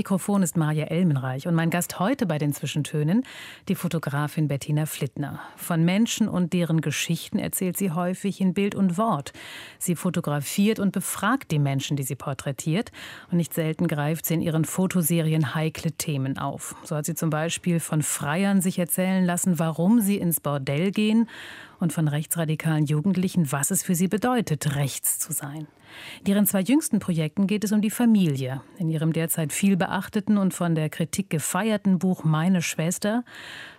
Mikrofon 0.00 0.42
ist 0.42 0.56
Maja 0.56 0.86
Elmenreich 0.86 1.46
und 1.46 1.54
mein 1.54 1.68
Gast 1.68 1.98
heute 1.98 2.24
bei 2.24 2.38
den 2.38 2.54
Zwischentönen, 2.54 3.22
die 3.68 3.74
Fotografin 3.74 4.48
Bettina 4.48 4.86
Flittner. 4.86 5.40
Von 5.56 5.84
Menschen 5.84 6.26
und 6.26 6.54
deren 6.54 6.80
Geschichten 6.80 7.38
erzählt 7.38 7.76
sie 7.76 7.90
häufig 7.90 8.40
in 8.40 8.54
Bild 8.54 8.74
und 8.74 8.96
Wort. 8.96 9.34
Sie 9.78 9.96
fotografiert 9.96 10.78
und 10.78 10.92
befragt 10.92 11.50
die 11.50 11.58
Menschen, 11.58 11.98
die 11.98 12.02
sie 12.02 12.14
porträtiert. 12.14 12.92
Und 13.30 13.36
nicht 13.36 13.52
selten 13.52 13.88
greift 13.88 14.24
sie 14.24 14.32
in 14.32 14.40
ihren 14.40 14.64
Fotoserien 14.64 15.54
heikle 15.54 15.92
Themen 15.92 16.38
auf. 16.38 16.76
So 16.82 16.96
hat 16.96 17.04
sie 17.04 17.14
zum 17.14 17.28
Beispiel 17.28 17.78
von 17.78 18.00
Freiern 18.00 18.62
sich 18.62 18.78
erzählen 18.78 19.26
lassen, 19.26 19.58
warum 19.58 20.00
sie 20.00 20.16
ins 20.16 20.40
Bordell 20.40 20.92
gehen 20.92 21.28
und 21.78 21.92
von 21.92 22.08
rechtsradikalen 22.08 22.86
Jugendlichen, 22.86 23.52
was 23.52 23.70
es 23.70 23.82
für 23.82 23.94
sie 23.94 24.08
bedeutet, 24.08 24.76
rechts 24.76 25.18
zu 25.18 25.34
sein. 25.34 25.66
Ihren 26.26 26.46
zwei 26.46 26.60
jüngsten 26.60 26.98
Projekten 26.98 27.46
geht 27.46 27.64
es 27.64 27.72
um 27.72 27.80
die 27.80 27.90
Familie. 27.90 28.62
In 28.78 28.88
ihrem 28.88 29.12
derzeit 29.12 29.52
viel 29.52 29.76
beachteten 29.76 30.38
und 30.38 30.54
von 30.54 30.74
der 30.74 30.88
Kritik 30.88 31.30
gefeierten 31.30 31.98
Buch 31.98 32.24
Meine 32.24 32.62
Schwester 32.62 33.24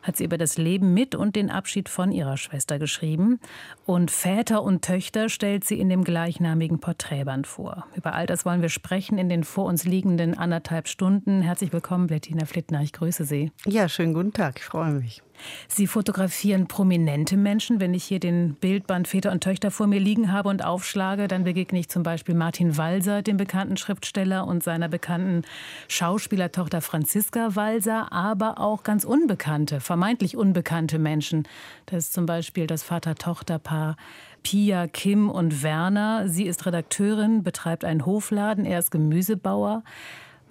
hat 0.01 0.17
sie 0.17 0.23
über 0.23 0.37
das 0.37 0.57
Leben 0.57 0.93
mit 0.93 1.15
und 1.15 1.35
den 1.35 1.49
Abschied 1.49 1.89
von 1.89 2.11
ihrer 2.11 2.37
Schwester 2.37 2.79
geschrieben. 2.79 3.39
Und 3.85 4.11
Väter 4.11 4.63
und 4.63 4.83
Töchter 4.83 5.29
stellt 5.29 5.63
sie 5.63 5.79
in 5.79 5.89
dem 5.89 6.03
gleichnamigen 6.03 6.79
Porträtband 6.79 7.47
vor. 7.47 7.85
Über 7.95 8.13
all 8.13 8.25
das 8.25 8.45
wollen 8.45 8.61
wir 8.61 8.69
sprechen 8.69 9.17
in 9.17 9.29
den 9.29 9.43
vor 9.43 9.65
uns 9.65 9.85
liegenden 9.85 10.37
anderthalb 10.37 10.87
Stunden. 10.87 11.41
Herzlich 11.41 11.71
willkommen, 11.71 12.07
Bettina 12.07 12.45
Flittner. 12.45 12.81
Ich 12.81 12.93
grüße 12.93 13.25
Sie. 13.25 13.51
Ja, 13.65 13.87
schönen 13.87 14.13
guten 14.13 14.33
Tag. 14.33 14.57
Ich 14.57 14.65
freue 14.65 14.91
mich. 14.91 15.21
Sie 15.67 15.87
fotografieren 15.87 16.67
prominente 16.67 17.37
Menschen. 17.37 17.79
Wenn 17.79 17.93
ich 17.93 18.03
hier 18.03 18.19
den 18.19 18.55
Bildband 18.55 19.07
Väter 19.07 19.31
und 19.31 19.43
Töchter 19.43 19.71
vor 19.71 19.87
mir 19.87 19.99
liegen 19.99 20.31
habe 20.31 20.49
und 20.49 20.63
aufschlage, 20.63 21.27
dann 21.27 21.43
begegne 21.43 21.79
ich 21.79 21.89
zum 21.89 22.03
Beispiel 22.03 22.35
Martin 22.35 22.77
Walser, 22.77 23.21
dem 23.21 23.37
bekannten 23.37 23.77
Schriftsteller, 23.77 24.47
und 24.47 24.63
seiner 24.63 24.89
bekannten 24.89 25.43
Schauspielertochter 25.87 26.81
Franziska 26.81 27.55
Walser, 27.55 28.11
aber 28.11 28.59
auch 28.59 28.83
ganz 28.83 29.03
unbekannte, 29.03 29.79
vermeintlich 29.79 30.37
unbekannte 30.37 30.99
Menschen. 30.99 31.47
Das 31.85 32.05
ist 32.05 32.13
zum 32.13 32.25
Beispiel 32.25 32.67
das 32.67 32.83
Vater-Tochter-Paar 32.83 33.95
Pia, 34.43 34.87
Kim 34.87 35.29
und 35.29 35.63
Werner. 35.63 36.27
Sie 36.27 36.45
ist 36.45 36.65
Redakteurin, 36.65 37.43
betreibt 37.43 37.85
einen 37.85 38.05
Hofladen, 38.05 38.65
er 38.65 38.79
ist 38.79 38.91
Gemüsebauer. 38.91 39.83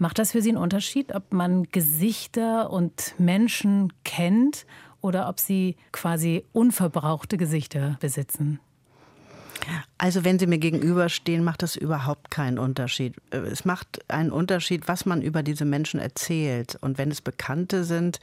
Macht 0.00 0.18
das 0.18 0.32
für 0.32 0.40
Sie 0.40 0.48
einen 0.48 0.56
Unterschied, 0.56 1.14
ob 1.14 1.34
man 1.34 1.64
Gesichter 1.64 2.70
und 2.70 3.14
Menschen 3.18 3.92
kennt 4.02 4.64
oder 5.02 5.28
ob 5.28 5.38
Sie 5.38 5.76
quasi 5.92 6.42
unverbrauchte 6.52 7.36
Gesichter 7.36 7.98
besitzen? 8.00 8.60
Also 9.98 10.24
wenn 10.24 10.38
Sie 10.38 10.46
mir 10.46 10.56
gegenüberstehen, 10.56 11.44
macht 11.44 11.62
das 11.62 11.76
überhaupt 11.76 12.30
keinen 12.30 12.58
Unterschied. 12.58 13.14
Es 13.30 13.66
macht 13.66 14.10
einen 14.10 14.32
Unterschied, 14.32 14.88
was 14.88 15.04
man 15.04 15.20
über 15.20 15.42
diese 15.42 15.66
Menschen 15.66 16.00
erzählt. 16.00 16.78
Und 16.80 16.96
wenn 16.96 17.10
es 17.10 17.20
Bekannte 17.20 17.84
sind, 17.84 18.20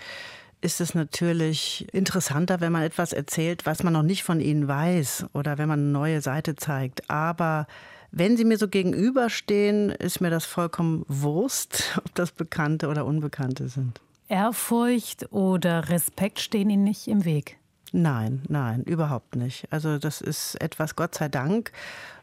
ist 0.61 0.81
es 0.81 0.95
natürlich 0.95 1.87
interessanter, 1.93 2.59
wenn 2.59 2.71
man 2.71 2.81
etwas 2.81 3.13
erzählt, 3.13 3.67
was 3.67 3.83
man 3.83 3.93
noch 3.93 4.01
nicht 4.01 4.23
von 4.23 4.39
ihnen 4.39 4.67
weiß 4.67 5.27
oder 5.33 5.59
wenn 5.59 5.67
man 5.67 5.81
eine 5.81 5.89
neue 5.89 6.21
Seite 6.21 6.55
zeigt. 6.55 7.07
Aber 7.07 7.67
wenn 8.17 8.37
Sie 8.37 8.45
mir 8.45 8.57
so 8.57 8.67
gegenüberstehen, 8.67 9.89
ist 9.89 10.21
mir 10.21 10.29
das 10.29 10.45
vollkommen 10.45 11.05
Wurst, 11.07 11.83
ob 11.97 12.13
das 12.15 12.31
Bekannte 12.31 12.87
oder 12.87 13.05
Unbekannte 13.05 13.69
sind. 13.69 14.01
Ehrfurcht 14.27 15.31
oder 15.31 15.89
Respekt 15.89 16.39
stehen 16.39 16.69
Ihnen 16.69 16.83
nicht 16.83 17.07
im 17.07 17.23
Weg? 17.23 17.57
Nein, 17.93 18.41
nein, 18.49 18.83
überhaupt 18.83 19.35
nicht. 19.35 19.71
Also 19.71 19.97
das 19.97 20.19
ist 20.19 20.59
etwas, 20.61 20.95
Gott 20.95 21.15
sei 21.15 21.29
Dank, 21.29 21.71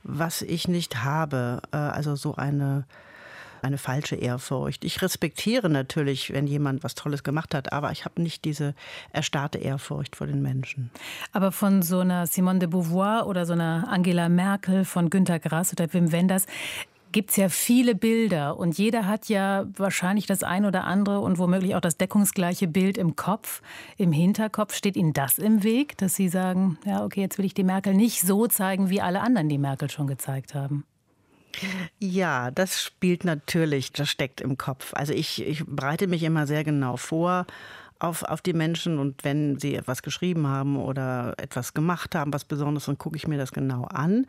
was 0.03 0.43
ich 0.43 0.69
nicht 0.69 1.03
habe. 1.03 1.63
Äh, 1.73 1.77
also 1.77 2.17
so 2.17 2.35
eine 2.35 2.85
eine 3.65 3.79
falsche 3.79 4.17
Ehrfurcht. 4.17 4.85
Ich 4.85 5.03
respektiere 5.03 5.69
natürlich, 5.69 6.33
wenn 6.33 6.47
jemand 6.47 6.85
was 6.85 6.95
Tolles 6.95 7.23
gemacht 7.23 7.55
hat, 7.55 7.73
aber 7.73 7.91
ich 7.91 8.05
habe 8.05 8.23
nicht 8.23 8.45
diese 8.45 8.75
erstarrte 9.13 9.59
Ehrfurcht 9.59 10.17
vor 10.17 10.27
den 10.27 10.43
Menschen. 10.43 10.91
Aber 11.33 11.51
von 11.51 11.83
so 11.83 12.01
einer 12.01 12.27
Simone 12.27 12.61
de 12.61 12.69
Beauvoir 12.69 13.27
oder 13.27 13.47
so 13.47 13.53
einer 13.55 13.87
Angela 13.89 14.29
Merkel, 14.29 14.85
von 14.85 15.11
Günter 15.11 15.39
Grass 15.39 15.73
oder 15.73 15.93
Wim 15.93 16.13
Wenders, 16.13 16.47
gibt 17.15 17.31
es 17.31 17.37
ja 17.37 17.49
viele 17.49 17.95
Bilder 17.95 18.59
und 18.59 18.77
jeder 18.77 19.07
hat 19.07 19.29
ja 19.29 19.67
wahrscheinlich 19.77 20.27
das 20.27 20.43
ein 20.43 20.65
oder 20.65 20.83
andere 20.83 21.21
und 21.21 21.39
womöglich 21.39 21.77
auch 21.77 21.81
das 21.81 21.97
deckungsgleiche 21.97 22.67
Bild 22.67 22.99
im 22.99 23.15
Kopf, 23.15 23.63
im 23.97 24.11
Hinterkopf. 24.11 24.75
Steht 24.75 24.97
Ihnen 24.97 25.13
das 25.13 25.39
im 25.39 25.63
Weg, 25.63 25.97
dass 25.99 26.17
Sie 26.17 26.29
sagen, 26.29 26.77
ja, 26.85 27.05
okay, 27.05 27.21
jetzt 27.21 27.39
will 27.39 27.45
ich 27.45 27.55
die 27.55 27.63
Merkel 27.63 27.95
nicht 27.95 28.21
so 28.21 28.49
zeigen, 28.49 28.91
wie 28.91 29.01
alle 29.01 29.21
anderen 29.21 29.49
die 29.49 29.59
Merkel 29.59 29.91
schon 29.91 30.09
gezeigt 30.09 30.55
haben? 30.55 30.85
Ja, 31.99 32.51
das 32.51 32.83
spielt 32.83 33.25
natürlich, 33.25 33.93
das 33.93 34.09
steckt 34.09 34.41
im 34.41 34.59
Kopf. 34.59 34.93
Also 34.95 35.13
ich, 35.13 35.45
ich 35.47 35.65
bereite 35.67 36.07
mich 36.07 36.23
immer 36.23 36.47
sehr 36.47 36.65
genau 36.65 36.97
vor 36.97 37.47
auf, 37.99 38.23
auf 38.23 38.43
die 38.43 38.53
Menschen 38.53 38.99
und 38.99 39.25
wenn 39.25 39.59
sie 39.59 39.75
etwas 39.75 40.03
geschrieben 40.03 40.47
haben 40.47 40.77
oder 40.77 41.35
etwas 41.39 41.75
gemacht 41.75 42.15
haben, 42.15 42.33
was 42.33 42.45
Besonderes, 42.45 42.87
dann 42.87 42.99
gucke 42.99 43.17
ich 43.17 43.27
mir 43.27 43.39
das 43.39 43.53
genau 43.53 43.85
an 43.85 44.27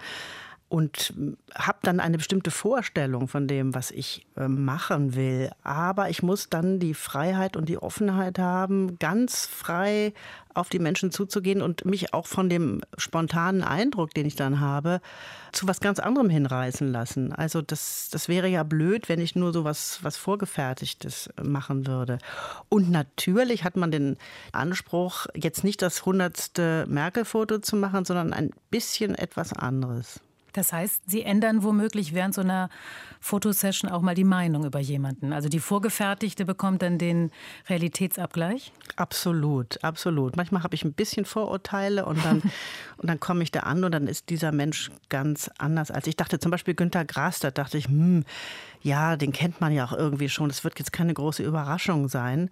und 0.67 1.13
habe 1.53 1.77
dann 1.83 1.99
eine 1.99 2.17
bestimmte 2.17 2.49
Vorstellung 2.49 3.27
von 3.27 3.47
dem, 3.47 3.75
was 3.75 3.91
ich 3.91 4.25
äh, 4.35 4.47
machen 4.47 5.15
will. 5.15 5.51
Aber 5.63 6.09
ich 6.09 6.23
muss 6.23 6.49
dann 6.49 6.79
die 6.79 6.95
Freiheit 6.95 7.55
und 7.55 7.69
die 7.69 7.77
Offenheit 7.77 8.39
haben, 8.39 8.97
ganz 8.97 9.45
frei 9.45 10.13
auf 10.55 10.69
die 10.69 10.79
Menschen 10.79 11.11
zuzugehen 11.11 11.61
und 11.61 11.85
mich 11.85 12.13
auch 12.13 12.25
von 12.25 12.49
dem 12.49 12.81
spontanen 12.97 13.61
Eindruck, 13.61 14.13
den 14.13 14.25
ich 14.25 14.35
dann 14.35 14.59
habe, 14.59 15.01
zu 15.51 15.67
was 15.67 15.81
ganz 15.81 15.99
anderem 15.99 16.29
hinreißen 16.29 16.91
lassen. 16.91 17.31
Also 17.33 17.61
das, 17.61 18.09
das 18.11 18.27
wäre 18.27 18.47
ja 18.47 18.63
blöd, 18.63 19.07
wenn 19.07 19.19
ich 19.19 19.35
nur 19.35 19.53
so 19.53 19.65
was, 19.65 19.99
was 20.01 20.17
Vorgefertigtes 20.17 21.29
machen 21.41 21.85
würde. 21.85 22.17
Und 22.69 22.89
natürlich 22.89 23.63
hat 23.63 23.75
man 23.75 23.91
den 23.91 24.17
Anspruch, 24.51 25.27
jetzt 25.35 25.63
nicht 25.63 25.81
das 25.81 26.05
hundertste 26.05 26.85
Merkel-Foto 26.87 27.59
zu 27.59 27.75
machen, 27.75 28.05
sondern 28.05 28.33
ein 28.33 28.51
bisschen 28.71 29.13
etwas 29.13 29.53
anderes. 29.53 30.21
Das 30.55 30.71
heißt, 30.71 31.03
Sie 31.07 31.23
ändern 31.23 31.63
womöglich 31.63 32.13
während 32.13 32.33
so 32.33 32.41
einer 32.41 32.69
Fotosession 33.19 33.91
auch 33.91 34.01
mal 34.01 34.15
die 34.15 34.23
Meinung 34.23 34.65
über 34.65 34.79
jemanden. 34.79 35.33
Also 35.33 35.49
die 35.49 35.59
Vorgefertigte 35.59 36.45
bekommt 36.45 36.81
dann 36.81 36.97
den 36.97 37.31
Realitätsabgleich? 37.67 38.71
Absolut, 38.95 39.83
absolut. 39.83 40.37
Manchmal 40.37 40.63
habe 40.63 40.75
ich 40.75 40.85
ein 40.85 40.93
bisschen 40.93 41.25
Vorurteile 41.25 42.05
und 42.05 42.23
dann, 42.23 42.41
und 42.97 43.09
dann 43.09 43.19
komme 43.19 43.43
ich 43.43 43.51
da 43.51 43.61
an 43.61 43.83
und 43.83 43.91
dann 43.91 44.07
ist 44.07 44.29
dieser 44.29 44.51
Mensch 44.51 44.91
ganz 45.09 45.49
anders 45.57 45.91
als 45.91 46.07
ich 46.07 46.15
dachte. 46.15 46.39
Zum 46.39 46.51
Beispiel 46.51 46.73
Günter 46.73 47.03
Grass, 47.03 47.39
da 47.39 47.51
dachte 47.51 47.77
ich, 47.77 47.87
hm, 47.87 48.23
ja, 48.81 49.17
den 49.17 49.33
kennt 49.33 49.59
man 49.59 49.73
ja 49.73 49.85
auch 49.85 49.93
irgendwie 49.93 50.29
schon. 50.29 50.47
Das 50.47 50.63
wird 50.63 50.79
jetzt 50.79 50.93
keine 50.93 51.13
große 51.13 51.43
Überraschung 51.43 52.07
sein. 52.07 52.49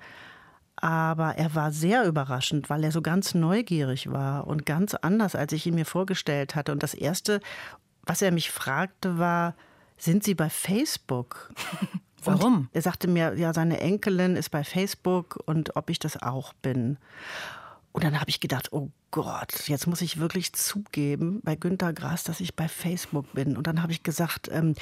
Aber 0.76 1.36
er 1.38 1.56
war 1.56 1.72
sehr 1.72 2.04
überraschend, 2.06 2.70
weil 2.70 2.84
er 2.84 2.92
so 2.92 3.02
ganz 3.02 3.36
neugierig 3.36 4.12
war 4.12 4.48
und 4.48 4.66
ganz 4.66 4.96
anders, 4.96 5.36
als 5.36 5.54
ich 5.54 5.66
ihn 5.66 5.76
mir 5.76 5.86
vorgestellt 5.86 6.56
hatte. 6.56 6.72
Und 6.72 6.84
das 6.84 6.94
Erste, 6.94 7.40
was 8.06 8.22
er 8.22 8.32
mich 8.32 8.52
fragte, 8.52 9.18
war, 9.18 9.56
sind 9.98 10.24
Sie 10.24 10.36
bei 10.36 10.50
Facebook? 10.50 11.52
Warum? 12.24 12.58
Und 12.58 12.70
er 12.74 12.82
sagte 12.82 13.08
mir, 13.08 13.36
ja, 13.36 13.54
seine 13.54 13.80
Enkelin 13.80 14.36
ist 14.36 14.50
bei 14.50 14.64
Facebook 14.64 15.40
und 15.46 15.76
ob 15.76 15.90
ich 15.90 16.00
das 16.00 16.22
auch 16.22 16.54
bin. 16.54 16.98
Und 17.94 18.04
dann 18.04 18.20
habe 18.20 18.30
ich 18.30 18.40
gedacht, 18.40 18.74
oh 18.74 18.90
Gott, 19.12 19.68
jetzt 19.68 19.86
muss 19.86 20.02
ich 20.02 20.20
wirklich 20.20 20.54
zugeben 20.54 21.42
bei 21.44 21.56
Günter 21.56 21.94
Grass, 21.94 22.24
dass 22.24 22.40
ich 22.40 22.56
bei 22.56 22.68
Facebook 22.68 23.32
bin. 23.34 23.56
Und 23.56 23.68
dann 23.68 23.84
habe 23.84 23.92
ich 23.92 24.02
gesagt, 24.02 24.50
ähm, 24.52 24.74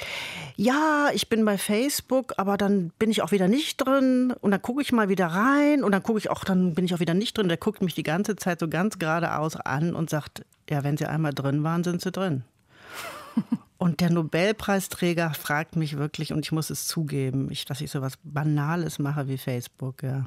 ja, 0.56 1.10
ich 1.12 1.28
bin 1.28 1.44
bei 1.44 1.58
Facebook, 1.58 2.32
aber 2.38 2.56
dann 2.56 2.90
bin 2.98 3.10
ich 3.10 3.20
auch 3.20 3.30
wieder 3.30 3.48
nicht 3.48 3.76
drin. 3.76 4.32
Und 4.40 4.52
dann 4.52 4.62
gucke 4.62 4.80
ich 4.80 4.92
mal 4.92 5.10
wieder 5.10 5.26
rein 5.26 5.84
und 5.84 5.92
dann 5.92 6.02
gucke 6.02 6.18
ich 6.18 6.30
auch, 6.30 6.42
dann 6.44 6.74
bin 6.74 6.86
ich 6.86 6.94
auch 6.94 7.00
wieder 7.00 7.12
nicht 7.12 7.36
drin. 7.36 7.48
Der 7.48 7.58
guckt 7.58 7.82
mich 7.82 7.94
die 7.94 8.02
ganze 8.02 8.34
Zeit 8.36 8.60
so 8.60 8.68
ganz 8.68 8.98
geradeaus 8.98 9.56
an 9.56 9.94
und 9.94 10.08
sagt, 10.08 10.46
ja, 10.70 10.82
wenn 10.82 10.96
Sie 10.96 11.04
einmal 11.04 11.34
drin 11.34 11.62
waren, 11.64 11.84
sind 11.84 12.00
Sie 12.00 12.10
drin. 12.10 12.44
Und 13.78 14.00
der 14.00 14.10
Nobelpreisträger 14.10 15.34
fragt 15.34 15.74
mich 15.74 15.96
wirklich, 15.96 16.32
und 16.32 16.44
ich 16.44 16.52
muss 16.52 16.70
es 16.70 16.86
zugeben, 16.86 17.50
ich, 17.50 17.64
dass 17.64 17.80
ich 17.80 17.90
so 17.90 18.00
was 18.00 18.16
Banales 18.22 18.98
mache 19.00 19.26
wie 19.26 19.38
Facebook. 19.38 20.02
Ja. 20.04 20.26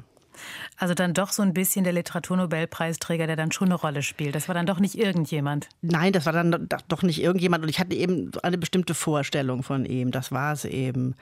Also 0.76 0.94
dann 0.94 1.14
doch 1.14 1.30
so 1.30 1.42
ein 1.42 1.54
bisschen 1.54 1.84
der 1.84 1.92
Literaturnobelpreisträger, 1.92 3.26
der 3.26 3.36
dann 3.36 3.52
schon 3.52 3.68
eine 3.68 3.74
Rolle 3.74 4.02
spielt. 4.02 4.34
Das 4.34 4.48
war 4.48 4.54
dann 4.54 4.66
doch 4.66 4.80
nicht 4.80 4.98
irgendjemand. 4.98 5.68
Nein, 5.82 6.12
das 6.12 6.26
war 6.26 6.32
dann 6.32 6.68
doch 6.88 7.02
nicht 7.02 7.22
irgendjemand. 7.22 7.62
Und 7.62 7.70
ich 7.70 7.78
hatte 7.78 7.94
eben 7.94 8.30
eine 8.42 8.58
bestimmte 8.58 8.94
Vorstellung 8.94 9.62
von 9.62 9.84
ihm. 9.84 10.10
Das 10.10 10.32
war 10.32 10.52
es 10.52 10.64
eben. 10.64 11.14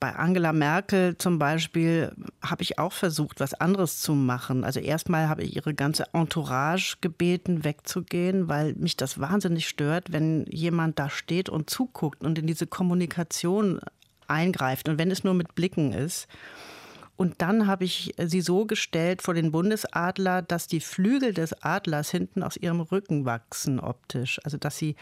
Bei 0.00 0.14
Angela 0.14 0.52
Merkel 0.52 1.16
zum 1.18 1.38
Beispiel 1.38 2.12
habe 2.42 2.62
ich 2.62 2.78
auch 2.78 2.92
versucht, 2.92 3.40
was 3.40 3.54
anderes 3.54 4.00
zu 4.00 4.14
machen. 4.14 4.64
Also 4.64 4.80
erstmal 4.80 5.28
habe 5.28 5.42
ich 5.42 5.56
ihre 5.56 5.74
ganze 5.74 6.06
Entourage 6.12 6.96
gebeten, 7.00 7.64
wegzugehen, 7.64 8.48
weil 8.48 8.74
mich 8.74 8.96
das 8.96 9.20
wahnsinnig 9.20 9.68
stört, 9.68 10.12
wenn 10.12 10.44
jemand 10.46 10.98
da 10.98 11.10
steht 11.10 11.48
und 11.48 11.70
zuguckt 11.70 12.22
und 12.22 12.38
in 12.38 12.46
diese 12.46 12.66
Kommunikation 12.66 13.80
eingreift. 14.28 14.88
Und 14.88 14.98
wenn 14.98 15.10
es 15.10 15.24
nur 15.24 15.34
mit 15.34 15.54
Blicken 15.54 15.92
ist. 15.92 16.26
Und 17.16 17.40
dann 17.40 17.66
habe 17.66 17.84
ich 17.84 18.14
sie 18.18 18.42
so 18.42 18.66
gestellt 18.66 19.22
vor 19.22 19.34
den 19.34 19.50
Bundesadler, 19.50 20.42
dass 20.42 20.66
die 20.66 20.80
Flügel 20.80 21.32
des 21.32 21.54
Adlers 21.62 22.10
hinten 22.10 22.42
aus 22.42 22.56
ihrem 22.56 22.80
Rücken 22.80 23.24
wachsen 23.24 23.80
optisch. 23.80 24.38
Also 24.44 24.58
dass 24.58 24.76
sie 24.76 24.96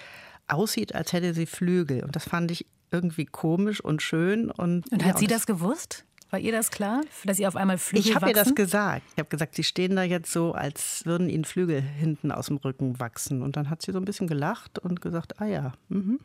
aussieht, 0.47 0.95
als 0.95 1.13
hätte 1.13 1.35
sie 1.35 1.47
Flügel. 1.47 2.05
Und 2.05 2.15
das 2.15 2.25
fand 2.25 2.51
ich 2.51 2.67
irgendwie 2.91 3.27
komisch 3.27 3.81
und 3.81 4.01
schön. 4.03 4.51
Und, 4.51 4.91
und 4.93 5.05
hat 5.05 5.15
ja, 5.15 5.19
sie 5.19 5.27
das 5.27 5.47
gewusst? 5.47 6.05
War 6.31 6.39
ihr 6.39 6.53
das 6.53 6.71
klar, 6.71 7.03
dass 7.25 7.37
sie 7.37 7.47
auf 7.47 7.57
einmal 7.57 7.79
Flügel 7.79 8.09
Ich 8.09 8.15
habe 8.15 8.29
ihr 8.29 8.35
das 8.35 8.55
gesagt. 8.55 9.03
Ich 9.13 9.19
habe 9.19 9.29
gesagt, 9.29 9.55
sie 9.55 9.65
stehen 9.65 9.97
da 9.97 10.03
jetzt 10.03 10.33
so, 10.33 10.53
als 10.53 11.05
würden 11.05 11.29
ihnen 11.29 11.45
Flügel 11.45 11.81
hinten 11.81 12.33
aus 12.33 12.47
dem 12.47 12.57
Rücken 12.57 12.99
wachsen. 12.99 13.43
Und 13.43 13.57
dann 13.57 13.71
hat 13.71 13.83
sie 13.83 13.93
so 13.93 13.99
ein 13.99 14.05
bisschen 14.05 14.27
gelacht 14.27 14.79
und 14.79 15.01
gesagt, 15.01 15.41
ah 15.41 15.47
ja. 15.47 15.73
Mhm. 15.89 16.21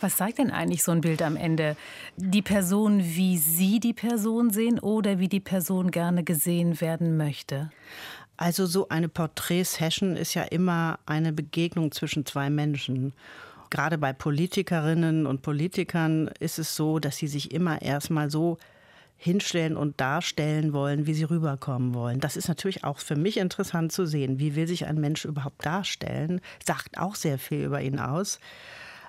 Was 0.00 0.16
zeigt 0.16 0.38
denn 0.38 0.50
eigentlich 0.50 0.82
so 0.82 0.92
ein 0.92 1.00
Bild 1.00 1.22
am 1.22 1.36
Ende? 1.36 1.76
Die 2.16 2.42
Person, 2.42 3.02
wie 3.02 3.38
Sie 3.38 3.80
die 3.80 3.94
Person 3.94 4.50
sehen 4.50 4.78
oder 4.78 5.18
wie 5.18 5.28
die 5.28 5.40
Person 5.40 5.90
gerne 5.90 6.24
gesehen 6.24 6.80
werden 6.80 7.16
möchte? 7.16 7.70
Also 8.36 8.66
so 8.66 8.88
eine 8.88 9.08
Porträtsession 9.08 10.16
ist 10.16 10.34
ja 10.34 10.42
immer 10.42 10.98
eine 11.06 11.32
Begegnung 11.32 11.92
zwischen 11.92 12.26
zwei 12.26 12.50
Menschen. 12.50 13.12
Gerade 13.70 13.98
bei 13.98 14.12
Politikerinnen 14.12 15.26
und 15.26 15.42
Politikern 15.42 16.28
ist 16.40 16.58
es 16.58 16.76
so, 16.76 16.98
dass 16.98 17.16
sie 17.16 17.28
sich 17.28 17.52
immer 17.52 17.80
erstmal 17.82 18.30
so 18.30 18.58
hinstellen 19.16 19.76
und 19.76 20.00
darstellen 20.00 20.72
wollen, 20.72 21.06
wie 21.06 21.14
sie 21.14 21.24
rüberkommen 21.24 21.94
wollen. 21.94 22.20
Das 22.20 22.36
ist 22.36 22.48
natürlich 22.48 22.84
auch 22.84 22.98
für 22.98 23.16
mich 23.16 23.36
interessant 23.36 23.92
zu 23.92 24.06
sehen. 24.06 24.38
Wie 24.38 24.54
will 24.56 24.66
sich 24.66 24.86
ein 24.86 25.00
Mensch 25.00 25.24
überhaupt 25.24 25.64
darstellen? 25.64 26.40
Sagt 26.64 26.98
auch 26.98 27.14
sehr 27.14 27.38
viel 27.38 27.64
über 27.64 27.80
ihn 27.80 27.98
aus. 27.98 28.40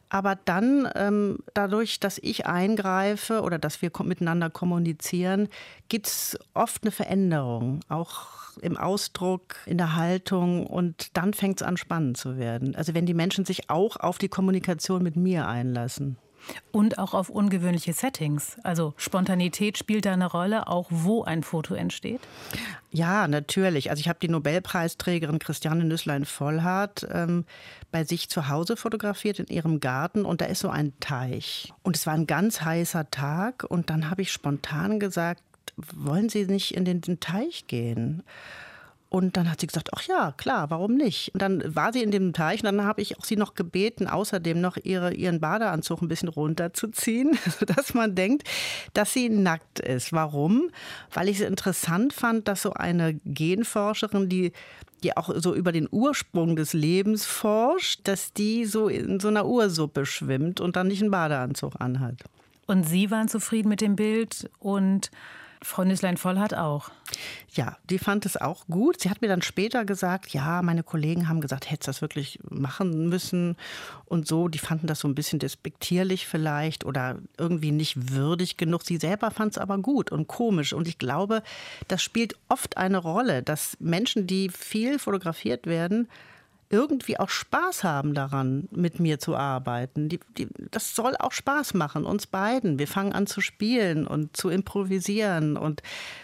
Aber 0.09 0.35
dann, 0.35 0.87
ähm, 0.95 1.39
dadurch, 1.53 1.99
dass 1.99 2.17
ich 2.19 2.45
eingreife 2.45 3.41
oder 3.41 3.57
dass 3.57 3.81
wir 3.81 3.91
miteinander 4.03 4.49
kommunizieren, 4.49 5.49
gibt 5.89 6.07
es 6.07 6.37
oft 6.53 6.83
eine 6.83 6.91
Veränderung, 6.91 7.79
auch 7.89 8.27
im 8.61 8.77
Ausdruck, 8.77 9.55
in 9.65 9.77
der 9.77 9.95
Haltung. 9.95 10.67
Und 10.67 11.17
dann 11.17 11.33
fängt 11.33 11.61
es 11.61 11.67
an, 11.67 11.77
spannend 11.77 12.17
zu 12.17 12.37
werden. 12.37 12.75
Also 12.75 12.93
wenn 12.93 13.05
die 13.05 13.13
Menschen 13.13 13.45
sich 13.45 13.69
auch 13.69 13.97
auf 13.97 14.17
die 14.17 14.29
Kommunikation 14.29 15.03
mit 15.03 15.15
mir 15.15 15.47
einlassen. 15.47 16.17
Und 16.71 16.99
auch 16.99 17.13
auf 17.13 17.29
ungewöhnliche 17.29 17.93
Settings. 17.93 18.57
Also 18.63 18.93
Spontanität 18.97 19.77
spielt 19.77 20.05
da 20.05 20.13
eine 20.13 20.29
Rolle, 20.29 20.67
auch 20.67 20.87
wo 20.89 21.23
ein 21.23 21.43
Foto 21.43 21.73
entsteht? 21.73 22.21
Ja, 22.91 23.27
natürlich. 23.27 23.89
Also 23.89 24.01
ich 24.01 24.09
habe 24.09 24.19
die 24.21 24.27
Nobelpreisträgerin 24.27 25.39
Christiane 25.39 25.85
Nüsslein-Vollhardt 25.85 27.07
ähm, 27.11 27.45
bei 27.91 28.03
sich 28.03 28.29
zu 28.29 28.49
Hause 28.49 28.77
fotografiert 28.77 29.39
in 29.39 29.47
ihrem 29.47 29.79
Garten 29.79 30.25
und 30.25 30.41
da 30.41 30.45
ist 30.45 30.59
so 30.59 30.69
ein 30.69 30.93
Teich. 30.99 31.73
Und 31.83 31.95
es 31.95 32.05
war 32.05 32.13
ein 32.13 32.27
ganz 32.27 32.61
heißer 32.61 33.09
Tag 33.11 33.65
und 33.67 33.89
dann 33.89 34.09
habe 34.09 34.21
ich 34.21 34.31
spontan 34.31 34.99
gesagt, 34.99 35.41
wollen 35.77 36.29
Sie 36.29 36.45
nicht 36.45 36.73
in 36.75 36.85
den, 36.85 37.01
den 37.01 37.19
Teich 37.19 37.67
gehen? 37.67 38.23
Und 39.15 39.37
dann 39.37 39.49
hat 39.49 39.61
sie 39.61 39.67
gesagt, 39.67 39.91
ach 39.95 40.01
ja, 40.01 40.33
klar, 40.35 40.69
warum 40.71 40.95
nicht? 40.95 41.33
Und 41.33 41.41
dann 41.41 41.73
war 41.73 41.93
sie 41.93 42.03
in 42.03 42.11
dem 42.11 42.33
Teich 42.33 42.61
und 42.61 42.65
dann 42.65 42.83
habe 42.83 43.01
ich 43.01 43.17
auch 43.17 43.23
sie 43.23 43.37
noch 43.37 43.55
gebeten, 43.55 44.07
außerdem 44.07 44.59
noch 44.59 44.75
ihre, 44.75 45.13
ihren 45.13 45.39
Badeanzug 45.39 46.01
ein 46.01 46.09
bisschen 46.09 46.27
runterzuziehen, 46.27 47.39
sodass 47.59 47.93
man 47.93 48.13
denkt, 48.13 48.45
dass 48.93 49.13
sie 49.13 49.29
nackt 49.29 49.79
ist. 49.79 50.11
Warum? 50.11 50.69
Weil 51.13 51.29
ich 51.29 51.39
es 51.39 51.47
interessant 51.47 52.11
fand, 52.11 52.49
dass 52.49 52.63
so 52.63 52.73
eine 52.73 53.13
Genforscherin, 53.23 54.27
die 54.27 54.51
die 55.01 55.15
auch 55.15 55.29
so 55.33 55.55
über 55.55 55.71
den 55.71 55.87
Ursprung 55.89 56.57
des 56.57 56.73
Lebens 56.73 57.25
forscht, 57.25 58.01
dass 58.03 58.33
die 58.33 58.65
so 58.65 58.89
in 58.89 59.21
so 59.21 59.29
einer 59.29 59.45
Ursuppe 59.45 60.05
schwimmt 60.05 60.59
und 60.59 60.75
dann 60.75 60.87
nicht 60.87 61.01
einen 61.01 61.11
Badeanzug 61.11 61.79
anhat. 61.79 62.15
Und 62.67 62.83
Sie 62.83 63.11
waren 63.11 63.29
zufrieden 63.29 63.69
mit 63.69 63.79
dem 63.79 63.95
Bild 63.95 64.49
und 64.59 65.09
Frau 65.65 65.83
Nüsslein-Vollhardt 65.83 66.53
auch. 66.53 66.91
Ja, 67.53 67.77
die 67.89 67.97
fand 67.97 68.25
es 68.27 68.37
auch 68.37 68.67
gut. 68.67 69.01
Sie 69.01 69.09
hat 69.09 69.21
mir 69.21 69.27
dann 69.27 69.41
später 69.41 69.83
gesagt, 69.83 70.31
ja, 70.31 70.61
meine 70.61 70.83
Kollegen 70.83 71.27
haben 71.27 71.41
gesagt, 71.41 71.71
hättest 71.71 71.87
das 71.87 72.01
wirklich 72.01 72.39
machen 72.47 73.09
müssen 73.09 73.57
und 74.05 74.27
so. 74.27 74.47
Die 74.47 74.59
fanden 74.59 74.85
das 74.85 74.99
so 74.99 75.07
ein 75.07 75.15
bisschen 75.15 75.39
despektierlich 75.39 76.27
vielleicht 76.27 76.85
oder 76.85 77.17
irgendwie 77.39 77.71
nicht 77.71 78.13
würdig 78.13 78.57
genug. 78.57 78.83
Sie 78.83 78.97
selber 78.97 79.31
fand 79.31 79.53
es 79.53 79.57
aber 79.57 79.79
gut 79.79 80.11
und 80.11 80.27
komisch. 80.27 80.71
Und 80.71 80.87
ich 80.87 80.99
glaube, 80.99 81.41
das 81.87 82.03
spielt 82.03 82.35
oft 82.47 82.77
eine 82.77 82.99
Rolle, 82.99 83.41
dass 83.41 83.75
Menschen, 83.79 84.27
die 84.27 84.49
viel 84.49 84.99
fotografiert 84.99 85.65
werden, 85.65 86.07
irgendwie 86.69 87.19
auch 87.19 87.29
Spaß 87.29 87.83
haben 87.83 88.13
daran, 88.13 88.67
mit 88.71 88.99
mir 88.99 89.19
zu 89.19 89.35
arbeiten. 89.35 90.09
Die, 90.09 90.19
die, 90.37 90.47
das 90.71 90.95
soll 90.95 91.15
auch 91.17 91.31
Spaß 91.31 91.73
machen, 91.73 92.05
uns 92.05 92.27
beiden. 92.27 92.79
Wir 92.79 92.87
fangen 92.87 93.13
an 93.13 93.27
zu 93.27 93.41
spielen 93.41 94.07
und 94.07 94.35
zu 94.35 94.49
improvisieren. 94.49 95.57
Und 95.57 95.83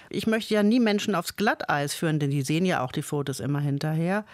ich 0.09 0.27
möchte 0.27 0.53
ja 0.53 0.63
nie 0.63 0.79
Menschen 0.79 1.15
aufs 1.15 1.35
Glatteis 1.35 1.93
führen, 1.93 2.19
denn 2.19 2.31
die 2.31 2.41
sehen 2.41 2.65
ja 2.65 2.83
auch 2.83 2.91
die 2.91 3.03
Fotos 3.03 3.39
immer 3.39 3.59
hinterher. 3.59 4.25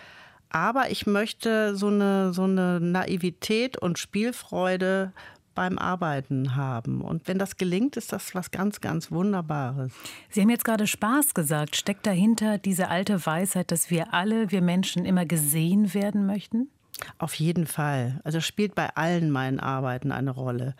Aber 0.50 0.89
ich 0.89 1.06
möchte 1.06 1.75
so 1.75 1.88
eine, 1.88 2.33
so 2.33 2.44
eine 2.44 2.80
Naivität 2.80 3.77
und 3.77 4.00
Spielfreude 4.00 5.12
beim 5.57 5.80
Arbeiten 5.80 6.56
haben. 6.56 7.01
Und 7.01 7.27
wenn 7.27 7.39
das 7.39 7.57
gelingt, 7.57 7.98
ist 7.98 8.13
das 8.13 8.36
was 8.36 8.51
ganz, 8.51 8.80
ganz 8.80 9.12
Wunderbares. 9.12 9.92
Sie 10.30 10.42
haben 10.42 10.51
jetzt 10.51 10.63
gerade 10.63 10.86
Spaß 10.86 11.33
gesagt. 11.33 11.75
Steckt 11.75 12.06
dahinter 12.06 12.59
diese 12.59 12.89
alte 12.89 13.25
Weisheit, 13.25 13.71
dass 13.71 13.89
wir 13.89 14.13
alle, 14.13 14.51
wir 14.51 14.62
Menschen, 14.62 15.04
immer 15.04 15.25
gesehen 15.25 15.95
werden 15.95 16.27
möchten? 16.27 16.69
Auf 17.18 17.33
jeden 17.33 17.65
Fall. 17.65 18.21
Also 18.24 18.39
spielt 18.39 18.75
bei 18.75 18.95
allen 18.95 19.31
meinen 19.31 19.59
Arbeiten 19.59 20.12
eine 20.12 20.30
Rolle. 20.30 20.75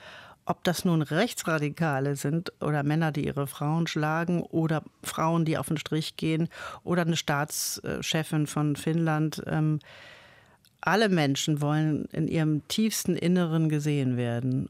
Ob 0.46 0.64
das 0.64 0.86
nun 0.86 1.02
Rechtsradikale 1.02 2.16
sind 2.16 2.54
oder 2.62 2.84
Männer, 2.84 3.12
die 3.12 3.26
ihre 3.26 3.48
Frauen 3.48 3.88
schlagen 3.88 4.44
oder 4.44 4.84
Frauen, 5.02 5.44
die 5.44 5.58
auf 5.58 5.70
den 5.70 5.78
Strich 5.78 6.18
gehen 6.18 6.50
oder 6.84 7.02
eine 7.02 7.18
Staatschefin 7.18 8.46
von 8.46 8.76
Finnland. 8.76 9.42
Ähm, 9.48 9.80
alle 10.82 11.10
Menschen 11.10 11.62
wollen 11.62 12.06
in 12.12 12.28
ihrem 12.28 12.68
tiefsten 12.68 13.16
Inneren 13.16 13.70
gesehen 13.70 14.18
werden. 14.18 14.70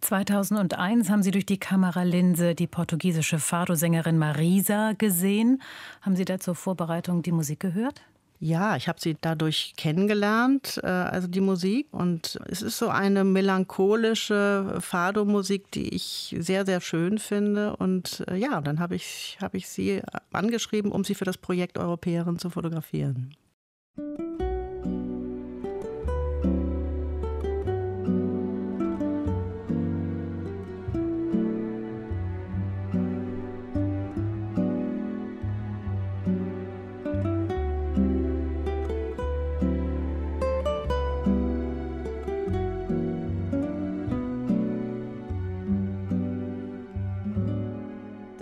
2001 0.00 1.08
haben 1.08 1.22
Sie 1.22 1.30
durch 1.30 1.46
die 1.46 1.58
Kameralinse 1.58 2.54
die 2.54 2.66
portugiesische 2.66 3.38
Fado-Sängerin 3.38 4.18
Marisa 4.18 4.92
gesehen. 4.92 5.62
Haben 6.02 6.16
Sie 6.16 6.24
da 6.24 6.38
zur 6.38 6.54
Vorbereitung 6.54 7.22
die 7.22 7.32
Musik 7.32 7.60
gehört? 7.60 8.02
Ja, 8.44 8.74
ich 8.74 8.88
habe 8.88 9.00
sie 9.00 9.16
dadurch 9.20 9.74
kennengelernt, 9.76 10.80
äh, 10.82 10.88
also 10.88 11.28
die 11.28 11.40
Musik. 11.40 11.86
Und 11.92 12.40
es 12.46 12.60
ist 12.60 12.76
so 12.76 12.88
eine 12.88 13.22
melancholische 13.22 14.78
Fado-Musik, 14.80 15.70
die 15.70 15.94
ich 15.94 16.34
sehr, 16.40 16.66
sehr 16.66 16.80
schön 16.80 17.18
finde. 17.18 17.76
Und 17.76 18.24
äh, 18.28 18.34
ja, 18.36 18.60
dann 18.60 18.80
habe 18.80 18.96
ich, 18.96 19.38
hab 19.40 19.54
ich 19.54 19.68
sie 19.68 20.02
angeschrieben, 20.32 20.90
um 20.90 21.04
sie 21.04 21.14
für 21.14 21.24
das 21.24 21.38
Projekt 21.38 21.78
Europäerin 21.78 22.40
zu 22.40 22.50
fotografieren. 22.50 23.36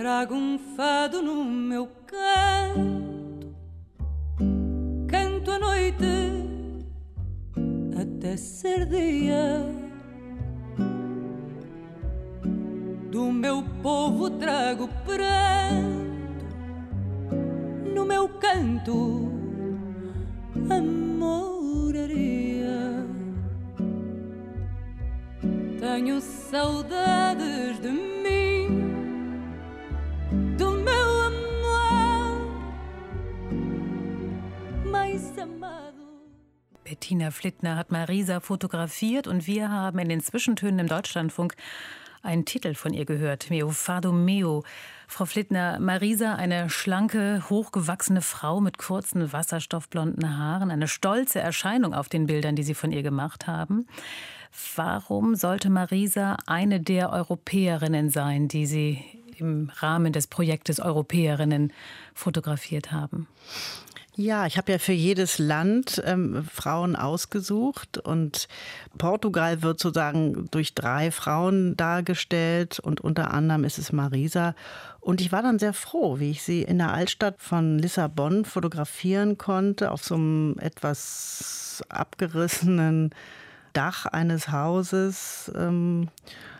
Trago 0.00 0.35
um 0.35 0.59
fado 0.59 1.21
no 1.21 1.45
meu 1.45 1.87
canto, 2.07 3.54
canto 5.07 5.50
a 5.50 5.59
noite 5.59 6.07
até 8.00 8.35
ser 8.35 8.87
dia. 8.87 9.61
Do 13.11 13.30
meu 13.30 13.62
povo 13.83 14.30
trago 14.30 14.88
pranto 15.04 16.47
no 17.95 18.07
meu 18.07 18.26
canto, 18.26 19.30
amoraria. 20.71 22.16
Tenho 25.78 26.23
saudades 26.23 27.78
de 27.83 27.90
mim 27.90 28.20
Bettina 36.85 37.31
Flittner 37.31 37.76
hat 37.76 37.93
Marisa 37.93 38.40
fotografiert 38.40 39.26
und 39.26 39.47
wir 39.47 39.71
haben 39.71 39.99
in 40.00 40.09
den 40.09 40.21
Zwischentönen 40.21 40.81
im 40.81 40.87
Deutschlandfunk 40.88 41.55
einen 42.23 42.45
Titel 42.45 42.75
von 42.75 42.93
ihr 42.93 43.05
gehört, 43.05 43.49
Meo 43.49 43.71
Fado 43.71 44.12
Meo. 44.12 44.64
Frau 45.07 45.25
Flittner, 45.25 45.79
Marisa, 45.81 46.35
eine 46.35 46.69
schlanke, 46.69 47.45
hochgewachsene 47.49 48.23
Frau 48.23 48.61
mit 48.61 48.79
kurzen, 48.79 49.33
wasserstoffblonden 49.33 50.37
Haaren, 50.37 50.71
eine 50.71 50.88
stolze 50.88 51.40
Erscheinung 51.40 51.95
auf 51.95 52.09
den 52.09 52.26
Bildern, 52.26 52.57
die 52.57 52.62
Sie 52.62 52.75
von 52.75 52.93
ihr 52.93 53.02
gemacht 53.02 53.47
haben. 53.47 53.87
Warum 54.75 55.37
sollte 55.37 55.71
Marisa 55.71 56.37
eine 56.47 56.81
der 56.81 57.12
Europäerinnen 57.12 58.11
sein, 58.11 58.49
die 58.49 58.67
Sie 58.67 59.02
im 59.38 59.71
Rahmen 59.76 60.12
des 60.12 60.26
Projektes 60.26 60.81
Europäerinnen 60.81 61.73
fotografiert 62.14 62.93
haben? 62.93 63.26
Ja, 64.21 64.45
ich 64.45 64.59
habe 64.59 64.71
ja 64.71 64.79
für 64.79 64.93
jedes 64.93 65.39
Land 65.39 66.03
ähm, 66.05 66.45
Frauen 66.45 66.95
ausgesucht 66.95 67.97
und 67.97 68.49
Portugal 68.99 69.62
wird 69.62 69.81
sozusagen 69.81 70.47
durch 70.50 70.75
drei 70.75 71.11
Frauen 71.11 71.75
dargestellt 71.75 72.81
und 72.81 73.00
unter 73.00 73.33
anderem 73.33 73.65
ist 73.65 73.79
es 73.79 73.93
Marisa. 73.93 74.55
Und 75.00 75.23
ich 75.23 75.33
war 75.33 75.41
dann 75.41 75.59
sehr 75.59 75.73
froh, 75.73 76.19
wie 76.19 76.33
ich 76.33 76.43
sie 76.43 76.61
in 76.61 76.77
der 76.77 76.93
Altstadt 76.93 77.41
von 77.41 77.79
Lissabon 77.79 78.45
fotografieren 78.45 79.39
konnte, 79.39 79.91
auf 79.91 80.05
so 80.05 80.17
einem 80.17 80.57
etwas 80.59 81.83
abgerissenen 81.89 83.15
Dach 83.73 84.05
eines 84.05 84.53
Hauses. 84.53 85.50
Ähm, 85.57 86.09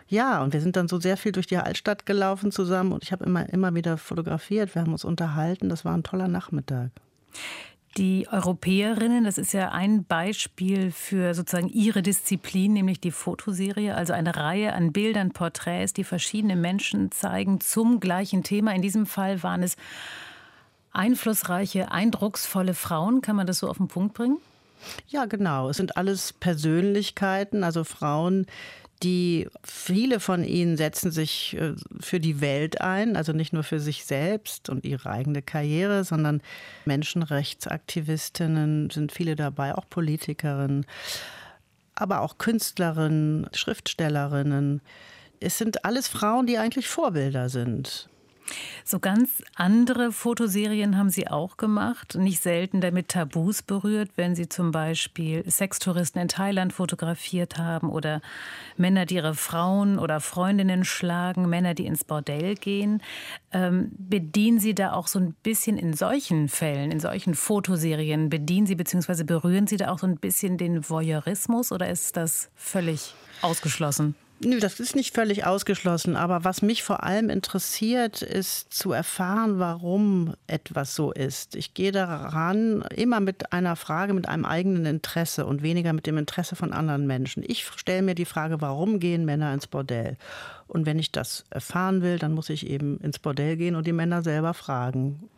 ja, 0.09 0.43
und 0.43 0.55
wir 0.55 0.63
sind 0.63 0.77
dann 0.77 0.89
so 0.89 0.99
sehr 0.99 1.19
viel 1.19 1.33
durch 1.33 1.47
die 1.47 1.59
Altstadt 1.59 2.07
gelaufen 2.07 2.53
zusammen 2.53 2.93
und 2.93 3.05
ich 3.05 3.13
habe 3.13 3.27
immer, 3.27 3.51
immer 3.51 3.75
wieder 3.75 3.99
fotografiert. 3.99 4.75
Wir 4.75 4.81
haben 4.81 4.93
uns 4.93 5.05
unterhalten. 5.05 5.69
Das 5.69 5.85
war 5.85 5.95
ein 5.95 6.05
toller 6.05 6.29
Nachmittag. 6.29 6.91
Die 7.97 8.29
Europäerinnen, 8.31 9.25
das 9.25 9.37
ist 9.37 9.53
ja 9.53 9.73
ein 9.73 10.05
Beispiel 10.05 10.93
für 10.93 11.35
sozusagen 11.35 11.69
ihre 11.69 12.03
Disziplin, 12.03 12.73
nämlich 12.73 13.01
die 13.01 13.11
Fotoserie, 13.11 13.97
also 13.97 14.13
eine 14.13 14.37
Reihe 14.37 14.75
an 14.75 14.93
Bildern, 14.93 15.33
Porträts, 15.33 15.93
die 15.93 16.05
verschiedene 16.05 16.55
Menschen 16.55 17.11
zeigen 17.11 17.61
zum 17.61 17.99
gleichen 17.99 18.45
Thema. 18.45 18.73
In 18.75 18.83
diesem 18.83 19.07
Fall 19.07 19.43
waren 19.43 19.65
es 19.65 19.77
einflussreiche, 20.93 21.91
eindrucksvolle 21.91 22.75
Frauen. 22.75 23.23
Kann 23.23 23.35
man 23.35 23.49
das 23.49 23.59
so 23.59 23.69
auf 23.69 23.79
den 23.79 23.89
Punkt 23.89 24.15
bringen? 24.15 24.39
Ja, 25.09 25.25
genau. 25.25 25.69
Es 25.69 25.77
sind 25.77 25.97
alles 25.97 26.33
Persönlichkeiten, 26.33 27.65
also 27.65 27.83
Frauen, 27.83 28.47
die 29.03 29.49
viele 29.65 30.21
von 30.21 30.45
ihnen 30.45 30.77
setzen 30.77 31.11
sich 31.11 31.57
äh, 31.57 31.75
für 32.01 32.21
die 32.21 32.41
Welt 32.41 32.81
ein, 32.81 33.17
also 33.17 33.33
nicht 33.33 33.53
nur 33.53 33.63
für 33.63 33.81
sich 33.81 34.05
selbst 34.05 34.69
und 34.69 34.85
ihre 34.85 35.11
eigene 35.11 35.43
Karriere, 35.43 36.05
sondern 36.05 36.43
Menschenrechtsaktivistinnen 36.85 38.91
sind 38.91 39.13
viele 39.13 39.37
dabei, 39.37 39.75
auch 39.75 39.89
Politikerinnen, 39.89 40.87
aber 41.95 42.21
auch 42.21 42.39
Künstlerinnen, 42.39 43.49
Schriftstellerinnen. 43.53 44.83
Es 45.41 45.57
sind 45.57 45.85
alles 45.85 46.09
Frauen, 46.09 46.47
die 46.47 46.59
eigentlich 46.59 46.89
Vorbilder 46.89 47.49
sind. 47.49 48.09
So 48.85 48.99
ganz 48.99 49.43
andere 49.55 50.13
Fotoserien 50.13 50.97
haben 50.97 51.11
Sie 51.11 51.29
auch 51.29 51.57
gemacht, 51.57 52.17
nicht 52.17 52.43
selten 52.43 52.81
damit 52.81 53.09
Tabus 53.09 53.63
berührt, 53.63 54.11
wenn 54.17 54.35
Sie 54.35 54.49
zum 54.49 54.71
Beispiel 54.71 55.49
Sextouristen 55.49 56.21
in 56.21 56.29
Thailand 56.29 56.73
fotografiert 56.73 57.59
haben 57.59 57.91
oder 57.91 58.21
Männer, 58.77 59.07
die 59.07 59.17
ihre 59.17 59.35
Frauen 59.35 59.99
oder 59.99 60.21
Freundinnen 60.21 60.85
schlagen, 60.85 61.49
Männer, 61.49 61.75
die 61.75 61.87
ins 61.87 62.05
Bordell 62.05 62.55
gehen. 62.55 63.03
Ähm, 63.53 63.93
bedienen 63.99 64.61
Sie 64.61 64.75
da 64.75 64.93
auch 64.93 65.07
so 65.07 65.19
ein 65.19 65.35
bisschen 65.43 65.77
in 65.77 65.95
solchen 65.95 66.49
Fällen, 66.49 66.91
in 66.91 67.01
solchen 67.01 67.35
Fotoserien, 67.35 68.31
bedienen 68.31 68.67
Sie 68.67 68.75
bzw. 68.75 69.25
berühren 69.25 69.67
Sie 69.67 69.77
da 69.77 69.91
auch 69.91 69.99
so 69.99 70.07
ein 70.07 70.17
bisschen 70.17 70.59
den 70.59 70.89
Voyeurismus 70.89 71.73
oder 71.73 71.89
ist 71.89 72.17
das 72.17 72.51
völlig 72.55 73.15
ausgeschlossen? 73.43 74.15
Nö, 74.43 74.59
das 74.59 74.81
ist 74.81 74.97
nicht 74.97 75.15
völlig 75.15 75.45
ausgeschlossen. 75.45 76.17
Aber 76.17 76.45
was 76.45 76.63
mich 76.63 76.83
vor 76.83 77.03
allem 77.03 77.29
interessiert, 77.29 78.23
ist 78.23 78.73
zu 78.73 78.91
erfahren, 78.91 79.59
warum 79.59 80.33
etwas 80.47 80.95
so 80.95 81.13
ist. 81.13 81.55
Ich 81.57 81.75
gehe 81.75 81.93
daran 81.93 82.81
immer 82.97 83.21
mit 83.21 83.53
einer 83.53 83.77
Frage, 83.77 84.15
mit 84.15 84.27
einem 84.27 84.47
eigenen 84.47 84.87
Interesse 84.87 85.45
und 85.45 85.63
weniger 85.63 85.93
mit 85.93 86.07
dem 86.07 86.17
Interesse 86.17 86.57
von 86.57 86.73
anderen 86.73 87.07
Menschen. 87.07 87.45
Ich 87.47 87.67
stelle 87.77 88.01
mir 88.01 88.15
die 88.15 88.25
Frage, 88.25 88.63
warum 88.63 88.99
gehen 88.99 89.27
Männer 89.27 89.53
ins 89.53 89.67
Bordell? 89.67 90.17
Und 90.69 90.87
wenn 90.87 90.99
ich 90.99 91.13
das 91.13 91.45
erfahren 91.51 92.01
will, 92.01 92.19
dann 92.19 92.33
muss 92.33 92.49
ich 92.49 92.67
eben 92.67 92.99
ins 93.01 93.19
Bordell 93.19 93.59
gehen 93.59 93.75
und 93.75 93.87
die 93.87 93.93
Männer 93.93 94.23
selber 94.23 94.55
fragen. 94.55 95.29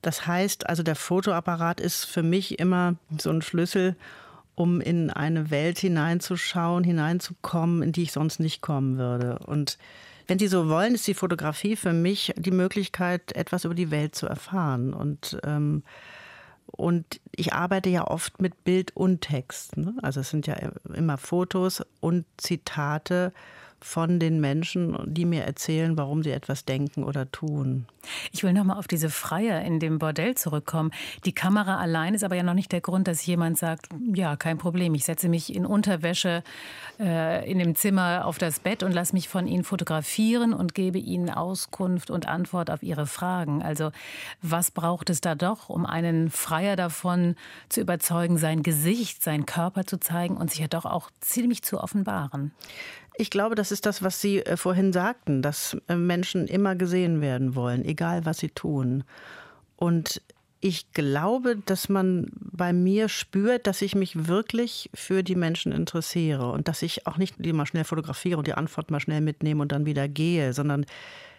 Das 0.00 0.26
heißt, 0.26 0.66
also 0.66 0.82
der 0.82 0.96
Fotoapparat 0.96 1.78
ist 1.78 2.06
für 2.06 2.22
mich 2.22 2.58
immer 2.58 2.94
so 3.18 3.28
ein 3.28 3.42
Schlüssel, 3.42 3.96
um 4.60 4.82
in 4.82 5.08
eine 5.08 5.50
Welt 5.50 5.78
hineinzuschauen, 5.78 6.84
hineinzukommen, 6.84 7.82
in 7.82 7.92
die 7.92 8.02
ich 8.02 8.12
sonst 8.12 8.40
nicht 8.40 8.60
kommen 8.60 8.98
würde. 8.98 9.38
Und 9.46 9.78
wenn 10.26 10.38
Sie 10.38 10.48
so 10.48 10.68
wollen, 10.68 10.94
ist 10.94 11.06
die 11.06 11.14
Fotografie 11.14 11.76
für 11.76 11.94
mich 11.94 12.34
die 12.36 12.50
Möglichkeit, 12.50 13.32
etwas 13.32 13.64
über 13.64 13.74
die 13.74 13.90
Welt 13.90 14.14
zu 14.14 14.26
erfahren. 14.26 14.92
Und, 14.92 15.38
ähm, 15.44 15.82
und 16.66 17.22
ich 17.34 17.54
arbeite 17.54 17.88
ja 17.88 18.06
oft 18.06 18.42
mit 18.42 18.62
Bild 18.62 18.94
und 18.94 19.22
Text. 19.22 19.78
Ne? 19.78 19.94
Also 20.02 20.20
es 20.20 20.28
sind 20.28 20.46
ja 20.46 20.56
immer 20.92 21.16
Fotos 21.16 21.82
und 22.00 22.26
Zitate 22.36 23.32
von 23.82 24.18
den 24.18 24.40
Menschen, 24.40 24.96
die 25.06 25.24
mir 25.24 25.44
erzählen, 25.44 25.96
warum 25.96 26.22
sie 26.22 26.30
etwas 26.30 26.64
denken 26.64 27.04
oder 27.04 27.30
tun. 27.30 27.86
Ich 28.32 28.42
will 28.42 28.52
noch 28.52 28.64
mal 28.64 28.78
auf 28.78 28.88
diese 28.88 29.10
Freier 29.10 29.62
in 29.62 29.78
dem 29.78 29.98
Bordell 29.98 30.34
zurückkommen. 30.34 30.90
Die 31.24 31.32
Kamera 31.32 31.78
allein 31.78 32.14
ist 32.14 32.24
aber 32.24 32.36
ja 32.36 32.42
noch 32.42 32.54
nicht 32.54 32.72
der 32.72 32.80
Grund, 32.80 33.08
dass 33.08 33.24
jemand 33.26 33.58
sagt, 33.58 33.88
ja, 34.14 34.36
kein 34.36 34.58
Problem, 34.58 34.94
ich 34.94 35.04
setze 35.04 35.28
mich 35.28 35.54
in 35.54 35.66
Unterwäsche 35.66 36.42
äh, 36.98 37.50
in 37.50 37.58
dem 37.58 37.74
Zimmer 37.74 38.24
auf 38.24 38.38
das 38.38 38.60
Bett 38.60 38.82
und 38.82 38.92
lasse 38.92 39.14
mich 39.14 39.28
von 39.28 39.46
Ihnen 39.46 39.64
fotografieren 39.64 40.52
und 40.52 40.74
gebe 40.74 40.98
Ihnen 40.98 41.30
Auskunft 41.30 42.10
und 42.10 42.26
Antwort 42.26 42.70
auf 42.70 42.82
Ihre 42.82 43.06
Fragen. 43.06 43.62
Also 43.62 43.90
was 44.42 44.70
braucht 44.70 45.10
es 45.10 45.20
da 45.20 45.34
doch, 45.34 45.68
um 45.68 45.86
einen 45.86 46.30
Freier 46.30 46.76
davon 46.76 47.36
zu 47.68 47.80
überzeugen, 47.80 48.38
sein 48.38 48.62
Gesicht, 48.62 49.22
seinen 49.22 49.46
Körper 49.46 49.84
zu 49.84 49.98
zeigen 49.98 50.36
und 50.36 50.50
sich 50.50 50.60
ja 50.60 50.68
doch 50.68 50.84
auch 50.84 51.10
ziemlich 51.20 51.62
zu 51.62 51.80
offenbaren? 51.80 52.52
Ich 53.16 53.30
glaube, 53.30 53.54
das 53.54 53.72
ist 53.72 53.86
das, 53.86 54.02
was 54.02 54.20
Sie 54.20 54.40
äh, 54.40 54.56
vorhin 54.56 54.92
sagten, 54.92 55.42
dass 55.42 55.76
äh, 55.88 55.96
Menschen 55.96 56.46
immer 56.46 56.76
gesehen 56.76 57.20
werden 57.20 57.54
wollen, 57.54 57.84
egal 57.84 58.24
was 58.24 58.38
sie 58.38 58.50
tun. 58.50 59.04
Und 59.76 60.22
ich 60.60 60.92
glaube, 60.92 61.56
dass 61.56 61.88
man 61.88 62.30
bei 62.34 62.72
mir 62.72 63.08
spürt, 63.08 63.66
dass 63.66 63.80
ich 63.80 63.94
mich 63.94 64.28
wirklich 64.28 64.90
für 64.92 65.22
die 65.22 65.34
Menschen 65.34 65.72
interessiere 65.72 66.52
und 66.52 66.68
dass 66.68 66.82
ich 66.82 67.06
auch 67.06 67.16
nicht 67.16 67.34
die 67.38 67.54
mal 67.54 67.66
schnell 67.66 67.84
fotografiere 67.84 68.38
und 68.38 68.46
die 68.46 68.54
Antwort 68.54 68.90
mal 68.90 69.00
schnell 69.00 69.22
mitnehme 69.22 69.62
und 69.62 69.72
dann 69.72 69.86
wieder 69.86 70.06
gehe, 70.06 70.52
sondern 70.52 70.84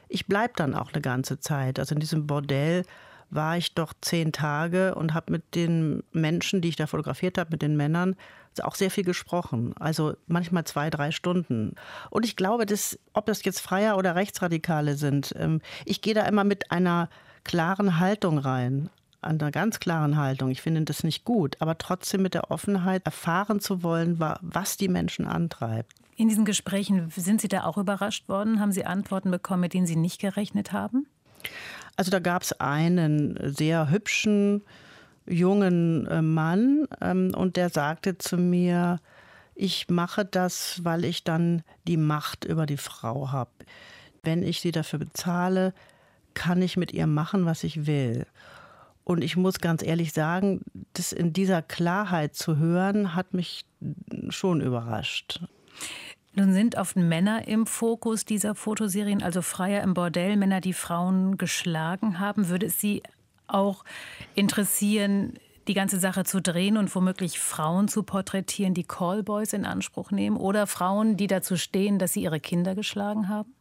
ich 0.10 0.26
bleibe 0.26 0.54
dann 0.56 0.74
auch 0.74 0.92
eine 0.92 1.02
ganze 1.02 1.40
Zeit. 1.40 1.78
Also 1.78 1.94
in 1.94 2.02
diesem 2.02 2.26
Bordell 2.26 2.84
war 3.32 3.58
ich 3.58 3.74
doch 3.74 3.94
zehn 4.02 4.32
Tage 4.32 4.96
und 4.96 5.14
habe 5.14 5.32
mit 5.32 5.56
den 5.56 6.04
Menschen, 6.12 6.62
die 6.62 6.70
ich 6.70 6.76
da 6.76 6.86
fotografiert 6.86 7.38
habe, 7.38 7.52
mit 7.52 7.62
den 7.62 7.76
Männern, 7.76 8.16
auch 8.62 8.76
sehr 8.76 8.92
viel 8.92 9.06
gesprochen. 9.06 9.74
Also 9.80 10.14
manchmal 10.28 10.66
zwei, 10.66 10.90
drei 10.90 11.12
Stunden. 11.12 11.76
Und 12.10 12.26
ich 12.26 12.36
glaube, 12.36 12.66
dass, 12.66 13.00
ob 13.14 13.26
das 13.26 13.44
jetzt 13.44 13.62
Freier 13.62 13.98
oder 13.98 14.16
Rechtsradikale 14.16 14.96
sind, 14.96 15.34
ähm, 15.38 15.62
ich 15.86 16.02
gehe 16.02 16.14
da 16.14 16.24
immer 16.24 16.44
mit 16.44 16.70
einer 16.72 17.10
klaren 17.44 18.00
Haltung 18.00 18.38
rein. 18.38 18.90
Einer 19.22 19.52
ganz 19.52 19.80
klaren 19.80 20.18
Haltung. 20.18 20.50
Ich 20.50 20.62
finde 20.62 20.82
das 20.82 21.04
nicht 21.04 21.26
gut, 21.26 21.56
aber 21.60 21.78
trotzdem 21.78 22.24
mit 22.24 22.34
der 22.34 22.50
Offenheit 22.50 23.06
erfahren 23.06 23.60
zu 23.60 23.84
wollen, 23.84 24.20
was 24.20 24.78
die 24.78 24.88
Menschen 24.88 25.28
antreibt. 25.28 25.94
In 26.18 26.28
diesen 26.28 26.44
Gesprächen 26.44 27.10
sind 27.16 27.40
Sie 27.40 27.48
da 27.48 27.64
auch 27.64 27.78
überrascht 27.78 28.28
worden? 28.28 28.60
Haben 28.60 28.72
Sie 28.72 28.84
Antworten 28.84 29.32
bekommen, 29.32 29.62
mit 29.62 29.74
denen 29.74 29.86
Sie 29.86 29.96
nicht 29.96 30.20
gerechnet 30.20 30.72
haben? 30.74 31.08
Also 32.02 32.10
da 32.10 32.18
gab 32.18 32.42
es 32.42 32.52
einen 32.54 33.38
sehr 33.54 33.92
hübschen, 33.92 34.64
jungen 35.28 36.08
äh, 36.08 36.24
Mann 36.24 36.88
ähm, 37.00 37.32
und 37.36 37.58
der 37.58 37.70
sagte 37.70 38.18
zu 38.18 38.38
mir, 38.38 39.00
ich 39.54 39.88
mache 39.88 40.26
das, 40.26 40.84
weil 40.84 41.06
ich 41.06 41.24
dann 41.24 41.62
die 41.88 41.98
Macht 41.98 42.44
über 42.44 42.66
die 42.66 42.78
Frau 42.78 43.32
habe. 43.32 43.52
Wenn 44.24 44.42
ich 44.42 44.62
sie 44.62 44.72
dafür 44.72 44.98
bezahle, 44.98 45.76
kann 46.34 46.64
ich 46.64 46.76
mit 46.76 46.92
ihr 46.92 47.06
machen, 47.06 47.46
was 47.46 47.64
ich 47.64 47.86
will. 47.86 48.26
Und 49.04 49.24
ich 49.24 49.38
muss 49.38 49.60
ganz 49.60 49.84
ehrlich 49.84 50.12
sagen, 50.12 50.62
das 50.94 51.12
in 51.12 51.34
dieser 51.34 51.62
Klarheit 51.62 52.34
zu 52.34 52.58
hören, 52.58 53.14
hat 53.14 53.36
mich 53.36 53.64
schon 54.30 54.60
überrascht. 54.60 55.40
Nun 56.34 56.54
sind 56.54 56.78
oft 56.78 56.96
Männer 56.96 57.48
im 57.48 57.66
Fokus 57.66 58.24
dieser 58.24 58.56
Fotoserien, 58.56 59.22
also 59.22 59.42
Freier 59.42 59.84
im 59.84 59.94
Bordell, 59.94 60.38
Männer, 60.38 60.62
die 60.62 60.74
Frauen 60.74 61.38
geschlagen 61.38 62.20
haben. 62.20 62.48
Würde 62.48 62.68
es 62.68 62.80
Sie 62.80 63.04
auch 63.48 63.84
interessieren, 64.34 65.34
die 65.68 65.74
ganze 65.74 66.00
Sache 66.00 66.24
zu 66.24 66.42
drehen 66.42 66.78
und 66.78 66.94
womöglich 66.96 67.40
Frauen 67.40 67.88
zu 67.88 68.04
porträtieren, 68.04 68.74
die 68.74 68.84
Callboys 68.84 69.54
in 69.54 69.66
Anspruch 69.66 70.12
nehmen 70.12 70.38
oder 70.38 70.68
Frauen, 70.68 71.18
die 71.18 71.28
dazu 71.28 71.58
stehen, 71.58 72.00
dass 72.00 72.14
sie 72.14 72.24
ihre 72.24 72.40
Kinder 72.40 72.76
geschlagen 72.76 73.28
haben? 73.28 73.54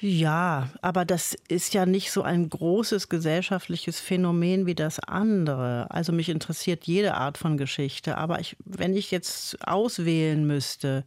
Ja, 0.00 0.70
aber 0.80 1.04
das 1.04 1.36
ist 1.48 1.74
ja 1.74 1.84
nicht 1.84 2.12
so 2.12 2.22
ein 2.22 2.48
großes 2.48 3.08
gesellschaftliches 3.08 3.98
Phänomen 3.98 4.64
wie 4.66 4.76
das 4.76 5.00
andere. 5.00 5.90
Also 5.90 6.12
mich 6.12 6.28
interessiert 6.28 6.84
jede 6.84 7.14
Art 7.14 7.36
von 7.36 7.56
Geschichte. 7.56 8.16
Aber 8.16 8.38
ich, 8.38 8.56
wenn 8.64 8.96
ich 8.96 9.10
jetzt 9.10 9.66
auswählen 9.66 10.46
müsste, 10.46 11.04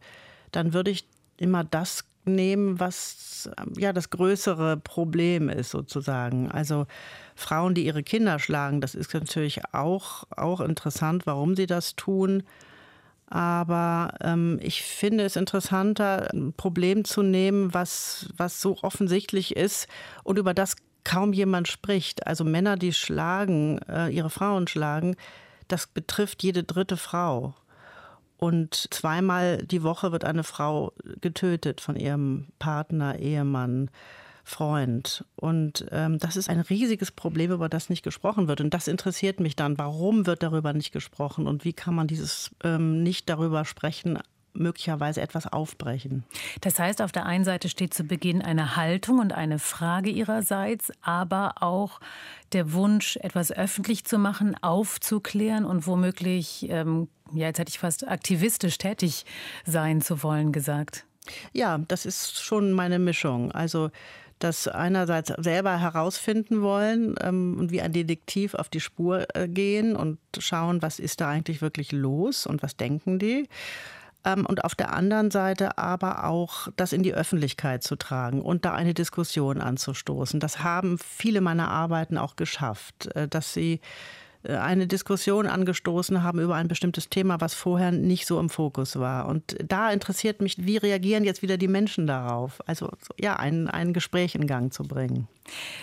dann 0.50 0.74
würde 0.74 0.90
ich 0.90 1.06
immer 1.38 1.64
das 1.64 2.04
nehmen, 2.26 2.78
was 2.80 3.50
ja 3.78 3.94
das 3.94 4.10
größere 4.10 4.76
Problem 4.76 5.48
ist 5.48 5.70
sozusagen. 5.70 6.50
Also 6.50 6.86
Frauen, 7.34 7.74
die 7.74 7.86
ihre 7.86 8.02
Kinder 8.02 8.38
schlagen, 8.38 8.82
das 8.82 8.94
ist 8.94 9.14
natürlich 9.14 9.62
auch, 9.72 10.24
auch 10.36 10.60
interessant, 10.60 11.26
warum 11.26 11.56
sie 11.56 11.66
das 11.66 11.96
tun. 11.96 12.42
Aber 13.32 14.12
ähm, 14.20 14.58
ich 14.60 14.82
finde 14.82 15.24
es 15.24 15.36
interessanter, 15.36 16.28
ein 16.34 16.52
Problem 16.52 17.02
zu 17.02 17.22
nehmen, 17.22 17.72
was, 17.72 18.28
was 18.36 18.60
so 18.60 18.76
offensichtlich 18.82 19.56
ist 19.56 19.88
und 20.22 20.38
über 20.38 20.52
das 20.52 20.76
kaum 21.02 21.32
jemand 21.32 21.66
spricht. 21.66 22.26
Also 22.26 22.44
Männer, 22.44 22.76
die 22.76 22.92
schlagen, 22.92 23.78
äh, 23.88 24.10
ihre 24.10 24.28
Frauen 24.28 24.68
schlagen, 24.68 25.16
das 25.66 25.86
betrifft 25.86 26.42
jede 26.42 26.62
dritte 26.62 26.98
Frau. 26.98 27.54
Und 28.36 28.88
zweimal 28.92 29.64
die 29.64 29.82
Woche 29.82 30.12
wird 30.12 30.26
eine 30.26 30.44
Frau 30.44 30.92
getötet 31.22 31.80
von 31.80 31.96
ihrem 31.96 32.48
Partner, 32.58 33.18
Ehemann. 33.18 33.90
Freund. 34.44 35.24
Und 35.36 35.86
ähm, 35.90 36.18
das 36.18 36.36
ist 36.36 36.48
ein 36.48 36.60
riesiges 36.60 37.10
Problem, 37.10 37.52
über 37.52 37.68
das 37.68 37.88
nicht 37.88 38.02
gesprochen 38.02 38.48
wird. 38.48 38.60
Und 38.60 38.74
das 38.74 38.88
interessiert 38.88 39.40
mich 39.40 39.56
dann. 39.56 39.78
Warum 39.78 40.26
wird 40.26 40.42
darüber 40.42 40.72
nicht 40.72 40.92
gesprochen? 40.92 41.46
Und 41.46 41.64
wie 41.64 41.72
kann 41.72 41.94
man 41.94 42.06
dieses 42.06 42.50
ähm, 42.64 43.02
nicht 43.02 43.28
darüber 43.28 43.64
sprechen 43.64 44.18
möglicherweise 44.54 45.20
etwas 45.20 45.46
aufbrechen. 45.46 46.24
Das 46.60 46.78
heißt, 46.78 47.02
auf 47.02 47.12
der 47.12 47.26
einen 47.26 47.44
Seite 47.44 47.68
steht 47.68 47.94
zu 47.94 48.04
Beginn 48.04 48.42
eine 48.42 48.76
Haltung 48.76 49.18
und 49.18 49.32
eine 49.32 49.58
Frage 49.58 50.10
ihrerseits, 50.10 50.92
aber 51.00 51.62
auch 51.62 52.00
der 52.52 52.72
Wunsch, 52.72 53.16
etwas 53.16 53.50
öffentlich 53.50 54.04
zu 54.04 54.18
machen, 54.18 54.56
aufzuklären 54.62 55.64
und 55.64 55.86
womöglich, 55.86 56.66
ähm, 56.68 57.08
ja, 57.32 57.46
jetzt 57.46 57.58
hätte 57.58 57.70
ich 57.70 57.78
fast 57.78 58.06
aktivistisch 58.06 58.78
tätig 58.78 59.24
sein 59.64 60.02
zu 60.02 60.22
wollen 60.22 60.52
gesagt. 60.52 61.06
Ja, 61.52 61.78
das 61.78 62.04
ist 62.04 62.42
schon 62.42 62.72
meine 62.72 62.98
Mischung. 62.98 63.52
Also 63.52 63.90
das 64.42 64.68
einerseits 64.68 65.32
selber 65.38 65.78
herausfinden 65.78 66.62
wollen 66.62 67.14
ähm, 67.20 67.56
und 67.58 67.70
wie 67.70 67.80
ein 67.80 67.92
Detektiv 67.92 68.54
auf 68.54 68.68
die 68.68 68.80
Spur 68.80 69.26
äh, 69.34 69.48
gehen 69.48 69.96
und 69.96 70.18
schauen, 70.38 70.82
was 70.82 70.98
ist 70.98 71.20
da 71.20 71.28
eigentlich 71.28 71.62
wirklich 71.62 71.92
los 71.92 72.46
und 72.46 72.62
was 72.62 72.76
denken 72.76 73.18
die. 73.18 73.48
Ähm, 74.24 74.46
und 74.46 74.64
auf 74.64 74.74
der 74.74 74.92
anderen 74.92 75.30
Seite 75.30 75.78
aber 75.78 76.24
auch 76.24 76.68
das 76.76 76.92
in 76.92 77.02
die 77.02 77.14
Öffentlichkeit 77.14 77.82
zu 77.82 77.96
tragen 77.96 78.42
und 78.42 78.64
da 78.64 78.74
eine 78.74 78.94
Diskussion 78.94 79.60
anzustoßen. 79.60 80.40
Das 80.40 80.60
haben 80.60 80.98
viele 80.98 81.40
meiner 81.40 81.70
Arbeiten 81.70 82.18
auch 82.18 82.36
geschafft, 82.36 83.14
äh, 83.14 83.28
dass 83.28 83.52
sie 83.52 83.80
eine 84.48 84.86
Diskussion 84.86 85.46
angestoßen 85.46 86.22
haben 86.22 86.40
über 86.40 86.56
ein 86.56 86.68
bestimmtes 86.68 87.08
Thema, 87.08 87.40
was 87.40 87.54
vorher 87.54 87.92
nicht 87.92 88.26
so 88.26 88.40
im 88.40 88.50
Fokus 88.50 88.98
war. 88.98 89.26
Und 89.26 89.56
da 89.64 89.90
interessiert 89.90 90.40
mich, 90.40 90.66
wie 90.66 90.76
reagieren 90.76 91.24
jetzt 91.24 91.42
wieder 91.42 91.56
die 91.56 91.68
Menschen 91.68 92.06
darauf? 92.06 92.60
Also 92.66 92.90
ja, 93.18 93.36
ein, 93.36 93.68
ein 93.68 93.92
Gespräch 93.92 94.34
in 94.34 94.46
Gang 94.46 94.72
zu 94.72 94.82
bringen. 94.82 95.28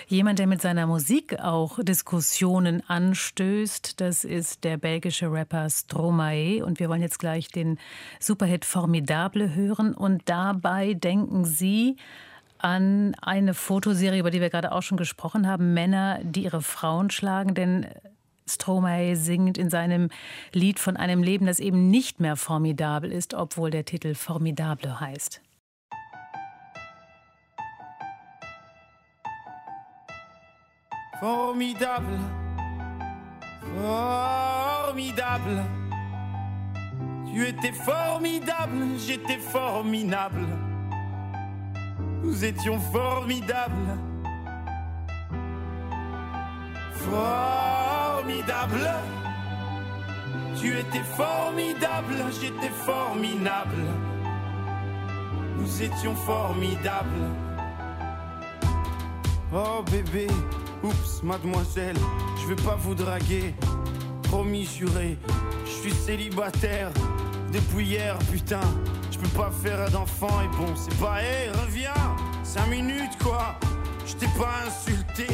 Jemand, 0.08 0.40
der 0.40 0.48
mit 0.48 0.62
seiner 0.62 0.88
Musik 0.88 1.40
auch 1.40 1.80
Diskussionen 1.82 2.84
anstößt, 2.88 4.02
das 4.02 4.24
ist 4.24 4.64
der 4.64 4.78
belgische 4.78 5.32
Rapper 5.32 5.70
Stromae. 5.70 6.62
Und 6.62 6.80
wir 6.80 6.90
wollen 6.90 7.02
jetzt 7.02 7.20
gleich 7.20 7.48
den 7.48 7.78
Superhit 8.20 8.66
Formidable 8.66 9.56
hören. 9.56 9.94
Und 9.94 10.24
dabei 10.26 10.94
denken 10.94 11.46
Sie, 11.46 11.96
an 12.62 13.16
eine 13.22 13.54
Fotoserie, 13.54 14.20
über 14.20 14.32
die 14.32 14.42
wir 14.42 14.50
gerade 14.50 14.74
auch 14.74 14.82
schon 14.82 14.98
gesprochen 14.98 15.48
haben, 15.48 15.74
Männer, 15.74 16.20
die 16.24 16.44
ihre 16.44 16.62
Frauen 16.62 17.10
schlagen. 17.10 17.56
Denn 17.56 17.88
Stromae 18.50 19.16
singt 19.16 19.58
in 19.58 19.70
seinem 19.70 20.10
Lied 20.52 20.80
von 20.80 20.98
einem 20.98 21.24
Leben, 21.24 21.46
das 21.46 21.60
eben 21.60 21.90
nicht 21.90 22.20
mehr 22.20 22.36
formidabel 22.36 23.12
ist, 23.12 23.34
obwohl 23.34 23.72
der 23.72 23.86
Titel 23.86 24.16
Formidable 24.16 25.00
heißt. 25.00 25.42
Formidable, 31.20 32.20
formidable. 33.76 35.66
Tu 37.32 37.46
étais 37.46 37.74
formidable, 37.74 38.98
j'étais 38.98 39.38
formidable. 39.38 40.48
Nous 42.24 42.44
étions 42.44 42.80
formidables. 42.92 43.98
Formidable. 46.94 47.69
Tu 50.60 50.78
étais 50.78 51.04
formidable, 51.16 52.16
j'étais 52.42 52.70
formidable. 52.86 53.86
Nous 55.58 55.82
étions 55.82 56.16
formidables. 56.16 57.28
Oh 59.54 59.84
bébé, 59.90 60.28
oups, 60.84 61.24
mademoiselle, 61.24 61.96
je 62.42 62.48
vais 62.48 62.62
pas 62.62 62.76
vous 62.76 62.94
draguer. 62.94 63.56
Promis, 64.24 64.66
juré, 64.66 65.18
je 65.66 65.72
suis 65.72 65.94
célibataire 65.94 66.92
depuis 67.52 67.86
hier, 67.86 68.18
putain. 68.32 68.60
Je 69.12 69.18
peux 69.18 69.38
pas 69.38 69.52
faire 69.52 69.90
d'enfant 69.92 70.42
et 70.44 70.58
bon, 70.58 70.76
c'est 70.76 70.98
pas, 71.00 71.24
hé, 71.24 71.50
reviens, 71.66 71.94
cinq 72.44 72.68
minutes 72.68 73.18
quoi. 73.24 73.56
Je 74.06 74.14
t'ai 74.16 74.28
pas 74.38 74.66
insulté, 74.68 75.28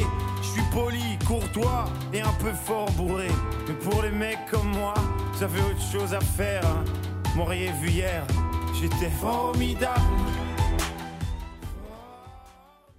suis 0.56 0.70
poli, 0.70 1.18
courtois 1.26 1.84
et 2.12 2.22
un 2.22 2.32
peu 2.40 2.52
fort 2.52 2.90
bourré. 2.92 3.28
Mais 3.68 3.74
pour 3.74 4.02
les 4.02 4.10
mecs 4.10 4.46
comme 4.50 4.70
moi, 4.70 4.94
j'avais 5.38 5.60
autre 5.60 5.82
chose 5.92 6.14
à 6.14 6.20
faire. 6.20 6.64
Hein. 6.64 6.84
M'auriez 7.36 7.70
vu 7.82 7.90
hier, 7.90 8.26
j'étais 8.80 9.10
formidable. 9.20 10.00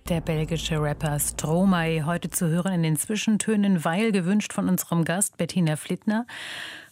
Der 0.08 0.22
belgische 0.22 0.80
Rapper 0.80 1.20
Stromae 1.20 2.06
heute 2.06 2.30
zu 2.30 2.48
hören 2.48 2.72
in 2.74 2.84
den 2.84 2.96
Zwischentönen, 2.96 3.84
weil 3.84 4.14
gewünscht 4.14 4.54
von 4.54 4.70
unserem 4.70 5.04
Gast 5.04 5.36
Bettina 5.36 5.76
Flittner. 5.76 6.26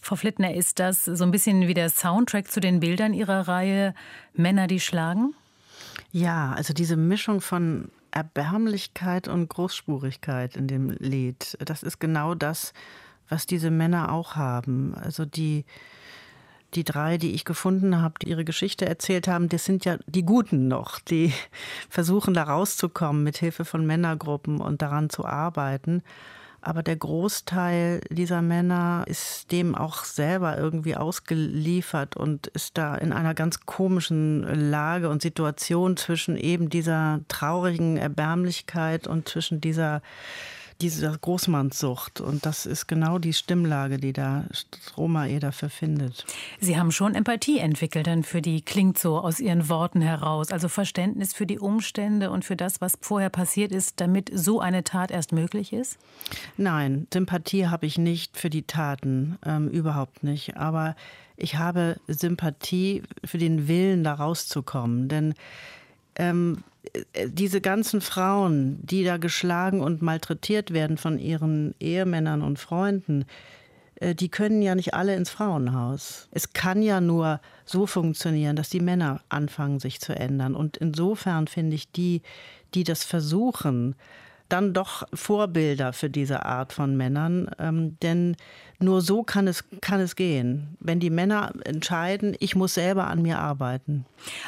Frau 0.02 0.16
Flittner, 0.16 0.52
ist 0.52 0.80
das 0.80 1.06
so 1.06 1.24
ein 1.24 1.30
bisschen 1.30 1.66
wie 1.66 1.72
der 1.72 1.88
Soundtrack 1.88 2.50
zu 2.50 2.60
den 2.60 2.80
Bildern 2.80 3.14
Ihrer 3.14 3.48
Reihe 3.48 3.94
Männer, 4.34 4.66
die 4.66 4.80
schlagen? 4.80 5.34
Ja, 6.12 6.52
also 6.52 6.74
diese 6.74 6.96
Mischung 6.96 7.40
von 7.40 7.90
Erbärmlichkeit 8.10 9.28
und 9.28 9.48
Großspurigkeit 9.48 10.56
in 10.56 10.66
dem 10.66 10.90
Lied. 10.90 11.56
Das 11.64 11.82
ist 11.82 11.98
genau 11.98 12.34
das, 12.34 12.72
was 13.28 13.46
diese 13.46 13.70
Männer 13.70 14.12
auch 14.12 14.36
haben. 14.36 14.94
Also 14.94 15.24
die, 15.24 15.64
die 16.74 16.84
drei, 16.84 17.18
die 17.18 17.32
ich 17.32 17.44
gefunden 17.44 18.00
habe, 18.00 18.14
die 18.22 18.30
ihre 18.30 18.44
Geschichte 18.44 18.86
erzählt 18.86 19.28
haben, 19.28 19.48
das 19.48 19.64
sind 19.64 19.84
ja 19.84 19.98
die 20.06 20.24
Guten 20.24 20.68
noch, 20.68 20.98
die 21.00 21.32
versuchen 21.88 22.34
da 22.34 22.44
rauszukommen 22.44 23.22
mit 23.22 23.38
Hilfe 23.38 23.64
von 23.64 23.86
Männergruppen 23.86 24.60
und 24.60 24.82
daran 24.82 25.10
zu 25.10 25.24
arbeiten. 25.24 26.02
Aber 26.66 26.82
der 26.82 26.96
Großteil 26.96 28.00
dieser 28.10 28.42
Männer 28.42 29.04
ist 29.06 29.52
dem 29.52 29.76
auch 29.76 30.02
selber 30.02 30.58
irgendwie 30.58 30.96
ausgeliefert 30.96 32.16
und 32.16 32.48
ist 32.48 32.76
da 32.76 32.96
in 32.96 33.12
einer 33.12 33.34
ganz 33.34 33.66
komischen 33.66 34.42
Lage 34.68 35.08
und 35.08 35.22
Situation 35.22 35.96
zwischen 35.96 36.36
eben 36.36 36.68
dieser 36.68 37.20
traurigen 37.28 37.98
Erbärmlichkeit 37.98 39.06
und 39.06 39.28
zwischen 39.28 39.60
dieser 39.60 40.02
diese 40.80 41.16
Großmannssucht. 41.18 42.20
Und 42.20 42.46
das 42.46 42.66
ist 42.66 42.86
genau 42.86 43.18
die 43.18 43.32
Stimmlage, 43.32 43.98
die 43.98 44.12
da 44.12 44.44
Stromae 44.52 45.38
dafür 45.38 45.70
findet. 45.70 46.26
Sie 46.60 46.78
haben 46.78 46.92
schon 46.92 47.14
Empathie 47.14 47.58
entwickelt, 47.58 48.06
dann 48.06 48.22
für 48.22 48.42
die 48.42 48.62
klingt 48.62 48.98
so 48.98 49.18
aus 49.18 49.40
Ihren 49.40 49.68
Worten 49.68 50.00
heraus. 50.00 50.50
Also 50.50 50.68
Verständnis 50.68 51.34
für 51.34 51.46
die 51.46 51.58
Umstände 51.58 52.30
und 52.30 52.44
für 52.44 52.56
das, 52.56 52.80
was 52.80 52.98
vorher 53.00 53.30
passiert 53.30 53.72
ist, 53.72 54.00
damit 54.00 54.30
so 54.32 54.60
eine 54.60 54.84
Tat 54.84 55.10
erst 55.10 55.32
möglich 55.32 55.72
ist? 55.72 55.98
Nein, 56.56 57.06
Sympathie 57.12 57.66
habe 57.66 57.86
ich 57.86 57.98
nicht 57.98 58.36
für 58.36 58.50
die 58.50 58.62
Taten, 58.62 59.38
ähm, 59.44 59.68
überhaupt 59.68 60.22
nicht. 60.22 60.56
Aber 60.56 60.96
ich 61.36 61.56
habe 61.56 61.96
Sympathie 62.06 63.02
für 63.24 63.38
den 63.38 63.68
Willen, 63.68 64.04
da 64.04 64.14
rauszukommen. 64.14 65.08
Denn 65.08 65.34
ähm, 66.16 66.62
diese 67.26 67.60
ganzen 67.60 68.00
Frauen, 68.00 68.78
die 68.82 69.04
da 69.04 69.16
geschlagen 69.16 69.80
und 69.80 70.02
malträtiert 70.02 70.72
werden 70.72 70.98
von 70.98 71.18
ihren 71.18 71.74
Ehemännern 71.80 72.42
und 72.42 72.58
Freunden, 72.58 73.24
äh, 73.96 74.14
die 74.14 74.28
können 74.28 74.62
ja 74.62 74.74
nicht 74.74 74.94
alle 74.94 75.14
ins 75.14 75.30
Frauenhaus. 75.30 76.28
Es 76.30 76.52
kann 76.52 76.82
ja 76.82 77.00
nur 77.00 77.40
so 77.64 77.86
funktionieren, 77.86 78.56
dass 78.56 78.70
die 78.70 78.80
Männer 78.80 79.20
anfangen, 79.28 79.80
sich 79.80 80.00
zu 80.00 80.14
ändern. 80.14 80.54
Und 80.54 80.76
insofern 80.76 81.46
finde 81.46 81.76
ich 81.76 81.90
die, 81.90 82.22
die 82.74 82.84
das 82.84 83.04
versuchen, 83.04 83.94
dann 84.48 84.72
doch 84.72 85.04
Vorbilder 85.12 85.92
für 85.92 86.10
diese 86.10 86.44
Art 86.44 86.72
von 86.72 86.96
Männern. 86.96 87.50
Ähm, 87.58 87.96
denn 88.00 88.36
nur 88.78 89.00
so 89.00 89.22
kann 89.22 89.48
es, 89.48 89.64
kann 89.80 90.00
es 90.00 90.16
gehen, 90.16 90.76
wenn 90.80 91.00
die 91.00 91.10
Männer 91.10 91.52
entscheiden, 91.64 92.36
ich 92.40 92.54
muss 92.54 92.74
selber 92.74 93.06
an 93.06 93.22
mir 93.22 93.38
arbeiten. 93.38 94.04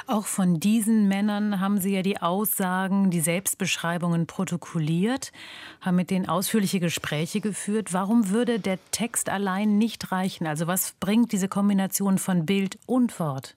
Auch 0.07 0.27
von 0.27 0.61
diesen 0.61 1.09
Männern 1.09 1.61
haben 1.61 1.81
Sie 1.81 1.95
ja 1.95 2.03
die 2.03 2.21
Aussagen, 2.21 3.11
die 3.11 3.21
Selbstbeschreibungen 3.21 4.27
protokolliert, 4.27 5.33
haben 5.81 5.97
mit 5.97 6.11
denen 6.11 6.29
ausführliche 6.29 6.79
Gespräche 6.79 7.41
geführt. 7.41 7.93
Warum 7.95 8.29
würde 8.29 8.61
der 8.61 8.79
Text 8.91 9.31
allein 9.31 9.79
nicht 9.79 10.13
reichen? 10.13 10.47
Also 10.47 10.67
was 10.67 10.93
bringt 11.01 11.33
diese 11.33 11.49
Kombination 11.49 12.19
von 12.19 12.45
Bild 12.45 12.79
und 12.87 13.19
Wort? 13.19 13.57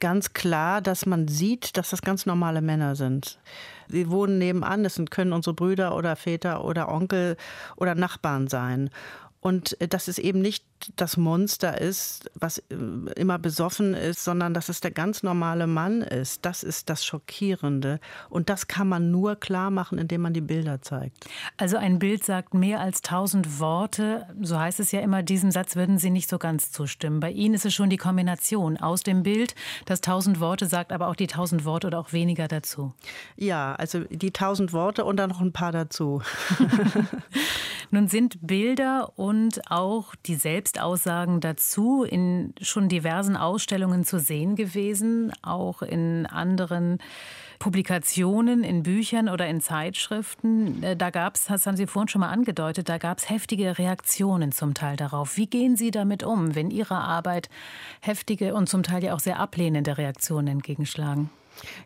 Ganz 0.00 0.32
klar, 0.32 0.80
dass 0.80 1.04
man 1.04 1.28
sieht, 1.28 1.76
dass 1.76 1.90
das 1.90 2.00
ganz 2.00 2.24
normale 2.24 2.62
Männer 2.62 2.96
sind. 2.96 3.38
Sie 3.88 4.08
wohnen 4.10 4.38
nebenan, 4.38 4.82
das 4.82 5.00
können 5.10 5.34
unsere 5.34 5.54
Brüder 5.54 5.94
oder 5.94 6.16
Väter 6.16 6.64
oder 6.64 6.88
Onkel 6.88 7.36
oder 7.76 7.94
Nachbarn 7.94 8.48
sein. 8.48 8.88
Und 9.40 9.78
äh, 9.80 9.88
dass 9.88 10.08
es 10.08 10.18
eben 10.18 10.40
nicht 10.40 10.64
das 10.96 11.16
Monster 11.16 11.80
ist, 11.80 12.30
was 12.34 12.58
äh, 12.58 12.74
immer 13.16 13.38
besoffen 13.38 13.94
ist, 13.94 14.24
sondern 14.24 14.54
dass 14.54 14.68
es 14.68 14.80
der 14.80 14.90
ganz 14.90 15.22
normale 15.22 15.66
Mann 15.66 16.02
ist. 16.02 16.44
Das 16.44 16.62
ist 16.62 16.90
das 16.90 17.04
Schockierende. 17.04 18.00
Und 18.28 18.48
das 18.48 18.68
kann 18.68 18.88
man 18.88 19.10
nur 19.10 19.36
klar 19.36 19.70
machen, 19.70 19.98
indem 19.98 20.22
man 20.22 20.32
die 20.32 20.40
Bilder 20.40 20.82
zeigt. 20.82 21.28
Also 21.56 21.76
ein 21.76 21.98
Bild 21.98 22.24
sagt 22.24 22.54
mehr 22.54 22.80
als 22.80 23.02
tausend 23.02 23.60
Worte. 23.60 24.26
So 24.40 24.58
heißt 24.58 24.80
es 24.80 24.92
ja 24.92 25.00
immer, 25.00 25.22
diesem 25.22 25.50
Satz 25.50 25.76
würden 25.76 25.98
Sie 25.98 26.10
nicht 26.10 26.28
so 26.28 26.38
ganz 26.38 26.72
zustimmen. 26.72 27.20
Bei 27.20 27.30
Ihnen 27.30 27.54
ist 27.54 27.66
es 27.66 27.74
schon 27.74 27.90
die 27.90 27.96
Kombination 27.96 28.76
aus 28.76 29.02
dem 29.02 29.22
Bild, 29.22 29.54
das 29.84 30.00
tausend 30.00 30.40
Worte 30.40 30.66
sagt, 30.66 30.92
aber 30.92 31.08
auch 31.08 31.16
die 31.16 31.26
tausend 31.26 31.64
Worte 31.64 31.86
oder 31.86 31.98
auch 31.98 32.12
weniger 32.12 32.48
dazu. 32.48 32.92
Ja, 33.36 33.74
also 33.74 34.00
die 34.00 34.32
tausend 34.32 34.72
Worte 34.72 35.04
und 35.04 35.16
dann 35.16 35.30
noch 35.30 35.40
ein 35.40 35.52
paar 35.52 35.72
dazu. 35.72 36.22
Nun 37.90 38.08
sind 38.08 38.38
Bilder 38.40 39.12
und 39.16 39.68
auch 39.70 40.14
die 40.26 40.36
Selbstaussagen 40.70 41.40
dazu 41.40 42.04
in 42.04 42.54
schon 42.60 42.88
diversen 42.88 43.36
Ausstellungen 43.36 44.04
zu 44.04 44.20
sehen 44.20 44.54
gewesen, 44.54 45.32
auch 45.42 45.82
in 45.82 46.26
anderen 46.26 46.98
Publikationen, 47.58 48.62
in 48.62 48.84
Büchern 48.84 49.28
oder 49.28 49.48
in 49.48 49.60
Zeitschriften. 49.60 50.82
Äh, 50.82 50.96
da 50.96 51.10
gab 51.10 51.34
es, 51.34 51.46
das 51.46 51.66
haben 51.66 51.76
Sie 51.76 51.86
vorhin 51.86 52.08
schon 52.08 52.20
mal 52.20 52.28
angedeutet, 52.28 52.88
da 52.88 52.98
gab 52.98 53.18
es 53.18 53.28
heftige 53.28 53.78
Reaktionen 53.78 54.52
zum 54.52 54.72
Teil 54.72 54.96
darauf. 54.96 55.36
Wie 55.36 55.46
gehen 55.46 55.76
Sie 55.76 55.90
damit 55.90 56.22
um, 56.22 56.54
wenn 56.54 56.70
Ihrer 56.70 57.00
Arbeit 57.00 57.48
heftige 58.00 58.54
und 58.54 58.68
zum 58.68 58.84
Teil 58.84 59.02
ja 59.02 59.14
auch 59.14 59.20
sehr 59.20 59.40
ablehnende 59.40 59.98
Reaktionen 59.98 60.46
entgegenschlagen? 60.46 61.30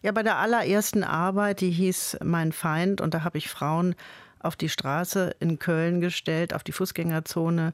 Ja, 0.03 0.13
bei 0.13 0.23
der 0.23 0.37
allerersten 0.37 1.03
Arbeit, 1.03 1.61
die 1.63 1.71
hieß 1.71 2.19
Mein 2.23 2.53
Feind, 2.53 3.01
und 3.01 3.15
da 3.15 3.25
habe 3.25 3.39
ich 3.39 3.49
Frauen 3.49 3.97
auf 4.41 4.57
die 4.57 4.69
Straße 4.69 5.35
in 5.41 5.59
Köln 5.59 6.03
gestellt, 6.03 6.55
auf 6.55 6.63
die 6.63 6.73
Fußgängerzone. 6.73 7.73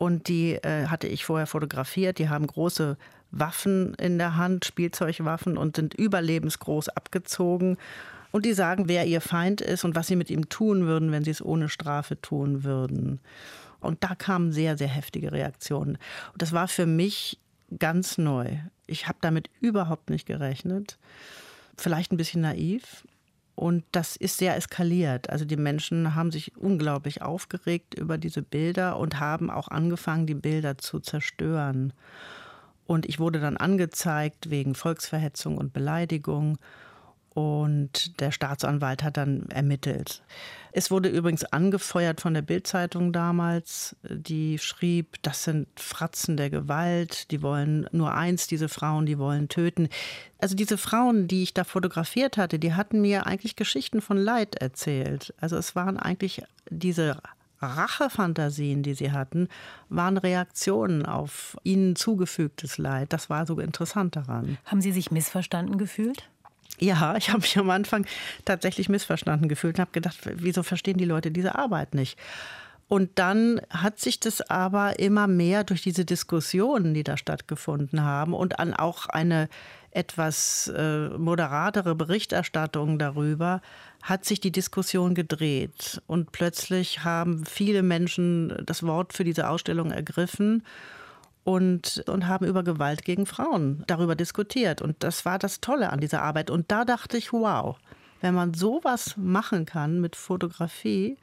Und 0.00 0.28
die 0.28 0.54
äh, 0.54 0.86
hatte 0.86 1.08
ich 1.08 1.26
vorher 1.26 1.46
fotografiert. 1.46 2.18
Die 2.18 2.30
haben 2.30 2.46
große 2.46 2.96
Waffen 3.32 3.92
in 3.96 4.16
der 4.16 4.36
Hand, 4.36 4.64
Spielzeugwaffen 4.64 5.58
und 5.58 5.76
sind 5.76 5.92
überlebensgroß 5.92 6.88
abgezogen. 6.88 7.76
Und 8.32 8.46
die 8.46 8.54
sagen, 8.54 8.88
wer 8.88 9.04
ihr 9.04 9.20
Feind 9.20 9.60
ist 9.60 9.84
und 9.84 9.94
was 9.94 10.06
sie 10.06 10.16
mit 10.16 10.30
ihm 10.30 10.48
tun 10.48 10.86
würden, 10.86 11.12
wenn 11.12 11.22
sie 11.22 11.32
es 11.32 11.44
ohne 11.44 11.68
Strafe 11.68 12.18
tun 12.18 12.64
würden. 12.64 13.20
Und 13.80 14.02
da 14.02 14.14
kamen 14.14 14.52
sehr, 14.52 14.78
sehr 14.78 14.88
heftige 14.88 15.32
Reaktionen. 15.32 15.98
Und 16.32 16.40
das 16.40 16.52
war 16.52 16.66
für 16.66 16.86
mich 16.86 17.38
ganz 17.78 18.16
neu. 18.16 18.56
Ich 18.86 19.06
habe 19.06 19.18
damit 19.20 19.50
überhaupt 19.60 20.08
nicht 20.08 20.24
gerechnet. 20.24 20.96
Vielleicht 21.76 22.10
ein 22.10 22.16
bisschen 22.16 22.40
naiv, 22.40 23.04
und 23.60 23.84
das 23.92 24.16
ist 24.16 24.38
sehr 24.38 24.56
eskaliert. 24.56 25.28
Also 25.28 25.44
die 25.44 25.58
Menschen 25.58 26.14
haben 26.14 26.30
sich 26.30 26.56
unglaublich 26.56 27.20
aufgeregt 27.20 27.92
über 27.92 28.16
diese 28.16 28.40
Bilder 28.40 28.96
und 28.96 29.20
haben 29.20 29.50
auch 29.50 29.68
angefangen, 29.68 30.26
die 30.26 30.32
Bilder 30.32 30.78
zu 30.78 30.98
zerstören. 30.98 31.92
Und 32.86 33.04
ich 33.04 33.20
wurde 33.20 33.38
dann 33.38 33.58
angezeigt 33.58 34.48
wegen 34.48 34.74
Volksverhetzung 34.74 35.58
und 35.58 35.74
Beleidigung. 35.74 36.56
Und 37.32 38.20
der 38.20 38.32
Staatsanwalt 38.32 39.04
hat 39.04 39.16
dann 39.16 39.46
ermittelt. 39.50 40.22
Es 40.72 40.90
wurde 40.90 41.08
übrigens 41.08 41.44
angefeuert 41.44 42.20
von 42.20 42.34
der 42.34 42.42
Bildzeitung 42.42 43.12
damals, 43.12 43.96
die 44.02 44.58
schrieb, 44.58 45.16
das 45.22 45.44
sind 45.44 45.68
Fratzen 45.76 46.36
der 46.36 46.50
Gewalt, 46.50 47.30
die 47.30 47.42
wollen 47.42 47.88
nur 47.92 48.14
eins, 48.14 48.46
diese 48.46 48.68
Frauen, 48.68 49.06
die 49.06 49.18
wollen 49.18 49.48
töten. 49.48 49.88
Also 50.38 50.54
diese 50.54 50.78
Frauen, 50.78 51.28
die 51.28 51.42
ich 51.42 51.54
da 51.54 51.64
fotografiert 51.64 52.36
hatte, 52.36 52.58
die 52.58 52.74
hatten 52.74 53.00
mir 53.00 53.26
eigentlich 53.26 53.56
Geschichten 53.56 54.00
von 54.00 54.16
Leid 54.16 54.56
erzählt. 54.56 55.34
Also 55.40 55.56
es 55.56 55.74
waren 55.74 55.98
eigentlich 55.98 56.42
diese 56.68 57.16
Rachefantasien, 57.62 58.82
die 58.82 58.94
sie 58.94 59.12
hatten, 59.12 59.48
waren 59.88 60.16
Reaktionen 60.16 61.04
auf 61.04 61.56
ihnen 61.62 61.94
zugefügtes 61.94 62.78
Leid. 62.78 63.12
Das 63.12 63.28
war 63.28 63.46
so 63.46 63.58
interessant 63.58 64.16
daran. 64.16 64.56
Haben 64.64 64.80
Sie 64.80 64.92
sich 64.92 65.10
missverstanden 65.10 65.78
gefühlt? 65.78 66.29
Ja, 66.78 67.16
ich 67.16 67.28
habe 67.28 67.40
mich 67.40 67.58
am 67.58 67.70
Anfang 67.70 68.06
tatsächlich 68.44 68.88
missverstanden 68.88 69.48
gefühlt 69.48 69.76
und 69.76 69.80
habe 69.80 69.92
gedacht, 69.92 70.18
wieso 70.24 70.62
verstehen 70.62 70.98
die 70.98 71.04
Leute 71.04 71.30
diese 71.30 71.56
Arbeit 71.56 71.94
nicht? 71.94 72.18
Und 72.88 73.20
dann 73.20 73.60
hat 73.70 74.00
sich 74.00 74.18
das 74.18 74.40
aber 74.50 74.98
immer 74.98 75.28
mehr 75.28 75.62
durch 75.62 75.82
diese 75.82 76.04
Diskussionen, 76.04 76.92
die 76.92 77.04
da 77.04 77.16
stattgefunden 77.16 78.02
haben 78.02 78.34
und 78.34 78.58
an 78.58 78.74
auch 78.74 79.06
eine 79.06 79.48
etwas 79.92 80.72
äh, 80.76 81.08
moderatere 81.10 81.94
Berichterstattung 81.94 82.98
darüber, 82.98 83.60
hat 84.02 84.24
sich 84.24 84.40
die 84.40 84.50
Diskussion 84.50 85.14
gedreht. 85.14 86.02
Und 86.08 86.32
plötzlich 86.32 87.04
haben 87.04 87.44
viele 87.46 87.82
Menschen 87.82 88.56
das 88.66 88.82
Wort 88.82 89.12
für 89.12 89.24
diese 89.24 89.48
Ausstellung 89.48 89.92
ergriffen 89.92 90.64
und, 91.44 92.04
und 92.06 92.26
haben 92.26 92.46
über 92.46 92.62
Gewalt 92.62 93.04
gegen 93.04 93.26
Frauen 93.26 93.82
darüber 93.86 94.14
diskutiert. 94.14 94.82
Und 94.82 95.02
das 95.02 95.24
war 95.24 95.38
das 95.38 95.60
Tolle 95.60 95.90
an 95.90 96.00
dieser 96.00 96.22
Arbeit. 96.22 96.50
Und 96.50 96.70
da 96.70 96.84
dachte 96.84 97.16
ich, 97.16 97.32
wow, 97.32 97.78
wenn 98.20 98.34
man 98.34 98.54
sowas 98.54 99.14
machen 99.16 99.64
kann 99.66 100.00
mit 100.00 100.16
Fotografie, 100.16 101.16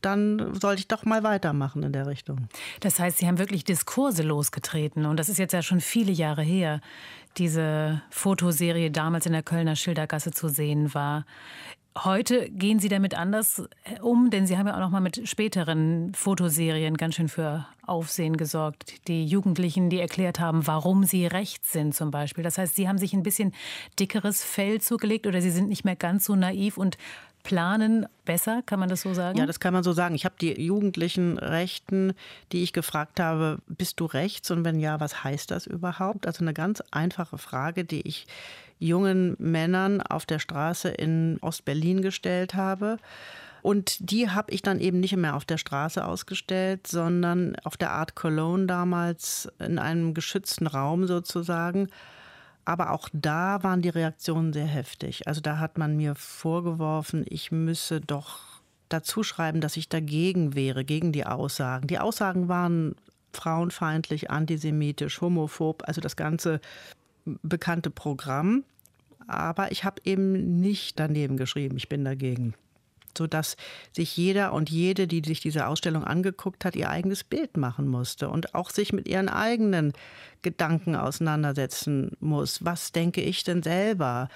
dann 0.00 0.54
sollte 0.60 0.80
ich 0.80 0.88
doch 0.88 1.04
mal 1.04 1.22
weitermachen 1.22 1.82
in 1.82 1.92
der 1.92 2.06
Richtung. 2.06 2.48
Das 2.80 2.98
heißt, 2.98 3.18
Sie 3.18 3.26
haben 3.26 3.38
wirklich 3.38 3.64
Diskurse 3.64 4.22
losgetreten 4.22 5.06
und 5.06 5.16
das 5.16 5.28
ist 5.28 5.38
jetzt 5.38 5.52
ja 5.52 5.62
schon 5.62 5.80
viele 5.80 6.12
Jahre 6.12 6.42
her, 6.42 6.80
diese 7.38 8.02
Fotoserie 8.10 8.90
damals 8.90 9.26
in 9.26 9.32
der 9.32 9.42
Kölner 9.42 9.76
Schildergasse 9.76 10.32
zu 10.32 10.48
sehen 10.48 10.92
war. 10.92 11.24
Heute 11.98 12.48
gehen 12.48 12.78
Sie 12.78 12.88
damit 12.88 13.14
anders 13.14 13.58
äh, 13.84 14.00
um, 14.00 14.30
denn 14.30 14.46
Sie 14.46 14.56
haben 14.56 14.66
ja 14.66 14.74
auch 14.74 14.80
noch 14.80 14.90
mal 14.90 15.00
mit 15.00 15.28
späteren 15.28 16.14
Fotoserien 16.14 16.96
ganz 16.96 17.16
schön 17.16 17.28
für 17.28 17.66
Aufsehen 17.86 18.38
gesorgt. 18.38 19.06
Die 19.08 19.26
Jugendlichen, 19.26 19.90
die 19.90 20.00
erklärt 20.00 20.40
haben, 20.40 20.66
warum 20.66 21.04
sie 21.04 21.26
rechts 21.26 21.72
sind 21.72 21.94
zum 21.94 22.10
Beispiel. 22.10 22.44
Das 22.44 22.56
heißt, 22.56 22.76
Sie 22.76 22.88
haben 22.88 22.96
sich 22.96 23.12
ein 23.12 23.22
bisschen 23.22 23.52
dickeres 24.00 24.42
Fell 24.42 24.80
zugelegt 24.80 25.26
oder 25.26 25.42
Sie 25.42 25.50
sind 25.50 25.68
nicht 25.68 25.84
mehr 25.84 25.96
ganz 25.96 26.24
so 26.24 26.34
naiv 26.34 26.78
und 26.78 26.96
planen 27.42 28.06
besser, 28.24 28.62
kann 28.64 28.78
man 28.78 28.88
das 28.88 29.02
so 29.02 29.14
sagen? 29.14 29.38
Ja, 29.38 29.46
das 29.46 29.60
kann 29.60 29.72
man 29.72 29.82
so 29.82 29.92
sagen. 29.92 30.14
Ich 30.14 30.24
habe 30.24 30.34
die 30.40 30.60
jugendlichen 30.60 31.38
Rechten, 31.38 32.14
die 32.52 32.62
ich 32.62 32.72
gefragt 32.72 33.20
habe, 33.20 33.58
bist 33.66 34.00
du 34.00 34.06
rechts 34.06 34.50
und 34.50 34.64
wenn 34.64 34.78
ja, 34.78 35.00
was 35.00 35.24
heißt 35.24 35.50
das 35.50 35.66
überhaupt? 35.66 36.26
Also 36.26 36.44
eine 36.44 36.54
ganz 36.54 36.82
einfache 36.90 37.38
Frage, 37.38 37.84
die 37.84 38.06
ich 38.06 38.26
jungen 38.78 39.36
Männern 39.38 40.00
auf 40.00 40.26
der 40.26 40.38
Straße 40.38 40.88
in 40.88 41.38
Ostberlin 41.40 42.02
gestellt 42.02 42.54
habe. 42.54 42.98
Und 43.62 44.10
die 44.10 44.28
habe 44.28 44.52
ich 44.52 44.62
dann 44.62 44.80
eben 44.80 44.98
nicht 44.98 45.16
mehr 45.16 45.36
auf 45.36 45.44
der 45.44 45.56
Straße 45.56 46.04
ausgestellt, 46.04 46.88
sondern 46.88 47.54
auf 47.62 47.76
der 47.76 47.92
Art 47.92 48.16
Cologne 48.16 48.66
damals 48.66 49.48
in 49.60 49.78
einem 49.78 50.14
geschützten 50.14 50.66
Raum 50.66 51.06
sozusagen. 51.06 51.88
Aber 52.64 52.92
auch 52.92 53.08
da 53.12 53.62
waren 53.62 53.82
die 53.82 53.88
Reaktionen 53.88 54.52
sehr 54.52 54.66
heftig. 54.66 55.26
Also 55.26 55.40
da 55.40 55.58
hat 55.58 55.78
man 55.78 55.96
mir 55.96 56.14
vorgeworfen, 56.14 57.24
ich 57.28 57.50
müsse 57.50 58.00
doch 58.00 58.62
dazu 58.88 59.22
schreiben, 59.22 59.60
dass 59.60 59.76
ich 59.76 59.88
dagegen 59.88 60.54
wäre, 60.54 60.84
gegen 60.84 61.12
die 61.12 61.26
Aussagen. 61.26 61.86
Die 61.86 61.98
Aussagen 61.98 62.48
waren 62.48 62.94
frauenfeindlich, 63.32 64.30
antisemitisch, 64.30 65.20
homophob, 65.20 65.82
also 65.86 66.00
das 66.00 66.16
ganze 66.16 66.60
bekannte 67.24 67.90
Programm. 67.90 68.64
Aber 69.26 69.72
ich 69.72 69.84
habe 69.84 70.02
eben 70.04 70.60
nicht 70.60 70.98
daneben 70.98 71.36
geschrieben, 71.36 71.76
ich 71.76 71.88
bin 71.88 72.04
dagegen. 72.04 72.54
Sodass 73.16 73.56
sich 73.92 74.16
jeder 74.16 74.52
und 74.52 74.70
jede, 74.70 75.06
die 75.06 75.22
sich 75.24 75.40
diese 75.40 75.66
Ausstellung 75.66 76.04
angeguckt 76.04 76.64
hat, 76.64 76.76
ihr 76.76 76.90
eigenes 76.90 77.24
Bild 77.24 77.56
machen 77.56 77.88
musste 77.88 78.28
und 78.28 78.54
auch 78.54 78.70
sich 78.70 78.92
mit 78.92 79.08
ihren 79.08 79.28
eigenen 79.28 79.92
Gedanken 80.42 80.96
auseinandersetzen 80.96 82.12
muss. 82.20 82.64
Was 82.64 82.92
denke 82.92 83.20
ich 83.20 83.44
denn 83.44 83.62
selber? 83.62 84.28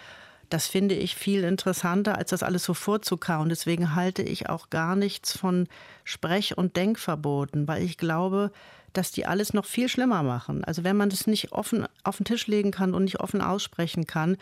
Das 0.48 0.68
finde 0.68 0.94
ich 0.94 1.16
viel 1.16 1.42
interessanter, 1.42 2.16
als 2.18 2.30
das 2.30 2.42
alles 2.42 2.62
so 2.64 2.74
vorzukauen. 2.74 3.48
Deswegen 3.48 3.94
halte 3.94 4.22
ich 4.22 4.48
auch 4.48 4.70
gar 4.70 4.94
nichts 4.94 5.36
von 5.36 5.66
Sprech- 6.04 6.56
und 6.56 6.76
Denkverboten, 6.76 7.66
weil 7.66 7.82
ich 7.82 7.98
glaube, 7.98 8.52
dass 8.92 9.10
die 9.10 9.26
alles 9.26 9.52
noch 9.52 9.66
viel 9.66 9.88
schlimmer 9.88 10.22
machen. 10.22 10.64
Also 10.64 10.84
wenn 10.84 10.96
man 10.96 11.10
das 11.10 11.26
nicht 11.26 11.52
offen 11.52 11.86
auf 12.04 12.16
den 12.16 12.24
Tisch 12.24 12.46
legen 12.46 12.70
kann 12.70 12.94
und 12.94 13.04
nicht 13.04 13.20
offen 13.20 13.42
aussprechen 13.42 14.06
kann, 14.06 14.36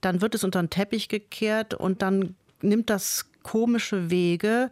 dann 0.00 0.20
wird 0.20 0.34
es 0.34 0.44
unter 0.44 0.62
den 0.62 0.70
Teppich 0.70 1.08
gekehrt 1.08 1.74
und 1.74 2.02
dann 2.02 2.36
nimmt 2.62 2.88
das 2.88 3.26
komische 3.48 4.10
Wege, 4.10 4.70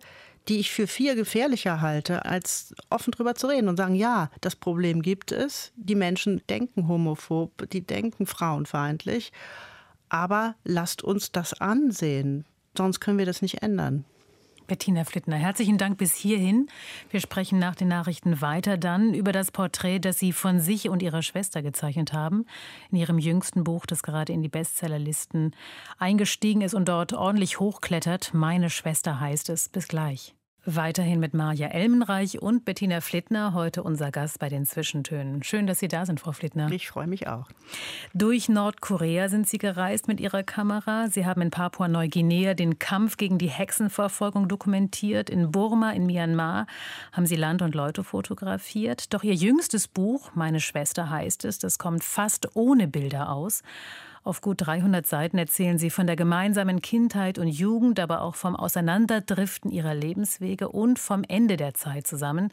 die 0.48 0.60
ich 0.60 0.70
für 0.70 0.86
viel 0.86 1.16
gefährlicher 1.16 1.80
halte, 1.80 2.26
als 2.26 2.74
offen 2.90 3.10
drüber 3.10 3.34
zu 3.34 3.46
reden 3.46 3.68
und 3.68 3.78
sagen, 3.78 3.94
ja, 3.94 4.30
das 4.42 4.54
Problem 4.54 5.00
gibt 5.00 5.32
es. 5.32 5.72
Die 5.76 5.94
Menschen 5.94 6.42
denken 6.50 6.86
homophob, 6.86 7.70
die 7.70 7.80
denken 7.80 8.26
frauenfeindlich. 8.26 9.32
Aber 10.10 10.54
lasst 10.62 11.02
uns 11.02 11.32
das 11.32 11.54
ansehen, 11.54 12.44
sonst 12.76 13.00
können 13.00 13.18
wir 13.18 13.24
das 13.24 13.40
nicht 13.40 13.62
ändern. 13.62 14.04
Bettina 14.66 15.04
Flittner, 15.04 15.36
herzlichen 15.36 15.78
Dank 15.78 15.98
bis 15.98 16.14
hierhin. 16.14 16.68
Wir 17.10 17.20
sprechen 17.20 17.58
nach 17.58 17.74
den 17.74 17.88
Nachrichten 17.88 18.40
weiter 18.40 18.76
dann 18.76 19.14
über 19.14 19.32
das 19.32 19.50
Porträt, 19.50 20.00
das 20.00 20.18
Sie 20.18 20.32
von 20.32 20.60
sich 20.60 20.88
und 20.88 21.02
Ihrer 21.02 21.22
Schwester 21.22 21.62
gezeichnet 21.62 22.12
haben. 22.12 22.46
In 22.90 22.98
Ihrem 22.98 23.18
jüngsten 23.18 23.64
Buch, 23.64 23.86
das 23.86 24.02
gerade 24.02 24.32
in 24.32 24.42
die 24.42 24.48
Bestsellerlisten 24.48 25.56
eingestiegen 25.98 26.60
ist 26.60 26.74
und 26.74 26.88
dort 26.88 27.12
ordentlich 27.12 27.58
hochklettert. 27.58 28.34
Meine 28.34 28.70
Schwester 28.70 29.18
heißt 29.18 29.48
es. 29.50 29.68
Bis 29.68 29.88
gleich. 29.88 30.35
Weiterhin 30.68 31.20
mit 31.20 31.32
Maja 31.32 31.68
Elmenreich 31.68 32.42
und 32.42 32.64
Bettina 32.64 33.00
Flittner, 33.00 33.54
heute 33.54 33.84
unser 33.84 34.10
Gast 34.10 34.40
bei 34.40 34.48
den 34.48 34.66
Zwischentönen. 34.66 35.44
Schön, 35.44 35.68
dass 35.68 35.78
Sie 35.78 35.86
da 35.86 36.04
sind, 36.04 36.18
Frau 36.18 36.32
Flittner. 36.32 36.72
Ich 36.72 36.88
freue 36.88 37.06
mich 37.06 37.28
auch. 37.28 37.46
Durch 38.14 38.48
Nordkorea 38.48 39.28
sind 39.28 39.48
Sie 39.48 39.58
gereist 39.58 40.08
mit 40.08 40.18
Ihrer 40.18 40.42
Kamera. 40.42 41.06
Sie 41.08 41.24
haben 41.24 41.40
in 41.40 41.52
Papua-Neuguinea 41.52 42.54
den 42.54 42.80
Kampf 42.80 43.16
gegen 43.16 43.38
die 43.38 43.46
Hexenverfolgung 43.46 44.48
dokumentiert. 44.48 45.30
In 45.30 45.52
Burma, 45.52 45.92
in 45.92 46.04
Myanmar 46.04 46.66
haben 47.12 47.26
Sie 47.26 47.36
Land 47.36 47.62
und 47.62 47.76
Leute 47.76 48.02
fotografiert. 48.02 49.14
Doch 49.14 49.22
Ihr 49.22 49.34
jüngstes 49.34 49.86
Buch, 49.86 50.32
Meine 50.34 50.58
Schwester 50.58 51.08
heißt 51.08 51.44
es, 51.44 51.60
das 51.60 51.78
kommt 51.78 52.02
fast 52.02 52.56
ohne 52.56 52.88
Bilder 52.88 53.30
aus. 53.30 53.62
Auf 54.26 54.40
gut 54.40 54.66
300 54.66 55.06
Seiten 55.06 55.38
erzählen 55.38 55.78
sie 55.78 55.88
von 55.88 56.08
der 56.08 56.16
gemeinsamen 56.16 56.82
Kindheit 56.82 57.38
und 57.38 57.46
Jugend, 57.46 58.00
aber 58.00 58.22
auch 58.22 58.34
vom 58.34 58.56
Auseinanderdriften 58.56 59.70
ihrer 59.70 59.94
Lebenswege 59.94 60.68
und 60.68 60.98
vom 60.98 61.22
Ende 61.22 61.56
der 61.56 61.74
Zeit 61.74 62.08
zusammen. 62.08 62.50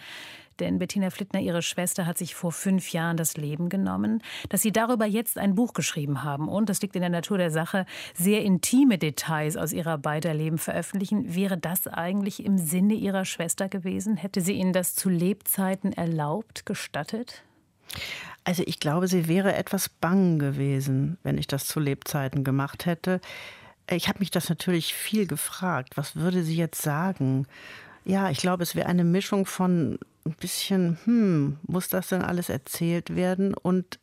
Denn 0.60 0.78
Bettina 0.78 1.10
Flittner, 1.10 1.40
ihre 1.40 1.64
Schwester, 1.64 2.06
hat 2.06 2.20
sich 2.20 2.36
vor 2.36 2.52
fünf 2.52 2.92
Jahren 2.92 3.18
das 3.18 3.38
Leben 3.38 3.70
genommen. 3.70 4.22
Dass 4.50 4.62
Sie 4.62 4.72
darüber 4.72 5.08
jetzt 5.08 5.40
ein 5.40 5.56
Buch 5.56 5.74
geschrieben 5.74 6.22
haben 6.22 6.48
und, 6.48 6.70
das 6.70 6.80
liegt 6.84 6.96
in 6.96 7.02
der 7.02 7.10
Natur 7.10 7.40
der 7.40 7.50
Sache, 7.50 7.88
sehr 8.14 8.44
intime 8.44 9.00
Details 9.00 9.58
aus 9.58 9.74
Ihrer 9.74 9.98
beider 9.98 10.36
Leben 10.36 10.60
veröffentlichen, 10.60 11.34
wäre 11.34 11.58
das 11.58 11.88
eigentlich 11.88 12.46
im 12.46 12.60
Sinne 12.60 12.94
Ihrer 12.94 13.26
Schwester 13.26 13.68
gewesen? 13.68 14.16
Hätte 14.16 14.42
sie 14.42 14.54
Ihnen 14.54 14.74
das 14.74 14.94
zu 14.94 15.10
Lebzeiten 15.10 15.92
erlaubt, 15.92 16.68
gestattet? 16.68 17.42
Also 18.44 18.64
ich 18.66 18.80
glaube, 18.80 19.08
sie 19.08 19.28
wäre 19.28 19.56
etwas 19.56 19.90
bang 19.90 20.38
gewesen, 20.38 21.18
wenn 21.24 21.38
ich 21.38 21.48
das 21.48 21.66
zu 21.66 21.80
Lebzeiten 21.80 22.44
gemacht 22.44 22.86
hätte. 22.86 23.22
Ich 23.90 24.08
habe 24.08 24.20
mich 24.20 24.32
das 24.32 24.50
natürlich 24.50 24.94
viel 24.94 25.28
gefragt. 25.28 25.96
Was 25.96 26.16
würde 26.16 26.44
sie 26.44 26.56
jetzt 26.56 26.82
sagen? 26.82 27.48
Ja, 28.06 28.30
ich 28.30 28.40
glaube, 28.40 28.64
es 28.64 28.76
wäre 28.76 28.88
eine 28.88 29.04
Mischung 29.04 29.46
von 29.46 29.98
ein 30.26 30.34
bisschen, 30.34 30.98
hm, 31.06 31.58
muss 31.64 31.90
das 31.90 32.10
denn 32.10 32.22
alles 32.22 32.50
erzählt 32.50 33.16
werden? 33.16 33.54
Und 33.54 34.00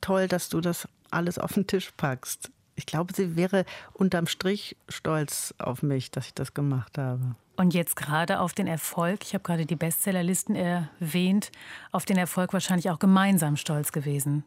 toll, 0.00 0.28
dass 0.28 0.48
du 0.48 0.60
das 0.60 0.88
alles 1.10 1.38
auf 1.38 1.54
den 1.54 1.66
Tisch 1.66 1.90
packst. 1.96 2.50
Ich 2.76 2.86
glaube, 2.86 3.12
sie 3.14 3.36
wäre 3.36 3.64
unterm 3.92 4.26
Strich 4.26 4.76
stolz 4.88 5.54
auf 5.58 5.82
mich, 5.82 6.10
dass 6.10 6.26
ich 6.26 6.34
das 6.34 6.54
gemacht 6.54 6.98
habe. 6.98 7.34
Und 7.60 7.74
jetzt 7.74 7.94
gerade 7.94 8.40
auf 8.40 8.54
den 8.54 8.66
Erfolg, 8.66 9.20
ich 9.22 9.34
habe 9.34 9.44
gerade 9.44 9.66
die 9.66 9.76
Bestsellerlisten 9.76 10.56
erwähnt, 10.56 11.52
auf 11.92 12.06
den 12.06 12.16
Erfolg 12.16 12.54
wahrscheinlich 12.54 12.88
auch 12.88 12.98
gemeinsam 12.98 13.58
stolz 13.58 13.92
gewesen. 13.92 14.44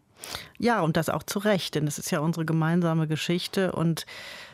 Ja, 0.58 0.82
und 0.82 0.97
das 0.97 1.10
auch 1.10 1.21
zu 1.21 1.38
Recht, 1.38 1.76
denn 1.76 1.86
das 1.86 1.99
ist 1.99 2.10
ja 2.10 2.21
unsere 2.21 2.43
gemeinsame 2.43 3.08
Geschichte. 3.08 3.71
Und 3.71 4.08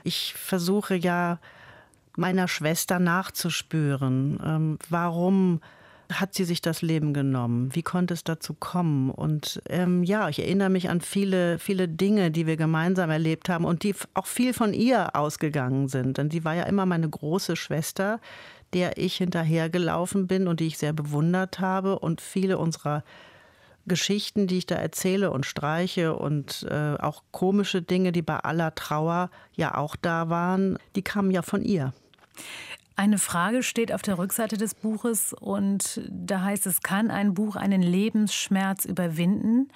ich 0.04 0.34
versuche 0.34 0.96
ja 0.96 1.40
meiner 2.18 2.50
Schwester 2.50 3.00
nachzuspüren. 3.00 4.42
Ähm, 4.44 4.80
warum 4.90 5.62
hat 6.12 6.34
sie 6.34 6.44
sich 6.44 6.62
das 6.62 6.82
Leben 6.82 7.14
genommen? 7.14 7.74
Wie 7.74 7.84
konnte 7.84 8.14
es 8.14 8.24
dazu 8.24 8.54
kommen? 8.54 9.12
Und 9.12 9.62
ähm, 9.70 10.04
ja, 10.04 10.28
ich 10.30 10.40
erinnere 10.40 10.70
mich 10.70 10.90
an 10.90 11.02
viele, 11.02 11.60
viele 11.60 11.88
Dinge, 11.88 12.32
die 12.32 12.48
wir 12.48 12.58
gemeinsam 12.58 13.10
erlebt 13.10 13.48
haben 13.48 13.66
und 13.66 13.84
die 13.84 13.94
auch 14.16 14.26
viel 14.26 14.54
von 14.54 14.74
ihr 14.74 15.16
ausgegangen 15.16 15.88
sind. 15.88 16.18
Denn 16.18 16.32
sie 16.32 16.44
war 16.44 16.56
ja 16.56 16.64
immer 16.64 16.86
meine 16.86 17.08
große 17.08 17.56
Schwester, 17.56 18.20
der 18.74 18.98
ich 18.98 19.18
hinterhergelaufen 19.18 20.28
bin 20.28 20.48
und 20.48 20.60
die 20.60 20.68
ich 20.68 20.78
sehr 20.80 20.94
bewundert 20.94 21.60
habe. 21.60 22.00
Und 22.00 22.22
viele 22.22 22.58
unserer 22.58 23.04
Geschichten, 23.88 24.48
die 24.48 24.60
ich 24.60 24.66
da 24.66 24.76
erzähle 24.76 25.32
und 25.32 25.46
streiche 25.46 26.16
und 26.16 26.66
äh, 26.70 26.96
auch 27.00 27.24
komische 27.32 27.82
Dinge, 27.82 28.12
die 28.12 28.22
bei 28.22 28.38
aller 28.38 28.74
Trauer 28.74 29.30
ja 29.54 29.76
auch 29.76 29.96
da 29.96 30.30
waren, 30.30 30.78
die 30.96 31.02
kamen 31.02 31.32
ja 31.32 31.42
von 31.44 31.62
ihr. 31.62 31.94
Eine 33.00 33.18
Frage 33.18 33.64
steht 33.64 33.94
auf 33.94 34.02
der 34.02 34.18
Rückseite 34.18 34.58
des 34.58 34.76
Buches 34.76 35.32
und 35.32 36.02
da 36.10 36.42
heißt 36.42 36.68
es, 36.68 36.82
kann 36.82 37.12
ein 37.12 37.34
Buch 37.34 37.56
einen 37.56 37.82
Lebensschmerz 37.82 38.84
überwinden? 38.84 39.70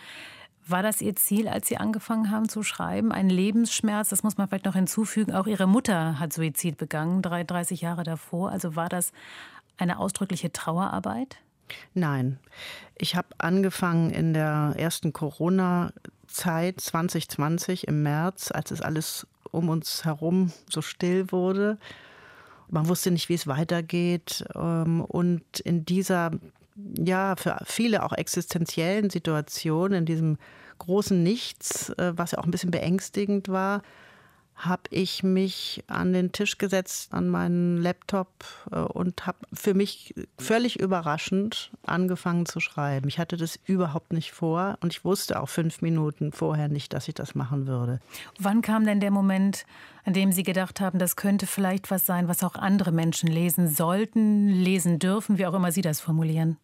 War 0.68 0.84
das 0.84 1.00
Ihr 1.00 1.16
Ziel, 1.16 1.48
als 1.48 1.70
Sie 1.70 1.78
angefangen 1.78 2.32
haben 2.32 2.50
zu 2.50 2.64
schreiben? 2.64 3.14
Ein 3.14 3.30
Lebensschmerz, 3.30 4.10
das 4.10 4.24
muss 4.24 4.36
man 4.36 4.50
vielleicht 4.50 4.66
noch 4.66 4.76
hinzufügen. 4.76 5.32
Auch 5.32 5.48
Ihre 5.48 5.68
Mutter 5.68 6.20
hat 6.20 6.34
Suizid 6.34 6.76
begangen, 6.76 7.22
33 7.22 7.80
Jahre 7.80 8.04
davor. 8.04 8.52
Also 8.52 8.76
war 8.76 8.90
das 8.90 9.14
eine 9.78 10.00
ausdrückliche 10.00 10.52
Trauerarbeit? 10.52 11.38
Nein. 11.94 12.40
Ich 12.98 13.16
habe 13.16 13.30
angefangen 13.38 14.10
in 14.10 14.34
der 14.34 14.74
ersten 14.76 15.14
Corona-Zeit 15.14 16.82
2020 16.82 17.88
im 17.88 18.04
März, 18.04 18.52
als 18.52 18.72
es 18.72 18.82
alles 18.82 19.26
um 19.50 19.70
uns 19.70 20.04
herum 20.04 20.52
so 20.68 20.82
still 20.82 21.32
wurde 21.32 21.78
man 22.74 22.88
wusste 22.88 23.12
nicht, 23.12 23.30
wie 23.30 23.36
es 23.36 23.48
weitergeht. 23.48 24.44
Ähm, 24.56 25.02
und 25.02 25.60
in 25.62 25.86
dieser, 25.86 26.32
ja, 26.98 27.36
für 27.36 27.58
viele 27.66 28.04
auch 28.04 28.14
existenziellen 28.14 29.10
Situation, 29.10 29.94
in 29.94 30.06
diesem 30.06 30.38
großen 30.80 31.22
Nichts, 31.22 31.90
äh, 31.90 32.14
was 32.16 32.32
ja 32.32 32.40
auch 32.40 32.46
ein 32.46 32.52
bisschen 32.52 32.72
beängstigend 32.72 33.48
war, 33.48 33.84
habe 34.56 34.84
ich 34.92 35.24
mich 35.24 35.84
an 35.88 36.14
den 36.14 36.32
Tisch 36.32 36.58
gesetzt, 36.58 37.14
an 37.14 37.28
meinen 37.28 37.78
Laptop 37.78 38.30
äh, 38.72 38.80
und 38.80 39.26
habe 39.26 39.40
für 39.52 39.74
mich 39.74 40.14
völlig 40.38 40.80
überraschend 40.80 41.72
angefangen 41.86 42.46
zu 42.46 42.60
schreiben. 42.60 43.08
Ich 43.08 43.20
hatte 43.20 43.36
das 43.36 43.60
überhaupt 43.66 44.14
nicht 44.14 44.32
vor 44.32 44.78
und 44.82 44.94
ich 44.94 45.04
wusste 45.04 45.42
auch 45.42 45.50
fünf 45.50 45.82
Minuten 45.82 46.32
vorher 46.32 46.70
nicht, 46.70 46.94
dass 46.94 47.08
ich 47.08 47.16
das 47.16 47.36
machen 47.36 47.68
würde. 47.68 48.00
Wann 48.40 48.62
kam 48.62 48.86
denn 48.86 49.00
der 49.00 49.12
Moment, 49.12 49.66
an 50.06 50.14
dem 50.14 50.32
Sie 50.32 50.44
gedacht 50.44 50.80
haben, 50.80 51.00
das 51.00 51.16
könnte 51.16 51.48
vielleicht 51.48 51.92
was 51.92 52.06
sein, 52.06 52.28
was 52.28 52.44
auch 52.44 52.56
andere 52.56 52.92
Menschen 52.92 53.30
lesen 53.30 53.68
sollten, 53.68 54.50
lesen 54.50 55.00
dürfen, 55.00 55.38
wie 55.38 55.46
auch 55.46 55.54
immer 55.54 55.72
Sie 55.72 55.82
das 55.82 56.00
formulieren? 56.00 56.58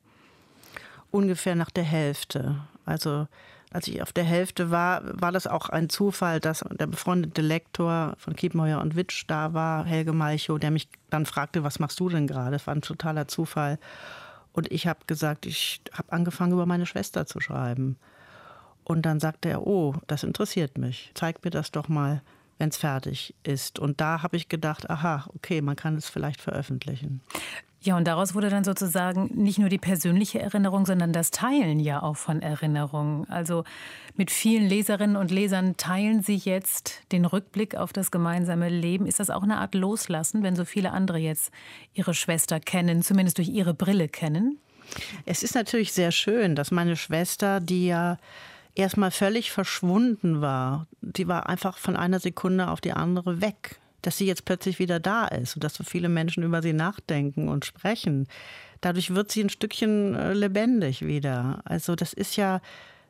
Ungefähr 1.12 1.56
nach 1.56 1.72
der 1.72 1.84
Hälfte. 1.84 2.62
Also 2.86 3.28
als 3.72 3.88
ich 3.88 4.02
auf 4.02 4.12
der 4.12 4.24
Hälfte 4.24 4.72
war, 4.72 5.02
war 5.20 5.32
das 5.32 5.46
auch 5.46 5.70
ein 5.70 5.90
Zufall, 5.90 6.40
dass 6.40 6.66
der 6.72 6.88
befreundete 6.88 7.42
Lektor 7.42 8.16
von 8.18 8.36
Kiepenheuer 8.36 8.82
und 8.82 8.96
Witsch 8.96 9.26
da 9.28 9.54
war, 9.54 9.86
Helge 9.86 10.14
Malchow, 10.14 10.58
der 10.58 10.72
mich 10.72 10.90
dann 11.10 11.28
fragte, 11.28 11.64
was 11.64 11.80
machst 11.80 12.00
du 12.00 12.10
denn 12.10 12.26
gerade? 12.26 12.52
Das 12.52 12.66
war 12.66 12.74
ein 12.74 12.82
totaler 12.82 13.28
Zufall. 13.28 13.78
Und 14.54 14.72
ich 14.72 14.88
habe 14.88 15.00
gesagt, 15.06 15.46
ich 15.46 15.82
habe 15.94 16.12
angefangen, 16.12 16.54
über 16.54 16.66
meine 16.66 16.88
Schwester 16.88 17.28
zu 17.28 17.40
schreiben. 17.40 17.98
Und 18.84 19.04
dann 19.04 19.20
sagte 19.20 19.50
er, 19.50 19.68
oh, 19.68 19.94
das 20.08 20.24
interessiert 20.24 20.80
mich. 20.80 21.12
Zeig 21.14 21.44
mir 21.44 21.52
das 21.52 21.70
doch 21.70 21.90
mal, 21.90 22.24
wenn 22.60 22.70
es 22.70 22.78
fertig 22.78 23.34
ist. 23.44 23.80
Und 23.80 24.00
da 24.00 24.22
habe 24.22 24.38
ich 24.38 24.50
gedacht, 24.50 24.90
aha, 24.90 25.26
okay, 25.36 25.62
man 25.62 25.76
kann 25.76 25.96
es 25.96 26.08
vielleicht 26.08 26.42
veröffentlichen. 26.42 27.22
Ja, 27.82 27.96
und 27.96 28.06
daraus 28.06 28.36
wurde 28.36 28.50
dann 28.50 28.66
sozusagen 28.66 29.30
nicht 29.36 29.58
nur 29.58 29.70
die 29.70 29.78
persönliche 29.78 30.40
Erinnerung, 30.40 30.86
sondern 30.86 31.14
das 31.14 31.32
Teilen 31.32 31.80
ja 31.80 32.04
auch 32.04 32.18
von 32.18 32.42
Erinnerungen. 32.42 33.28
Also 33.30 33.64
mit 34.18 34.32
vielen 34.32 34.68
Leserinnen 34.68 35.16
und 35.16 35.32
Lesern 35.32 35.78
teilen 35.78 36.22
Sie 36.22 36.36
jetzt 36.36 37.02
den 37.14 37.24
Rückblick 37.24 37.76
auf 37.76 37.94
das 37.94 38.12
gemeinsame 38.12 38.68
Leben. 38.68 39.08
Ist 39.08 39.22
das 39.22 39.30
auch 39.30 39.44
eine 39.44 39.60
Art 39.60 39.76
Loslassen, 39.76 40.44
wenn 40.44 40.58
so 40.58 40.66
viele 40.66 40.92
andere 40.92 41.20
jetzt 41.20 41.54
Ihre 41.94 42.14
Schwester 42.14 42.60
kennen, 42.60 43.02
zumindest 43.02 43.38
durch 43.38 43.48
Ihre 43.48 43.74
Brille 43.74 44.10
kennen? 44.10 44.60
Es 45.26 45.42
ist 45.42 45.56
natürlich 45.56 45.94
sehr 45.94 46.12
schön, 46.12 46.56
dass 46.56 46.72
meine 46.72 46.98
Schwester, 46.98 47.62
die 47.62 47.88
ja 47.88 48.18
erstmal 48.76 49.12
völlig 49.12 49.52
verschwunden 49.52 50.42
war, 50.42 50.88
die 51.02 51.28
war 51.28 51.50
einfach 51.50 51.78
von 51.78 51.96
einer 51.96 52.20
Sekunde 52.20 52.70
auf 52.70 52.82
die 52.82 52.94
andere 52.94 53.42
weg 53.42 53.80
dass 54.02 54.18
sie 54.18 54.26
jetzt 54.26 54.46
plötzlich 54.46 54.80
wieder 54.80 55.00
da 55.00 55.28
ist 55.28 55.56
und 55.56 55.64
dass 55.64 55.76
so 55.76 55.84
viele 55.84 56.10
Menschen 56.10 56.44
über 56.44 56.62
sie 56.62 56.74
nachdenken 56.74 57.50
und 57.50 57.66
sprechen. 57.66 58.28
Dadurch 58.82 59.14
wird 59.14 59.32
sie 59.32 59.44
ein 59.44 59.50
Stückchen 59.50 60.16
äh, 60.16 60.34
lebendig 60.34 61.06
wieder. 61.06 61.62
Also 61.66 61.96
das 61.96 62.14
ist 62.14 62.38
ja, 62.38 62.62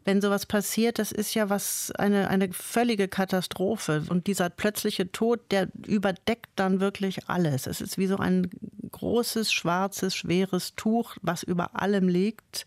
wenn 0.06 0.22
sowas 0.22 0.46
passiert, 0.46 0.98
das 0.98 1.12
ist 1.12 1.36
ja 1.36 1.50
was 1.50 1.92
eine 1.92 2.30
eine 2.30 2.52
völlige 2.52 3.08
Katastrophe 3.08 4.04
und 4.10 4.26
dieser 4.28 4.50
plötzliche 4.50 5.12
Tod, 5.12 5.40
der 5.52 5.68
überdeckt 5.86 6.50
dann 6.56 6.80
wirklich 6.80 7.30
alles. 7.30 7.68
Es 7.68 7.82
ist 7.82 7.98
wie 7.98 8.08
so 8.08 8.18
ein 8.18 8.50
großes 8.92 9.52
schwarzes 9.52 10.16
schweres 10.16 10.74
Tuch, 10.76 11.18
was 11.22 11.44
über 11.44 11.80
allem 11.80 12.08
liegt 12.08 12.66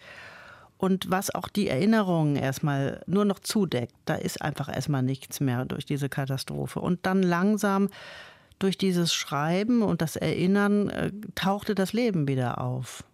und 0.83 1.09
was 1.13 1.33
auch 1.33 1.47
die 1.47 1.69
Erinnerungen 1.69 2.35
erstmal 2.35 3.03
nur 3.07 3.25
noch 3.25 3.39
zudeckt. 3.39 3.95
Da 4.05 4.17
ist 4.17 4.43
einfach 4.43 4.69
erstmal 4.69 5.05
nichts 5.05 5.39
mehr 5.39 5.65
durch 5.65 5.87
diese 5.87 6.09
Katastrophe. 6.09 6.81
Und 6.81 7.07
dann 7.07 7.23
langsam 7.23 7.89
durch 8.59 8.79
dieses 8.79 9.15
Schreiben 9.15 9.83
und 9.83 10.03
das 10.03 10.17
Erinnern 10.17 10.91
äh, 10.91 11.13
tauchte 11.37 11.77
das 11.77 11.93
Leben 11.93 12.27
wieder 12.27 12.61
auf. 12.61 13.05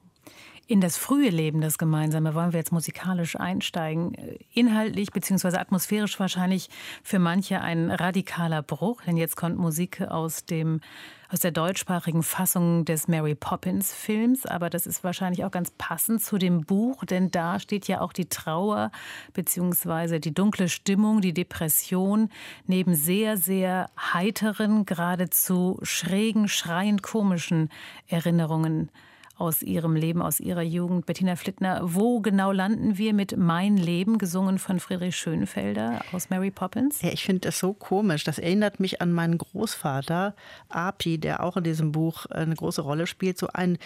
In 0.70 0.82
das 0.82 0.98
frühe 0.98 1.30
Leben, 1.30 1.62
das 1.62 1.78
Gemeinsame, 1.78 2.34
wollen 2.34 2.52
wir 2.52 2.58
jetzt 2.58 2.72
musikalisch 2.72 3.36
einsteigen. 3.36 4.12
Inhaltlich 4.52 5.10
bzw. 5.12 5.56
atmosphärisch 5.56 6.20
wahrscheinlich 6.20 6.68
für 7.02 7.18
manche 7.18 7.62
ein 7.62 7.90
radikaler 7.90 8.60
Bruch, 8.60 9.00
denn 9.06 9.16
jetzt 9.16 9.34
kommt 9.34 9.56
Musik 9.56 10.02
aus 10.02 10.44
dem 10.44 10.82
aus 11.30 11.40
der 11.40 11.52
deutschsprachigen 11.52 12.22
Fassung 12.22 12.84
des 12.84 13.08
Mary 13.08 13.34
Poppins 13.34 13.94
Films, 13.94 14.44
aber 14.44 14.68
das 14.68 14.86
ist 14.86 15.04
wahrscheinlich 15.04 15.44
auch 15.44 15.50
ganz 15.50 15.70
passend 15.70 16.22
zu 16.22 16.36
dem 16.36 16.64
Buch, 16.64 17.04
denn 17.04 17.30
da 17.30 17.60
steht 17.60 17.88
ja 17.88 18.02
auch 18.02 18.12
die 18.12 18.28
Trauer 18.28 18.90
bzw. 19.32 20.20
die 20.20 20.34
dunkle 20.34 20.68
Stimmung, 20.68 21.22
die 21.22 21.34
Depression 21.34 22.28
neben 22.66 22.94
sehr 22.94 23.38
sehr 23.38 23.90
heiteren, 23.98 24.84
geradezu 24.84 25.78
schrägen, 25.82 26.46
schreiend 26.46 27.02
komischen 27.02 27.70
Erinnerungen 28.06 28.90
aus 29.38 29.62
ihrem 29.62 29.94
Leben, 29.94 30.20
aus 30.20 30.40
ihrer 30.40 30.62
Jugend. 30.62 31.06
Bettina 31.06 31.36
Flittner, 31.36 31.80
wo 31.82 32.20
genau 32.20 32.52
landen 32.52 32.98
wir 32.98 33.14
mit 33.14 33.36
Mein 33.36 33.76
Leben, 33.76 34.18
gesungen 34.18 34.58
von 34.58 34.80
Friedrich 34.80 35.16
Schönfelder 35.16 36.00
aus 36.12 36.28
Mary 36.28 36.50
Poppins? 36.50 37.00
Ja, 37.02 37.10
ich 37.10 37.24
finde 37.24 37.42
das 37.42 37.58
so 37.58 37.72
komisch. 37.72 38.24
Das 38.24 38.38
erinnert 38.38 38.80
mich 38.80 39.00
an 39.00 39.12
meinen 39.12 39.38
Großvater, 39.38 40.34
Api, 40.68 41.18
der 41.18 41.42
auch 41.42 41.56
in 41.56 41.64
diesem 41.64 41.92
Buch 41.92 42.26
eine 42.26 42.54
große 42.54 42.82
Rolle 42.82 43.06
spielt. 43.06 43.38
So 43.38 43.48
ein 43.52 43.78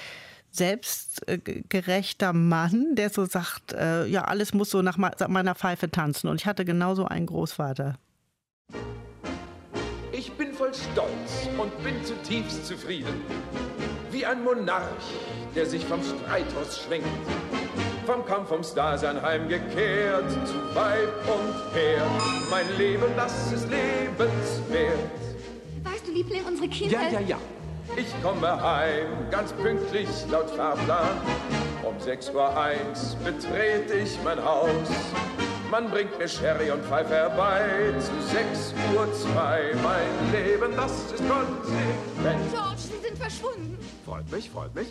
selbstgerechter 0.50 2.32
Mann, 2.32 2.94
der 2.94 3.10
so 3.10 3.26
sagt, 3.26 3.72
äh, 3.72 4.06
ja, 4.06 4.24
alles 4.24 4.54
muss 4.54 4.70
so 4.70 4.82
nach 4.82 4.96
meiner 4.96 5.54
Pfeife 5.54 5.90
tanzen. 5.90 6.28
Und 6.28 6.40
ich 6.40 6.46
hatte 6.46 6.64
genauso 6.64 7.04
einen 7.04 7.26
Großvater. 7.26 7.98
Ich 10.12 10.32
bin 10.32 10.52
voll 10.52 10.72
Stolz 10.74 11.48
und 11.58 11.84
bin 11.84 11.94
zutiefst 12.04 12.66
zufrieden 12.66 13.22
wie 14.12 14.26
ein 14.26 14.44
Monarch, 14.44 14.82
der 15.54 15.66
sich 15.66 15.84
vom 15.84 16.00
Streithaus 16.02 16.80
schwenkt. 16.84 17.08
Vom 18.06 18.24
Kampf 18.26 18.50
ums 18.50 18.74
Dasein 18.74 19.22
heimgekehrt 19.22 20.30
zu 20.46 20.54
Weib 20.74 21.12
und 21.26 21.74
Herd. 21.74 22.06
Mein 22.50 22.66
Leben, 22.76 23.10
das 23.16 23.52
ist 23.52 23.68
lebenswert. 23.70 24.98
Weißt 25.84 26.06
du, 26.06 26.12
Liebling, 26.12 26.44
unsere 26.46 26.68
Kinder... 26.68 27.00
Ja, 27.10 27.20
ja, 27.20 27.20
ja. 27.20 27.38
Ich 27.96 28.22
komme 28.22 28.62
heim, 28.62 29.06
ganz 29.30 29.52
pünktlich 29.52 30.08
laut 30.30 30.50
Fahrplan. 30.50 31.16
Um 31.82 31.96
6.01 31.96 32.32
Uhr 32.34 33.32
betrete 33.32 33.94
ich 33.94 34.18
mein 34.24 34.42
Haus. 34.44 34.88
Man 35.70 35.90
bringt 35.90 36.18
mir 36.18 36.28
Sherry 36.28 36.70
und 36.70 36.84
Pfeife 36.84 37.14
herbei 37.14 37.94
zu 37.98 38.12
6.02 38.36 38.96
Uhr. 38.96 39.80
Mein 39.82 40.32
Leben, 40.32 40.76
das 40.76 40.92
ist 40.92 41.16
konsequent. 41.18 42.52
George, 42.52 42.76
sie 42.76 43.06
sind 43.06 43.18
verschwunden. 43.18 43.71
Freut 44.12 44.30
mich, 44.30 44.50
freut 44.50 44.74
mich. 44.74 44.88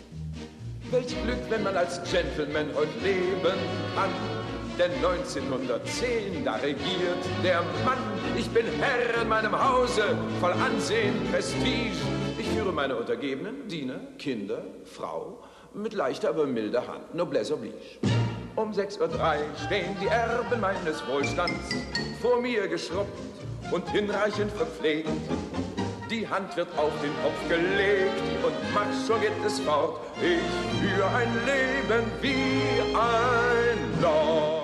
Welch 0.90 1.22
Glück, 1.22 1.38
wenn 1.48 1.62
man 1.62 1.76
als 1.76 2.00
Gentleman 2.10 2.66
heute 2.74 2.98
leben 3.04 3.56
kann. 3.94 4.10
Denn 4.76 4.92
1910, 4.96 6.44
da 6.44 6.54
regiert 6.56 7.22
der 7.44 7.62
Mann. 7.84 7.98
Ich 8.36 8.50
bin 8.50 8.66
Herr 8.80 9.22
in 9.22 9.28
meinem 9.28 9.52
Hause, 9.52 10.02
voll 10.40 10.50
Ansehen, 10.54 11.14
Prestige. 11.30 11.94
Ich 12.36 12.48
führe 12.48 12.72
meine 12.72 12.96
Untergebenen, 12.96 13.68
Diener, 13.68 14.00
Kinder, 14.18 14.64
Frau, 14.86 15.38
mit 15.72 15.94
leichter, 15.94 16.30
aber 16.30 16.44
milder 16.44 16.84
Hand. 16.88 17.14
Noblesse 17.14 17.54
oblige. 17.54 17.76
Um 18.56 18.72
6.03 18.72 18.98
Uhr 18.98 19.44
stehen 19.66 19.96
die 20.02 20.08
Erben 20.08 20.60
meines 20.60 21.06
Wohlstands 21.06 21.68
vor 22.20 22.40
mir 22.40 22.66
geschrubbt 22.66 23.16
und 23.70 23.88
hinreichend 23.88 24.50
verpflegt. 24.50 25.08
Die 26.10 26.28
Hand 26.28 26.56
wird 26.56 26.76
auf 26.76 26.92
den 27.00 27.12
Kopf 27.22 27.48
gelegt 27.48 28.31
und 28.60 28.74
mach 28.74 29.06
schon 29.06 29.20
geht 29.20 29.32
es 29.46 29.60
fort. 29.60 30.00
Ich 30.20 30.80
führe 30.80 31.08
ein 31.08 31.32
Leben 31.46 32.10
wie 32.20 32.80
ein 32.96 34.00
Lord. 34.00 34.61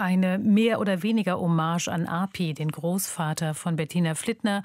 Eine 0.00 0.38
mehr 0.38 0.78
oder 0.78 1.02
weniger 1.02 1.40
Hommage 1.40 1.88
an 1.88 2.06
Api, 2.06 2.54
den 2.54 2.70
Großvater 2.70 3.52
von 3.52 3.74
Bettina 3.74 4.14
Flittner, 4.14 4.62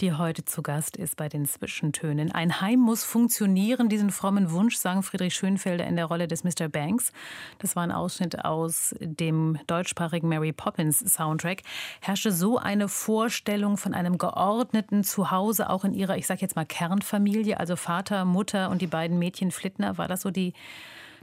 die 0.00 0.12
heute 0.12 0.44
zu 0.44 0.62
Gast 0.62 0.96
ist 0.96 1.16
bei 1.16 1.28
den 1.28 1.44
Zwischentönen. 1.44 2.30
Ein 2.30 2.60
Heim 2.60 2.78
muss 2.78 3.02
funktionieren. 3.02 3.88
Diesen 3.88 4.12
frommen 4.12 4.52
Wunsch 4.52 4.76
sang 4.76 5.02
Friedrich 5.02 5.34
Schönfelder 5.34 5.84
in 5.84 5.96
der 5.96 6.04
Rolle 6.04 6.28
des 6.28 6.44
Mr. 6.44 6.68
Banks. 6.68 7.12
Das 7.58 7.74
war 7.74 7.82
ein 7.82 7.90
Ausschnitt 7.90 8.44
aus 8.44 8.94
dem 9.00 9.58
deutschsprachigen 9.66 10.28
Mary 10.28 10.52
Poppins 10.52 11.00
Soundtrack. 11.00 11.62
Herrsche 12.00 12.30
so 12.30 12.56
eine 12.56 12.86
Vorstellung 12.86 13.78
von 13.78 13.92
einem 13.92 14.18
geordneten 14.18 15.02
Zuhause, 15.02 15.68
auch 15.68 15.84
in 15.84 15.94
ihrer, 15.94 16.16
ich 16.16 16.28
sag 16.28 16.40
jetzt 16.40 16.54
mal, 16.54 16.64
Kernfamilie, 16.64 17.58
also 17.58 17.74
Vater, 17.74 18.24
Mutter 18.24 18.70
und 18.70 18.82
die 18.82 18.86
beiden 18.86 19.18
Mädchen 19.18 19.50
Flittner? 19.50 19.98
War 19.98 20.06
das 20.06 20.20
so 20.20 20.30
die 20.30 20.52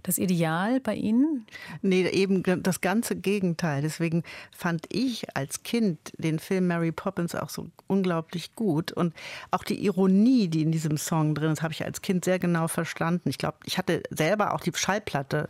das 0.03 0.17
Ideal 0.17 0.79
bei 0.79 0.95
Ihnen? 0.95 1.45
Nee, 1.81 2.07
eben 2.09 2.43
das 2.61 2.81
ganze 2.81 3.15
Gegenteil. 3.15 3.81
Deswegen 3.81 4.23
fand 4.51 4.85
ich 4.89 5.35
als 5.35 5.63
Kind 5.63 5.97
den 6.17 6.39
Film 6.39 6.67
Mary 6.67 6.91
Poppins 6.91 7.35
auch 7.35 7.49
so 7.49 7.67
unglaublich 7.87 8.55
gut. 8.55 8.91
Und 8.91 9.13
auch 9.51 9.63
die 9.63 9.83
Ironie, 9.83 10.47
die 10.49 10.61
in 10.61 10.71
diesem 10.71 10.97
Song 10.97 11.35
drin 11.35 11.51
ist, 11.51 11.61
habe 11.61 11.73
ich 11.73 11.83
als 11.83 12.01
Kind 12.01 12.25
sehr 12.25 12.39
genau 12.39 12.67
verstanden. 12.67 13.29
Ich 13.29 13.37
glaube, 13.37 13.57
ich 13.65 13.77
hatte 13.77 14.03
selber 14.09 14.53
auch 14.53 14.61
die 14.61 14.71
Schallplatte 14.73 15.49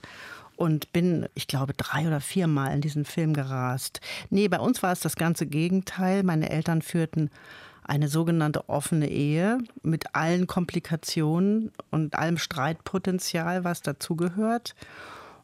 und 0.56 0.94
bin, 0.94 1.28
ich 1.34 1.48
glaube, 1.48 1.74
drei 1.74 2.08
oder 2.08 2.22
viermal 2.22 2.74
in 2.74 2.82
diesen 2.82 3.06
Film 3.06 3.34
gerast. 3.34 4.02
Nee, 4.30 4.48
bei 4.48 4.60
uns 4.60 4.84
war 4.84 4.92
es 4.92 5.00
das 5.00 5.16
ganze 5.16 5.48
Gegenteil. 5.48 6.24
Meine 6.24 6.50
Eltern 6.50 6.82
führten 6.82 7.32
eine 7.86 8.08
sogenannte 8.08 8.70
offene 8.70 9.10
Ehe 9.10 9.60
mit 9.82 10.16
allen 10.16 10.48
Komplikationen 10.48 11.72
und 11.92 12.16
allem 12.16 12.38
Streitpotenzial, 12.38 13.64
was 13.64 13.82
dazugehört. 13.82 14.76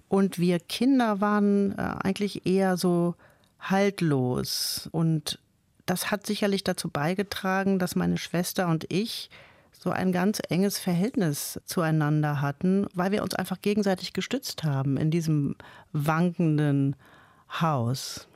Und 0.07 0.39
wir 0.39 0.59
Kinder 0.59 1.21
waren 1.21 1.77
äh, 1.77 1.81
eigentlich 2.03 2.45
eher 2.45 2.77
so 2.77 3.15
haltlos. 3.59 4.89
Und 4.91 5.39
das 5.85 6.11
hat 6.11 6.25
sicherlich 6.25 6.63
dazu 6.63 6.89
beigetragen, 6.89 7.79
dass 7.79 7.95
meine 7.95 8.17
Schwester 8.17 8.67
und 8.67 8.85
ich 8.89 9.29
so 9.71 9.91
ein 9.91 10.11
ganz 10.11 10.39
enges 10.49 10.77
Verhältnis 10.77 11.59
zueinander 11.65 12.41
hatten, 12.41 12.87
weil 12.93 13.11
wir 13.11 13.23
uns 13.23 13.33
einfach 13.33 13.61
gegenseitig 13.61 14.13
gestützt 14.13 14.63
haben 14.63 14.97
in 14.97 15.09
diesem 15.09 15.55
wankenden 15.93 16.95
Haus. 17.61 18.28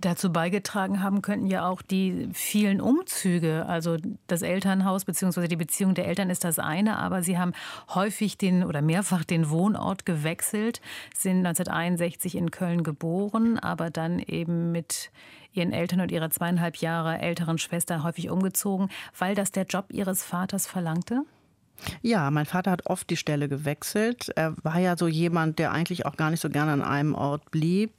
Dazu 0.00 0.32
beigetragen 0.32 1.02
haben 1.02 1.22
könnten 1.22 1.46
ja 1.46 1.68
auch 1.68 1.82
die 1.82 2.28
vielen 2.32 2.80
Umzüge. 2.80 3.66
Also 3.66 3.96
das 4.26 4.42
Elternhaus 4.42 5.04
bzw. 5.04 5.48
die 5.48 5.56
Beziehung 5.56 5.94
der 5.94 6.06
Eltern 6.06 6.30
ist 6.30 6.44
das 6.44 6.58
eine, 6.58 6.98
aber 6.98 7.22
sie 7.22 7.38
haben 7.38 7.52
häufig 7.94 8.38
den 8.38 8.64
oder 8.64 8.82
mehrfach 8.82 9.24
den 9.24 9.50
Wohnort 9.50 10.06
gewechselt, 10.06 10.80
sind 11.14 11.46
1961 11.46 12.36
in 12.36 12.50
Köln 12.50 12.82
geboren, 12.82 13.58
aber 13.58 13.90
dann 13.90 14.18
eben 14.18 14.72
mit 14.72 15.10
ihren 15.52 15.72
Eltern 15.72 16.00
und 16.00 16.10
ihrer 16.10 16.30
zweieinhalb 16.30 16.76
Jahre 16.76 17.18
älteren 17.18 17.58
Schwester 17.58 18.02
häufig 18.02 18.30
umgezogen, 18.30 18.88
weil 19.18 19.34
das 19.34 19.52
der 19.52 19.64
Job 19.64 19.86
ihres 19.90 20.22
Vaters 20.22 20.66
verlangte? 20.66 21.24
Ja, 22.00 22.30
mein 22.30 22.46
Vater 22.46 22.70
hat 22.70 22.86
oft 22.86 23.10
die 23.10 23.16
Stelle 23.16 23.48
gewechselt. 23.48 24.30
Er 24.36 24.54
war 24.62 24.78
ja 24.78 24.96
so 24.96 25.08
jemand, 25.08 25.58
der 25.58 25.72
eigentlich 25.72 26.06
auch 26.06 26.16
gar 26.16 26.30
nicht 26.30 26.40
so 26.40 26.48
gerne 26.48 26.72
an 26.72 26.82
einem 26.82 27.14
Ort 27.14 27.50
blieb. 27.50 27.92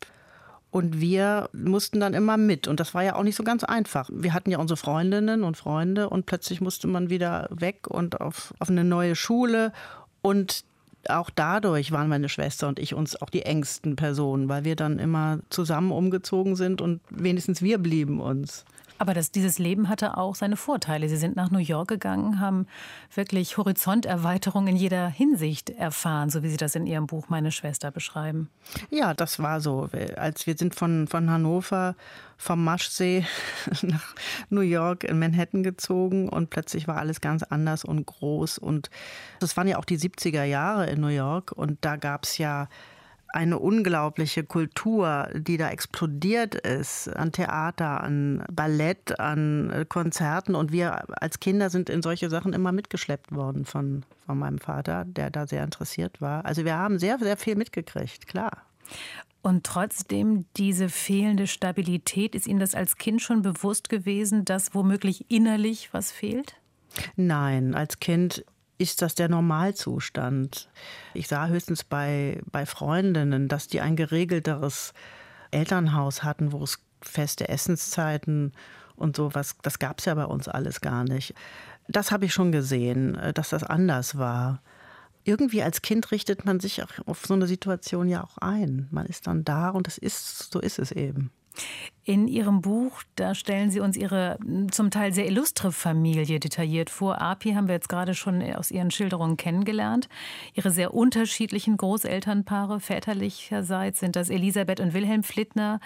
Und 0.73 0.99
wir 0.99 1.51
mussten 1.53 1.99
dann 1.99 2.15
immer 2.15 2.35
mit. 2.35 2.67
Und 2.67 2.79
das 2.79 2.95
war 2.95 3.03
ja 3.03 3.13
auch 3.13 3.21
nicht 3.21 3.35
so 3.35 3.43
ganz 3.43 3.63
einfach. 3.63 4.09
Wir 4.11 4.33
hatten 4.33 4.49
ja 4.49 4.57
unsere 4.57 4.75
Freundinnen 4.75 5.43
und 5.43 5.55
Freunde 5.55 6.09
und 6.09 6.25
plötzlich 6.25 6.61
musste 6.61 6.87
man 6.87 7.11
wieder 7.11 7.47
weg 7.51 7.85
und 7.87 8.19
auf, 8.19 8.55
auf 8.57 8.71
eine 8.71 8.83
neue 8.83 9.15
Schule. 9.15 9.71
Und 10.23 10.63
auch 11.07 11.29
dadurch 11.29 11.91
waren 11.91 12.09
meine 12.09 12.27
Schwester 12.27 12.67
und 12.67 12.79
ich 12.79 12.95
uns 12.95 13.21
auch 13.21 13.29
die 13.29 13.43
engsten 13.43 13.95
Personen, 13.95 14.49
weil 14.49 14.63
wir 14.63 14.75
dann 14.75 14.97
immer 14.97 15.41
zusammen 15.51 15.91
umgezogen 15.91 16.55
sind 16.55 16.81
und 16.81 17.01
wenigstens 17.11 17.61
wir 17.61 17.77
blieben 17.77 18.19
uns. 18.19 18.65
Aber 19.03 19.13
das, 19.13 19.31
dieses 19.31 19.59
Leben 19.59 19.89
hatte 19.89 20.15
auch 20.15 20.33
seine 20.33 20.55
Vorteile. 20.55 21.09
Sie 21.09 21.17
sind 21.17 21.35
nach 21.35 21.51
New 21.51 21.59
York 21.59 21.89
gegangen, 21.89 22.39
haben 22.39 22.67
wirklich 23.13 23.57
Horizonterweiterung 23.57 24.67
in 24.67 24.77
jeder 24.77 25.09
Hinsicht 25.09 25.71
erfahren, 25.71 26.29
so 26.29 26.41
wie 26.41 26.47
Sie 26.47 26.55
das 26.55 26.73
in 26.73 26.87
Ihrem 26.87 27.05
Buch 27.05 27.27
Meine 27.27 27.51
Schwester 27.51 27.91
beschreiben. 27.91 28.49
Ja, 28.91 29.13
das 29.13 29.39
war 29.39 29.59
so. 29.59 29.89
Als 30.15 30.47
wir 30.47 30.55
sind 30.55 30.73
von, 30.73 31.09
von 31.09 31.29
Hannover 31.29 31.97
vom 32.37 32.63
Maschsee 32.63 33.25
nach 33.81 34.15
New 34.49 34.61
York 34.61 35.03
in 35.03 35.19
Manhattan 35.19 35.63
gezogen 35.63 36.29
und 36.29 36.49
plötzlich 36.49 36.87
war 36.87 36.95
alles 36.95 37.19
ganz 37.19 37.43
anders 37.43 37.83
und 37.83 38.05
groß. 38.05 38.57
Und 38.57 38.89
das 39.41 39.57
waren 39.57 39.67
ja 39.67 39.79
auch 39.79 39.85
die 39.85 39.99
70er 39.99 40.45
Jahre 40.45 40.89
in 40.89 41.01
New 41.01 41.07
York 41.07 41.51
und 41.51 41.79
da 41.81 41.97
gab 41.97 42.23
es 42.23 42.37
ja 42.37 42.69
eine 43.33 43.59
unglaubliche 43.59 44.43
Kultur, 44.43 45.27
die 45.33 45.57
da 45.57 45.69
explodiert 45.69 46.55
ist, 46.55 47.07
an 47.09 47.31
Theater, 47.31 48.01
an 48.01 48.43
Ballett, 48.51 49.19
an 49.19 49.85
Konzerten. 49.89 50.55
Und 50.55 50.71
wir 50.71 51.03
als 51.21 51.39
Kinder 51.39 51.69
sind 51.69 51.89
in 51.89 52.01
solche 52.01 52.29
Sachen 52.29 52.53
immer 52.53 52.71
mitgeschleppt 52.71 53.33
worden 53.33 53.65
von, 53.65 54.05
von 54.25 54.37
meinem 54.37 54.59
Vater, 54.59 55.05
der 55.05 55.31
da 55.31 55.47
sehr 55.47 55.63
interessiert 55.63 56.21
war. 56.21 56.45
Also 56.45 56.63
wir 56.63 56.77
haben 56.77 56.99
sehr, 56.99 57.17
sehr 57.19 57.37
viel 57.37 57.55
mitgekriegt, 57.55 58.27
klar. 58.27 58.51
Und 59.41 59.65
trotzdem 59.65 60.45
diese 60.55 60.87
fehlende 60.87 61.47
Stabilität, 61.47 62.35
ist 62.35 62.47
Ihnen 62.47 62.59
das 62.59 62.75
als 62.75 62.97
Kind 62.97 63.21
schon 63.21 63.41
bewusst 63.41 63.89
gewesen, 63.89 64.45
dass 64.45 64.73
womöglich 64.73 65.29
innerlich 65.29 65.89
was 65.91 66.11
fehlt? 66.11 66.55
Nein, 67.15 67.73
als 67.73 67.99
Kind 67.99 68.45
ist 68.83 69.01
das 69.01 69.15
der 69.15 69.29
Normalzustand. 69.29 70.69
Ich 71.13 71.29
sah 71.29 71.47
höchstens 71.47 71.85
bei, 71.85 72.41
bei 72.51 72.65
Freundinnen, 72.65 73.47
dass 73.47 73.67
die 73.67 73.79
ein 73.79 73.95
geregelteres 73.95 74.93
Elternhaus 75.51 76.23
hatten, 76.23 76.51
wo 76.51 76.63
es 76.63 76.79
feste 77.01 77.47
Essenszeiten 77.47 78.51
und 78.95 79.15
sowas, 79.15 79.55
das 79.61 79.79
gab 79.79 79.99
es 79.99 80.05
ja 80.05 80.13
bei 80.15 80.25
uns 80.25 80.49
alles 80.49 80.81
gar 80.81 81.05
nicht. 81.05 81.33
Das 81.87 82.11
habe 82.11 82.25
ich 82.25 82.33
schon 82.33 82.51
gesehen, 82.51 83.17
dass 83.33 83.49
das 83.49 83.63
anders 83.63 84.17
war. 84.17 84.61
Irgendwie 85.23 85.63
als 85.63 85.81
Kind 85.81 86.11
richtet 86.11 86.43
man 86.43 86.59
sich 86.59 86.83
auf 86.83 87.25
so 87.25 87.33
eine 87.33 87.47
Situation 87.47 88.09
ja 88.09 88.21
auch 88.21 88.37
ein. 88.39 88.87
Man 88.91 89.05
ist 89.05 89.27
dann 89.27 89.45
da 89.45 89.69
und 89.69 89.87
das 89.87 89.97
ist, 89.97 90.51
so 90.51 90.59
ist 90.59 90.77
es 90.77 90.91
eben. 90.91 91.31
In 92.05 92.27
Ihrem 92.27 92.59
Buch, 92.59 93.01
da 93.15 93.33
stellen 93.33 93.71
Sie 93.71 93.79
uns 93.79 93.95
Ihre 93.95 94.37
zum 94.71 94.91
Teil 94.91 95.13
sehr 95.13 95.25
illustre 95.25 95.71
Familie 95.71 96.37
detailliert 96.37 96.89
vor. 96.89 97.21
Api 97.21 97.53
haben 97.53 97.69
wir 97.69 97.75
jetzt 97.75 97.87
gerade 97.87 98.13
schon 98.13 98.41
aus 98.55 98.71
Ihren 98.71 98.91
Schilderungen 98.91 99.37
kennengelernt. 99.37 100.09
Ihre 100.53 100.69
sehr 100.69 100.93
unterschiedlichen 100.93 101.77
Großelternpaare 101.77 102.81
väterlicherseits 102.81 104.01
sind 104.01 104.17
das 104.17 104.29
Elisabeth 104.29 104.81
und 104.81 104.93
Wilhelm 104.93 105.23
Flittner, 105.23 105.79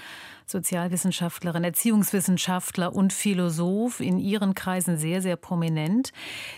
Sozialwissenschaftlerin, 0.47 1.63
Erziehungswissenschaftler 1.63 2.95
und 2.95 3.13
Philosoph, 3.13 3.99
in 3.99 4.17
Ihren 4.17 4.55
Kreisen 4.55 4.97
sehr, 4.97 5.21
sehr 5.21 5.35
prominent. 5.35 6.13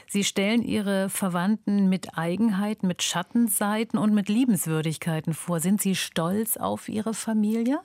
Sie 0.07 0.23
stellen 0.23 0.61
Ihre 0.61 1.09
Verwandten 1.09 1.89
mit 1.89 2.17
Eigenheiten, 2.17 2.87
mit 2.87 3.03
Schattenseiten 3.03 3.99
und 3.99 4.13
mit 4.13 4.29
Liebenswürdigkeiten 4.29 5.33
vor. 5.33 5.59
Sind 5.59 5.81
Sie 5.81 5.95
stolz 5.95 6.55
auf 6.55 6.87
Ihre 6.87 7.13
Familie? 7.13 7.81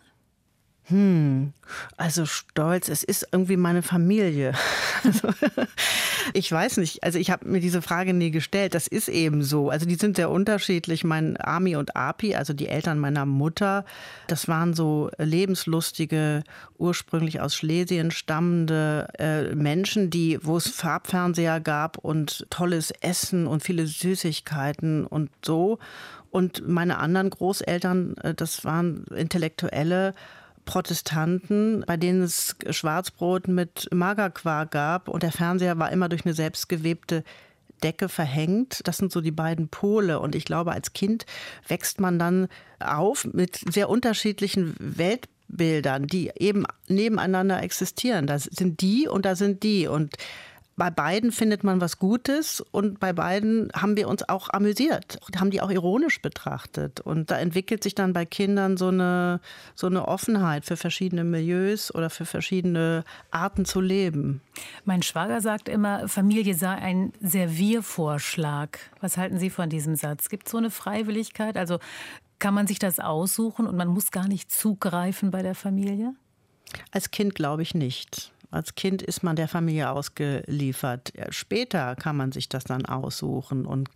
Hm, 0.86 1.54
also 1.96 2.26
stolz, 2.26 2.90
es 2.90 3.02
ist 3.02 3.28
irgendwie 3.32 3.56
meine 3.56 3.82
Familie. 3.82 4.52
Also, 5.04 5.28
ich 6.32 6.50
weiß 6.50 6.78
nicht, 6.78 7.04
also 7.04 7.18
ich 7.18 7.30
habe 7.30 7.46
mir 7.46 7.60
diese 7.60 7.82
Frage 7.82 8.14
nie 8.14 8.30
gestellt. 8.30 8.74
Das 8.74 8.86
ist 8.86 9.08
eben 9.08 9.42
so. 9.42 9.68
Also 9.68 9.84
die 9.84 9.96
sind 9.96 10.16
sehr 10.16 10.30
unterschiedlich. 10.30 11.04
Mein 11.04 11.38
Ami 11.38 11.76
und 11.76 11.94
Api, 11.94 12.34
also 12.34 12.54
die 12.54 12.68
Eltern 12.68 12.98
meiner 12.98 13.26
Mutter, 13.26 13.84
das 14.28 14.48
waren 14.48 14.72
so 14.72 15.10
lebenslustige, 15.18 16.42
ursprünglich 16.78 17.42
aus 17.42 17.54
Schlesien 17.54 18.12
stammende 18.12 19.08
äh, 19.18 19.54
Menschen, 19.54 20.08
die, 20.08 20.38
wo 20.42 20.56
es 20.56 20.68
Farbfernseher 20.68 21.60
gab 21.60 21.98
und 21.98 22.46
tolles 22.48 22.90
Essen 23.02 23.46
und 23.46 23.62
viele 23.62 23.86
Süßigkeiten 23.86 25.06
und 25.06 25.28
so. 25.44 25.78
Und 26.30 26.66
meine 26.66 26.98
anderen 26.98 27.28
Großeltern, 27.28 28.16
äh, 28.22 28.32
das 28.32 28.64
waren 28.64 29.04
Intellektuelle 29.14 30.14
Protestanten, 30.64 31.84
bei 31.86 31.96
denen 31.96 32.22
es 32.22 32.56
Schwarzbrot 32.70 33.48
mit 33.48 33.88
Magerquark 33.92 34.70
gab 34.70 35.08
und 35.08 35.22
der 35.22 35.32
Fernseher 35.32 35.78
war 35.78 35.92
immer 35.92 36.08
durch 36.08 36.24
eine 36.24 36.34
selbstgewebte 36.34 37.24
Decke 37.82 38.08
verhängt. 38.08 38.80
Das 38.84 38.96
sind 38.96 39.12
so 39.12 39.20
die 39.20 39.30
beiden 39.30 39.68
Pole. 39.68 40.18
Und 40.18 40.34
ich 40.34 40.44
glaube, 40.44 40.72
als 40.72 40.92
Kind 40.92 41.26
wächst 41.68 42.00
man 42.00 42.18
dann 42.18 42.48
auf 42.80 43.26
mit 43.32 43.60
sehr 43.70 43.88
unterschiedlichen 43.88 44.74
Weltbildern, 44.78 46.06
die 46.06 46.32
eben 46.36 46.64
nebeneinander 46.88 47.62
existieren. 47.62 48.26
Da 48.26 48.38
sind 48.38 48.80
die 48.80 49.06
und 49.06 49.26
da 49.26 49.36
sind 49.36 49.62
die. 49.62 49.86
Und 49.86 50.16
bei 50.76 50.90
beiden 50.90 51.30
findet 51.30 51.62
man 51.62 51.80
was 51.80 51.98
Gutes 51.98 52.60
und 52.60 52.98
bei 52.98 53.12
beiden 53.12 53.70
haben 53.74 53.96
wir 53.96 54.08
uns 54.08 54.28
auch 54.28 54.50
amüsiert, 54.50 55.18
haben 55.38 55.50
die 55.50 55.60
auch 55.60 55.70
ironisch 55.70 56.20
betrachtet. 56.20 57.00
Und 57.00 57.30
da 57.30 57.38
entwickelt 57.38 57.82
sich 57.82 57.94
dann 57.94 58.12
bei 58.12 58.24
Kindern 58.24 58.76
so 58.76 58.88
eine, 58.88 59.40
so 59.76 59.86
eine 59.86 60.08
Offenheit 60.08 60.64
für 60.64 60.76
verschiedene 60.76 61.22
Milieus 61.22 61.94
oder 61.94 62.10
für 62.10 62.24
verschiedene 62.24 63.04
Arten 63.30 63.64
zu 63.64 63.80
leben. 63.80 64.40
Mein 64.84 65.02
Schwager 65.02 65.40
sagt 65.40 65.68
immer, 65.68 66.08
Familie 66.08 66.54
sei 66.54 66.74
ein 66.74 67.12
Serviervorschlag. 67.20 68.78
Was 69.00 69.16
halten 69.16 69.38
Sie 69.38 69.50
von 69.50 69.70
diesem 69.70 69.94
Satz? 69.94 70.28
Gibt 70.28 70.46
es 70.46 70.52
so 70.52 70.58
eine 70.58 70.70
Freiwilligkeit? 70.70 71.56
Also 71.56 71.78
kann 72.40 72.54
man 72.54 72.66
sich 72.66 72.80
das 72.80 72.98
aussuchen 72.98 73.66
und 73.66 73.76
man 73.76 73.88
muss 73.88 74.10
gar 74.10 74.26
nicht 74.26 74.50
zugreifen 74.50 75.30
bei 75.30 75.42
der 75.42 75.54
Familie? 75.54 76.14
Als 76.90 77.12
Kind 77.12 77.36
glaube 77.36 77.62
ich 77.62 77.74
nicht. 77.74 78.33
Als 78.54 78.74
Kind 78.74 79.02
ist 79.02 79.22
man 79.22 79.36
der 79.36 79.48
Familie 79.48 79.90
ausgeliefert. 79.90 81.12
Später 81.30 81.96
kann 81.96 82.16
man 82.16 82.32
sich 82.32 82.48
das 82.48 82.64
dann 82.64 82.86
aussuchen 82.86 83.66
und 83.66 83.90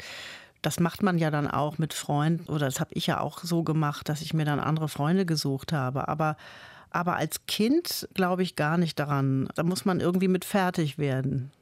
das 0.62 0.80
macht 0.80 1.02
man 1.02 1.18
ja 1.18 1.30
dann 1.30 1.48
auch 1.48 1.78
mit 1.78 1.94
Freunden 1.94 2.50
oder 2.52 2.66
das 2.66 2.80
habe 2.80 2.90
ich 2.94 3.06
ja 3.06 3.20
auch 3.20 3.38
so 3.38 3.62
gemacht, 3.62 4.08
dass 4.08 4.20
ich 4.20 4.34
mir 4.34 4.44
dann 4.44 4.58
andere 4.58 4.88
Freunde 4.88 5.24
gesucht 5.24 5.72
habe. 5.72 6.08
Aber, 6.08 6.36
aber 6.90 7.16
als 7.16 7.46
Kind 7.46 8.08
glaube 8.14 8.42
ich 8.42 8.56
gar 8.56 8.76
nicht 8.78 8.98
daran. 8.98 9.48
Da 9.54 9.62
muss 9.62 9.84
man 9.84 10.00
irgendwie 10.00 10.28
mit 10.28 10.44
fertig 10.44 10.98
werden. 10.98 11.52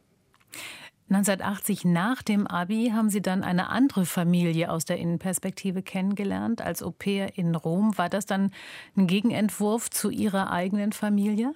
1980 1.09 1.84
nach 1.84 2.22
dem 2.22 2.49
Abi 2.49 2.90
haben 2.92 3.11
Sie 3.11 3.22
dann 3.22 3.44
eine 3.44 3.68
andere 3.68 4.07
Familie 4.07 4.72
aus 4.72 4.86
der 4.86 4.97
Innenperspektive 4.97 5.82
kennengelernt, 5.82 6.62
als 6.62 6.82
Au 6.82 6.90
pair 6.90 7.38
in 7.38 7.55
Rom. 7.55 7.97
War 7.97 8.09
das 8.09 8.26
dann 8.26 8.51
ein 8.97 9.07
Gegenentwurf 9.07 9.88
zu 9.90 10.11
Ihrer 10.11 10.51
eigenen 10.51 10.92
Familie? 10.92 11.53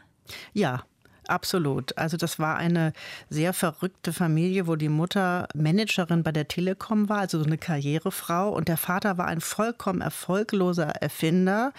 Ja, 0.53 0.85
Absolut. 1.31 1.97
Also 1.97 2.17
das 2.17 2.41
war 2.41 2.57
eine 2.57 2.93
sehr 3.29 3.53
verrückte 3.53 4.13
Familie, 4.13 4.67
wo 4.67 4.75
die 4.75 4.89
Mutter 4.89 5.47
Managerin 5.55 6.25
bei 6.25 6.33
der 6.33 6.49
Telekom 6.49 7.09
war, 7.09 7.19
also 7.19 7.39
so 7.39 7.45
eine 7.45 7.57
Karrierefrau. 7.57 8.49
Und 8.51 8.67
der 8.67 8.77
Vater 8.77 9.17
war 9.17 9.27
ein 9.27 9.41
vollkommen 9.41 10.01
erfolgloser 10.01 10.89
Erfinder, 10.89 11.73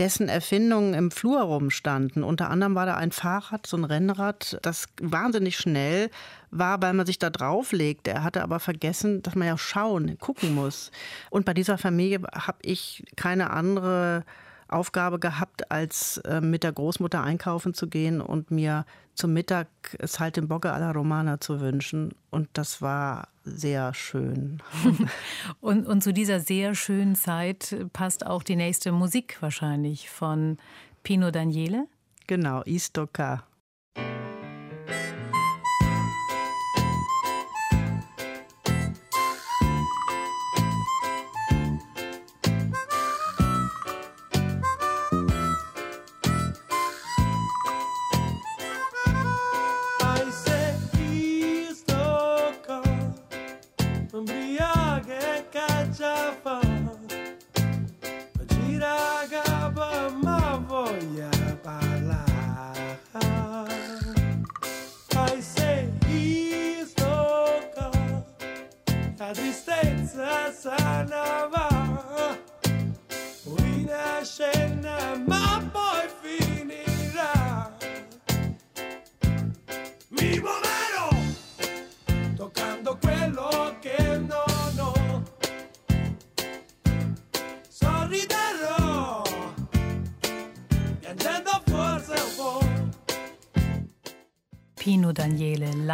dessen 0.00 0.28
Erfindungen 0.28 0.94
im 0.94 1.12
Flur 1.12 1.42
rumstanden. 1.42 2.24
Unter 2.24 2.50
anderem 2.50 2.74
war 2.74 2.86
da 2.86 2.96
ein 2.96 3.12
Fahrrad, 3.12 3.68
so 3.68 3.76
ein 3.76 3.84
Rennrad, 3.84 4.58
das 4.62 4.86
wahnsinnig 5.00 5.56
schnell 5.56 6.10
war, 6.50 6.82
weil 6.82 6.92
man 6.92 7.06
sich 7.06 7.20
da 7.20 7.30
drauflegt. 7.30 8.08
Er 8.08 8.24
hatte 8.24 8.42
aber 8.42 8.58
vergessen, 8.58 9.22
dass 9.22 9.36
man 9.36 9.46
ja 9.46 9.56
schauen, 9.56 10.18
gucken 10.18 10.56
muss. 10.56 10.90
Und 11.30 11.44
bei 11.44 11.54
dieser 11.54 11.78
Familie 11.78 12.20
habe 12.34 12.58
ich 12.62 13.04
keine 13.14 13.50
andere 13.50 14.24
Aufgabe 14.68 15.18
gehabt, 15.18 15.70
als 15.70 16.18
äh, 16.18 16.40
mit 16.40 16.62
der 16.62 16.72
Großmutter 16.72 17.22
einkaufen 17.22 17.74
zu 17.74 17.88
gehen 17.88 18.20
und 18.20 18.50
mir 18.50 18.84
zum 19.14 19.32
Mittag 19.32 19.68
es 19.98 20.20
halt 20.20 20.38
im 20.38 20.48
Bocke 20.48 20.72
alla 20.72 20.92
Romana 20.92 21.40
zu 21.40 21.60
wünschen. 21.60 22.14
Und 22.30 22.48
das 22.52 22.80
war 22.80 23.28
sehr 23.44 23.94
schön. 23.94 24.62
und, 25.60 25.86
und 25.86 26.02
zu 26.02 26.12
dieser 26.12 26.40
sehr 26.40 26.74
schönen 26.74 27.16
Zeit 27.16 27.76
passt 27.92 28.26
auch 28.26 28.42
die 28.42 28.56
nächste 28.56 28.92
Musik 28.92 29.38
wahrscheinlich 29.40 30.08
von 30.10 30.58
Pino 31.02 31.30
Daniele. 31.30 31.86
Genau, 32.26 32.62
Istoka. 32.62 33.44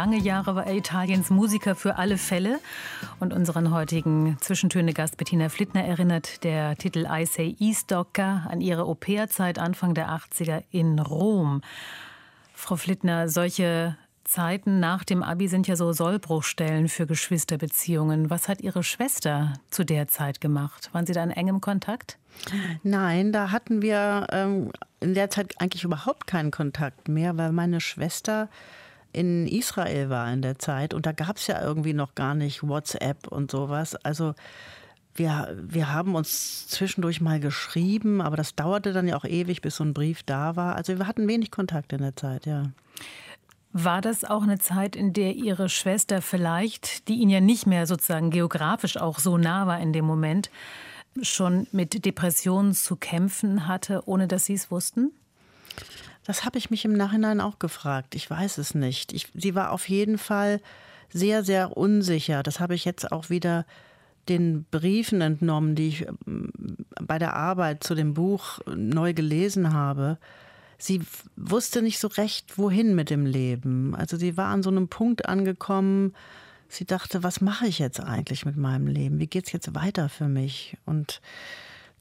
Lange 0.05 0.19
Jahre 0.19 0.53
war 0.53 0.67
er 0.67 0.75
Italiens 0.75 1.31
Musiker 1.31 1.73
für 1.73 1.95
alle 1.95 2.19
Fälle. 2.19 2.59
Und 3.19 3.33
unseren 3.33 3.71
heutigen 3.71 4.37
Zwischentöne-Gast 4.39 5.17
Bettina 5.17 5.49
Flittner 5.49 5.83
erinnert 5.83 6.43
der 6.43 6.75
Titel 6.75 7.07
I 7.11 7.25
Say 7.25 7.55
Eastocca 7.59 8.45
an 8.47 8.61
ihre 8.61 8.83
Au-pair-Zeit 8.83 9.57
Anfang 9.57 9.95
der 9.95 10.09
80er 10.09 10.61
in 10.69 10.99
Rom. 10.99 11.61
Frau 12.53 12.75
Flittner, 12.75 13.29
solche 13.29 13.97
Zeiten 14.25 14.79
nach 14.79 15.03
dem 15.05 15.23
Abi 15.23 15.47
sind 15.47 15.67
ja 15.67 15.75
so 15.75 15.91
Sollbruchstellen 15.91 16.87
für 16.87 17.07
Geschwisterbeziehungen. 17.07 18.29
Was 18.29 18.47
hat 18.47 18.61
Ihre 18.61 18.83
Schwester 18.83 19.53
zu 19.71 19.83
der 19.83 20.07
Zeit 20.07 20.39
gemacht? 20.39 20.91
Waren 20.93 21.07
Sie 21.07 21.13
da 21.13 21.23
in 21.23 21.31
engem 21.31 21.61
Kontakt? 21.61 22.19
Nein, 22.83 23.31
da 23.31 23.49
hatten 23.49 23.81
wir 23.81 24.27
ähm, 24.29 24.71
in 24.99 25.15
der 25.15 25.31
Zeit 25.31 25.55
eigentlich 25.59 25.83
überhaupt 25.83 26.27
keinen 26.27 26.51
Kontakt 26.51 27.07
mehr, 27.07 27.37
weil 27.37 27.51
meine 27.51 27.81
Schwester 27.81 28.49
in 29.15 29.47
Israel 29.47 30.09
war 30.09 30.31
in 30.31 30.41
der 30.41 30.59
Zeit 30.59 30.93
und 30.93 31.05
da 31.05 31.13
gab 31.13 31.37
es 31.37 31.47
ja 31.47 31.61
irgendwie 31.61 31.93
noch 31.93 32.15
gar 32.15 32.35
nicht 32.35 32.67
WhatsApp 32.67 33.27
und 33.27 33.49
sowas. 33.49 33.95
Also 33.95 34.33
wir, 35.15 35.57
wir 35.61 35.93
haben 35.93 36.15
uns 36.15 36.67
zwischendurch 36.67 37.21
mal 37.21 37.39
geschrieben, 37.39 38.21
aber 38.21 38.35
das 38.35 38.55
dauerte 38.55 38.91
dann 38.91 39.07
ja 39.07 39.15
auch 39.15 39.23
ewig, 39.23 39.61
bis 39.61 39.77
so 39.77 39.85
ein 39.85 39.93
Brief 39.93 40.23
da 40.23 40.57
war. 40.57 40.75
Also 40.75 40.97
wir 40.97 41.07
hatten 41.07 41.27
wenig 41.27 41.51
Kontakt 41.51 41.93
in 41.93 41.99
der 41.99 42.15
Zeit, 42.15 42.45
ja. 42.45 42.71
War 43.71 44.01
das 44.01 44.23
auch 44.23 44.43
eine 44.43 44.59
Zeit, 44.59 44.95
in 44.95 45.13
der 45.13 45.35
Ihre 45.35 45.69
Schwester 45.69 46.21
vielleicht, 46.21 47.07
die 47.07 47.15
Ihnen 47.15 47.31
ja 47.31 47.41
nicht 47.41 47.65
mehr 47.65 47.87
sozusagen 47.87 48.29
geografisch 48.29 48.97
auch 48.97 49.19
so 49.19 49.37
nah 49.37 49.67
war 49.67 49.79
in 49.79 49.93
dem 49.93 50.05
Moment, 50.05 50.49
schon 51.21 51.67
mit 51.71 52.05
Depressionen 52.05 52.73
zu 52.73 52.97
kämpfen 52.97 53.67
hatte, 53.67 54.03
ohne 54.05 54.27
dass 54.27 54.45
Sie 54.45 54.53
es 54.53 54.71
wussten? 54.71 55.11
Das 56.25 56.43
habe 56.43 56.57
ich 56.57 56.69
mich 56.69 56.83
im 56.85 56.93
Nachhinein 56.93 57.39
auch 57.39 57.59
gefragt. 57.59 58.15
Ich 58.15 58.29
weiß 58.29 58.57
es 58.57 58.73
nicht. 58.73 59.13
Ich, 59.13 59.27
sie 59.35 59.55
war 59.55 59.71
auf 59.71 59.87
jeden 59.87 60.17
Fall 60.17 60.59
sehr, 61.13 61.43
sehr 61.43 61.77
unsicher. 61.77 62.43
Das 62.43 62.59
habe 62.59 62.75
ich 62.75 62.83
jetzt 62.83 63.11
auch 63.11 63.29
wieder 63.29 63.65
den 64.27 64.65
Briefen 64.71 65.21
entnommen, 65.21 65.75
die 65.75 65.87
ich 65.87 66.07
ähm, 66.27 66.51
bei 67.01 67.19
der 67.19 67.35
Arbeit 67.35 67.83
zu 67.83 67.93
dem 67.93 68.15
Buch 68.15 68.59
neu 68.65 69.13
gelesen 69.13 69.71
habe. 69.71 70.17
Sie 70.77 71.01
wusste 71.35 71.81
nicht 71.81 71.99
so 71.99 72.07
recht, 72.07 72.57
wohin 72.57 72.95
mit 72.95 73.09
dem 73.11 73.25
Leben. 73.25 73.95
Also 73.95 74.17
sie 74.17 74.35
war 74.35 74.47
an 74.47 74.63
so 74.63 74.69
einem 74.69 74.87
Punkt 74.87 75.27
angekommen, 75.27 76.13
sie 76.67 76.85
dachte, 76.85 77.23
was 77.23 77.39
mache 77.39 77.67
ich 77.67 77.79
jetzt 77.79 77.99
eigentlich 77.99 78.45
mit 78.45 78.57
meinem 78.57 78.87
Leben? 78.87 79.19
Wie 79.19 79.27
geht 79.27 79.45
es 79.45 79.51
jetzt 79.51 79.73
weiter 79.75 80.09
für 80.09 80.27
mich? 80.27 80.75
Und 80.85 81.21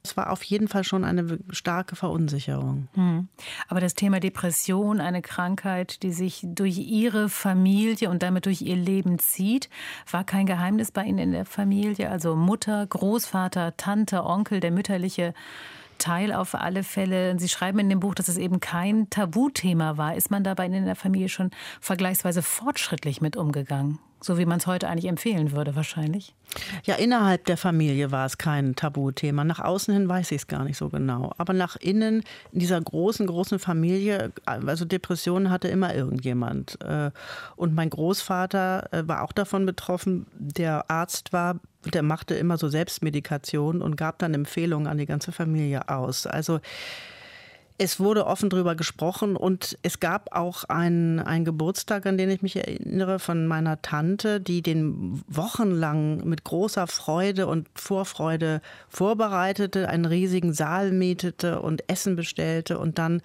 es 0.04 0.18
war 0.18 0.30
auf 0.30 0.42
jeden 0.42 0.68
Fall 0.68 0.84
schon 0.84 1.02
eine 1.02 1.38
starke 1.48 1.96
Verunsicherung. 1.96 2.88
Hm. 2.94 3.28
Aber 3.68 3.80
das 3.80 3.94
Thema 3.94 4.20
Depression, 4.20 5.00
eine 5.00 5.22
Krankheit, 5.22 6.02
die 6.02 6.12
sich 6.12 6.42
durch 6.44 6.76
Ihre 6.78 7.30
Familie 7.30 8.10
und 8.10 8.22
damit 8.22 8.44
durch 8.44 8.60
Ihr 8.60 8.76
Leben 8.76 9.18
zieht, 9.18 9.70
war 10.10 10.24
kein 10.24 10.44
Geheimnis 10.44 10.92
bei 10.92 11.04
Ihnen 11.04 11.18
in 11.18 11.32
der 11.32 11.46
Familie. 11.46 12.10
Also 12.10 12.36
Mutter, 12.36 12.86
Großvater, 12.86 13.78
Tante, 13.78 14.24
Onkel, 14.24 14.60
der 14.60 14.72
mütterliche 14.72 15.32
Teil 15.96 16.34
auf 16.34 16.54
alle 16.54 16.82
Fälle. 16.82 17.38
Sie 17.38 17.48
schreiben 17.48 17.78
in 17.78 17.88
dem 17.88 18.00
Buch, 18.00 18.14
dass 18.14 18.28
es 18.28 18.36
eben 18.36 18.60
kein 18.60 19.08
Tabuthema 19.08 19.96
war. 19.96 20.16
Ist 20.16 20.30
man 20.30 20.44
da 20.44 20.52
bei 20.52 20.66
Ihnen 20.66 20.74
in 20.74 20.84
der 20.84 20.96
Familie 20.96 21.30
schon 21.30 21.50
vergleichsweise 21.80 22.42
fortschrittlich 22.42 23.22
mit 23.22 23.38
umgegangen? 23.38 23.98
So 24.24 24.38
wie 24.38 24.46
man 24.46 24.56
es 24.56 24.66
heute 24.66 24.88
eigentlich 24.88 25.04
empfehlen 25.04 25.52
würde, 25.52 25.76
wahrscheinlich. 25.76 26.34
Ja, 26.84 26.94
innerhalb 26.94 27.44
der 27.44 27.58
Familie 27.58 28.10
war 28.10 28.24
es 28.24 28.38
kein 28.38 28.74
Tabuthema. 28.74 29.44
Nach 29.44 29.60
außen 29.60 29.92
hin 29.92 30.08
weiß 30.08 30.30
ich 30.30 30.38
es 30.38 30.46
gar 30.46 30.64
nicht 30.64 30.78
so 30.78 30.88
genau. 30.88 31.34
Aber 31.36 31.52
nach 31.52 31.76
innen, 31.76 32.22
in 32.50 32.58
dieser 32.58 32.80
großen, 32.80 33.26
großen 33.26 33.58
Familie, 33.58 34.32
also 34.46 34.86
Depressionen 34.86 35.50
hatte 35.50 35.68
immer 35.68 35.94
irgendjemand. 35.94 36.80
Äh, 36.80 37.10
und 37.56 37.74
mein 37.74 37.90
Großvater 37.90 38.88
äh, 38.94 39.06
war 39.06 39.24
auch 39.24 39.32
davon 39.32 39.66
betroffen, 39.66 40.24
der 40.32 40.90
Arzt 40.90 41.34
war, 41.34 41.60
der 41.84 42.02
machte 42.02 42.34
immer 42.34 42.56
so 42.56 42.70
Selbstmedikation 42.70 43.82
und 43.82 43.96
gab 43.96 44.18
dann 44.20 44.32
Empfehlungen 44.32 44.86
an 44.86 44.96
die 44.96 45.04
ganze 45.04 45.32
Familie 45.32 45.90
aus. 45.90 46.26
Also 46.26 46.60
es 47.76 47.98
wurde 47.98 48.26
offen 48.26 48.50
darüber 48.50 48.76
gesprochen 48.76 49.36
und 49.36 49.76
es 49.82 49.98
gab 49.98 50.34
auch 50.34 50.64
einen, 50.64 51.18
einen 51.18 51.44
Geburtstag, 51.44 52.06
an 52.06 52.16
den 52.16 52.30
ich 52.30 52.40
mich 52.40 52.56
erinnere, 52.56 53.18
von 53.18 53.48
meiner 53.48 53.82
Tante, 53.82 54.40
die 54.40 54.62
den 54.62 55.22
wochenlang 55.26 56.24
mit 56.28 56.44
großer 56.44 56.86
Freude 56.86 57.48
und 57.48 57.68
Vorfreude 57.74 58.60
vorbereitete, 58.88 59.88
einen 59.88 60.04
riesigen 60.04 60.52
Saal 60.52 60.92
mietete 60.92 61.60
und 61.60 61.88
Essen 61.88 62.14
bestellte 62.14 62.78
und 62.78 62.98
dann 62.98 63.22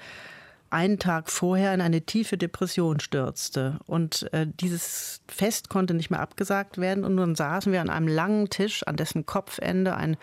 einen 0.71 0.99
Tag 0.99 1.29
vorher 1.29 1.73
in 1.73 1.81
eine 1.81 2.01
tiefe 2.01 2.37
Depression 2.37 2.99
stürzte. 2.99 3.79
Und 3.85 4.31
äh, 4.33 4.47
dieses 4.47 5.21
Fest 5.27 5.69
konnte 5.69 5.93
nicht 5.93 6.11
mehr 6.11 6.19
abgesagt 6.19 6.77
werden. 6.77 7.03
Und 7.03 7.15
nun 7.15 7.35
saßen 7.35 7.71
wir 7.71 7.81
an 7.81 7.89
einem 7.89 8.07
langen 8.07 8.49
Tisch, 8.49 8.83
an 8.83 8.95
dessen 8.95 9.25
Kopfende 9.25 9.95
ein 9.95 10.17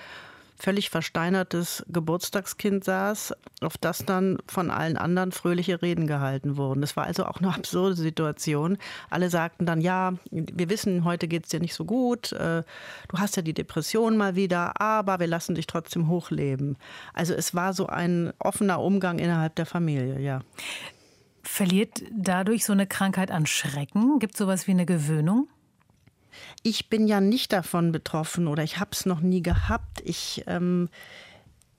völlig 0.59 0.91
versteinertes 0.91 1.85
Geburtstagskind 1.89 2.85
saß, 2.85 3.35
auf 3.61 3.77
das 3.79 4.05
dann 4.05 4.39
von 4.47 4.71
allen 4.71 4.97
anderen 4.97 5.33
fröhliche 5.33 5.83
Reden 5.83 6.07
gehalten 6.07 6.57
wurden. 6.57 6.81
Das 6.81 6.97
war 6.97 7.05
also 7.05 7.27
auch 7.27 7.39
eine 7.39 7.49
absurde 7.55 7.97
Situation. 7.97 8.79
Alle 9.11 9.31
sagten 9.31 9.67
dann, 9.67 9.81
ja, 9.81 10.15
wir 10.31 10.71
wissen, 10.71 11.05
heute 11.05 11.29
geht 11.29 11.45
es 11.45 11.51
dir 11.51 11.61
nicht 11.61 11.75
so 11.75 11.85
gut, 11.85 12.33
äh, 12.33 12.63
du 13.09 13.19
hast 13.19 13.37
ja 13.37 13.43
die 13.43 13.55
Depression 13.55 14.17
mal 14.17 14.35
wieder, 14.35 14.81
aber 14.81 15.21
wir 15.21 15.27
lassen 15.27 15.55
dich 15.55 15.67
trotzdem 15.67 16.09
hochleben. 16.09 16.77
Also 17.13 17.35
es 17.35 17.55
war 17.55 17.73
so 17.73 17.87
ein 17.87 18.33
offener 18.39 18.81
Umgang 18.81 19.19
innerhalb 19.19 19.55
der 19.57 19.67
Familie, 19.67 20.19
ja. 20.21 20.41
Verliert 21.43 22.03
dadurch 22.13 22.65
so 22.65 22.73
eine 22.73 22.89
Krankheit 22.89 23.31
an 23.31 23.47
Schrecken? 23.47 24.19
Gibt 24.19 24.35
es 24.35 24.39
sowas 24.39 24.67
wie 24.67 24.73
eine 24.73 24.85
Gewöhnung? 24.85 25.49
Ich 26.69 26.91
bin 26.91 27.07
ja 27.07 27.21
nicht 27.21 27.53
davon 27.53 27.93
betroffen 27.93 28.49
oder 28.49 28.65
ich 28.65 28.81
habe 28.81 28.91
es 28.91 29.07
noch 29.07 29.21
nie 29.21 29.41
gehabt. 29.41 30.03
Ich, 30.05 30.43
ähm, 30.49 30.89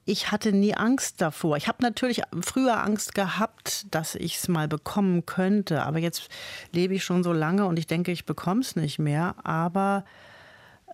ich 0.05 0.31
hatte 0.31 0.53
nie 0.53 0.75
Angst 0.75 1.19
davor. 1.19 1.57
Ich 1.57 1.67
habe 1.67 1.83
natürlich 1.83 2.21
früher 2.39 2.81
Angst 2.81 3.13
gehabt, 3.13 3.93
dass 3.93 4.15
ich 4.15 4.37
es 4.37 4.47
mal 4.47 4.69
bekommen 4.69 5.25
könnte. 5.25 5.83
Aber 5.83 5.99
jetzt 5.99 6.29
lebe 6.71 6.93
ich 6.93 7.03
schon 7.03 7.21
so 7.21 7.33
lange 7.33 7.65
und 7.65 7.77
ich 7.77 7.87
denke, 7.87 8.13
ich 8.13 8.25
bekomme 8.25 8.61
es 8.61 8.77
nicht 8.77 8.97
mehr. 8.97 9.35
Aber 9.43 10.05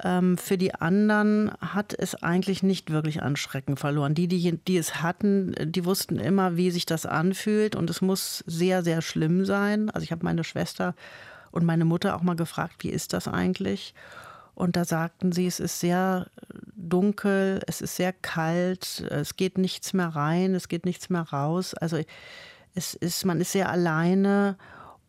ähm, 0.04 0.40
für 0.40 0.58
die 0.58 0.74
anderen 0.74 1.52
hat 1.62 1.94
es 1.94 2.16
eigentlich 2.16 2.64
nicht 2.64 2.90
wirklich 2.90 3.22
an 3.22 3.36
Schrecken 3.36 3.78
verloren. 3.78 4.16
Die, 4.16 4.28
die, 4.28 4.58
die 4.58 4.78
es 4.78 5.04
hatten, 5.04 5.54
die 5.62 5.86
wussten 5.86 6.18
immer, 6.18 6.58
wie 6.58 6.72
sich 6.72 6.88
das 6.88 7.06
anfühlt. 7.06 7.76
Und 7.76 7.92
es 7.92 8.02
muss 8.02 8.44
sehr, 8.48 8.82
sehr 8.82 9.04
schlimm 9.04 9.46
sein. 9.46 9.92
Also 9.92 10.04
ich 10.04 10.12
habe 10.12 10.26
meine 10.26 10.44
Schwester 10.44 10.96
und 11.54 11.66
meine 11.66 11.86
Mutter 11.86 12.16
auch 12.16 12.24
mal 12.24 12.36
gefragt, 12.36 12.84
wie 12.84 12.90
ist 12.90 13.14
das 13.14 13.28
eigentlich? 13.28 13.94
Und 14.56 14.76
da 14.76 14.86
sagten 14.86 15.32
sie, 15.32 15.48
es 15.48 15.60
ist 15.60 15.80
sehr 15.80 16.28
dunkel, 16.76 17.62
es 17.68 17.82
ist 17.82 17.96
sehr 17.96 18.12
kalt, 18.12 19.06
es 19.10 19.36
geht 19.36 19.58
nichts 19.58 19.94
mehr 19.94 20.10
rein, 20.10 20.54
es 20.56 20.68
geht 20.68 20.86
nichts 20.86 21.10
mehr 21.10 21.22
raus. 21.22 21.74
Also 21.76 21.98
es 22.76 22.96
ist, 22.96 23.26
man 23.26 23.40
ist 23.40 23.52
sehr 23.52 23.70
alleine 23.70 24.58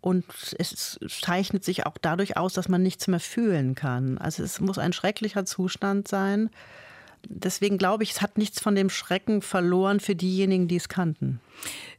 und 0.01 0.25
es 0.59 0.99
zeichnet 1.09 1.65
sich 1.65 1.87
auch 1.87 1.97
dadurch 2.01 2.37
aus, 2.37 2.53
dass 2.53 2.69
man 2.69 2.83
nichts 2.83 3.07
mehr 3.07 3.21
fühlen 3.21 3.75
kann. 3.75 4.19
Also 4.19 4.43
es 4.43 4.61
muss 4.61 4.79
ein 4.79 4.93
schrecklicher 4.93 5.47
Zustand 5.47 6.09
sein. 6.09 6.51
Deswegen 7.29 7.79
glaube 7.79 8.03
ich, 8.03 8.13
es 8.13 8.23
hat 8.23 8.39
nichts 8.39 8.61
von 8.61 8.75
dem 8.75 8.91
Schrecken 8.91 9.43
verloren 9.43 10.01
für 10.01 10.15
diejenigen, 10.15 10.69
die 10.69 10.77
es 10.77 10.89
kannten. 10.89 11.41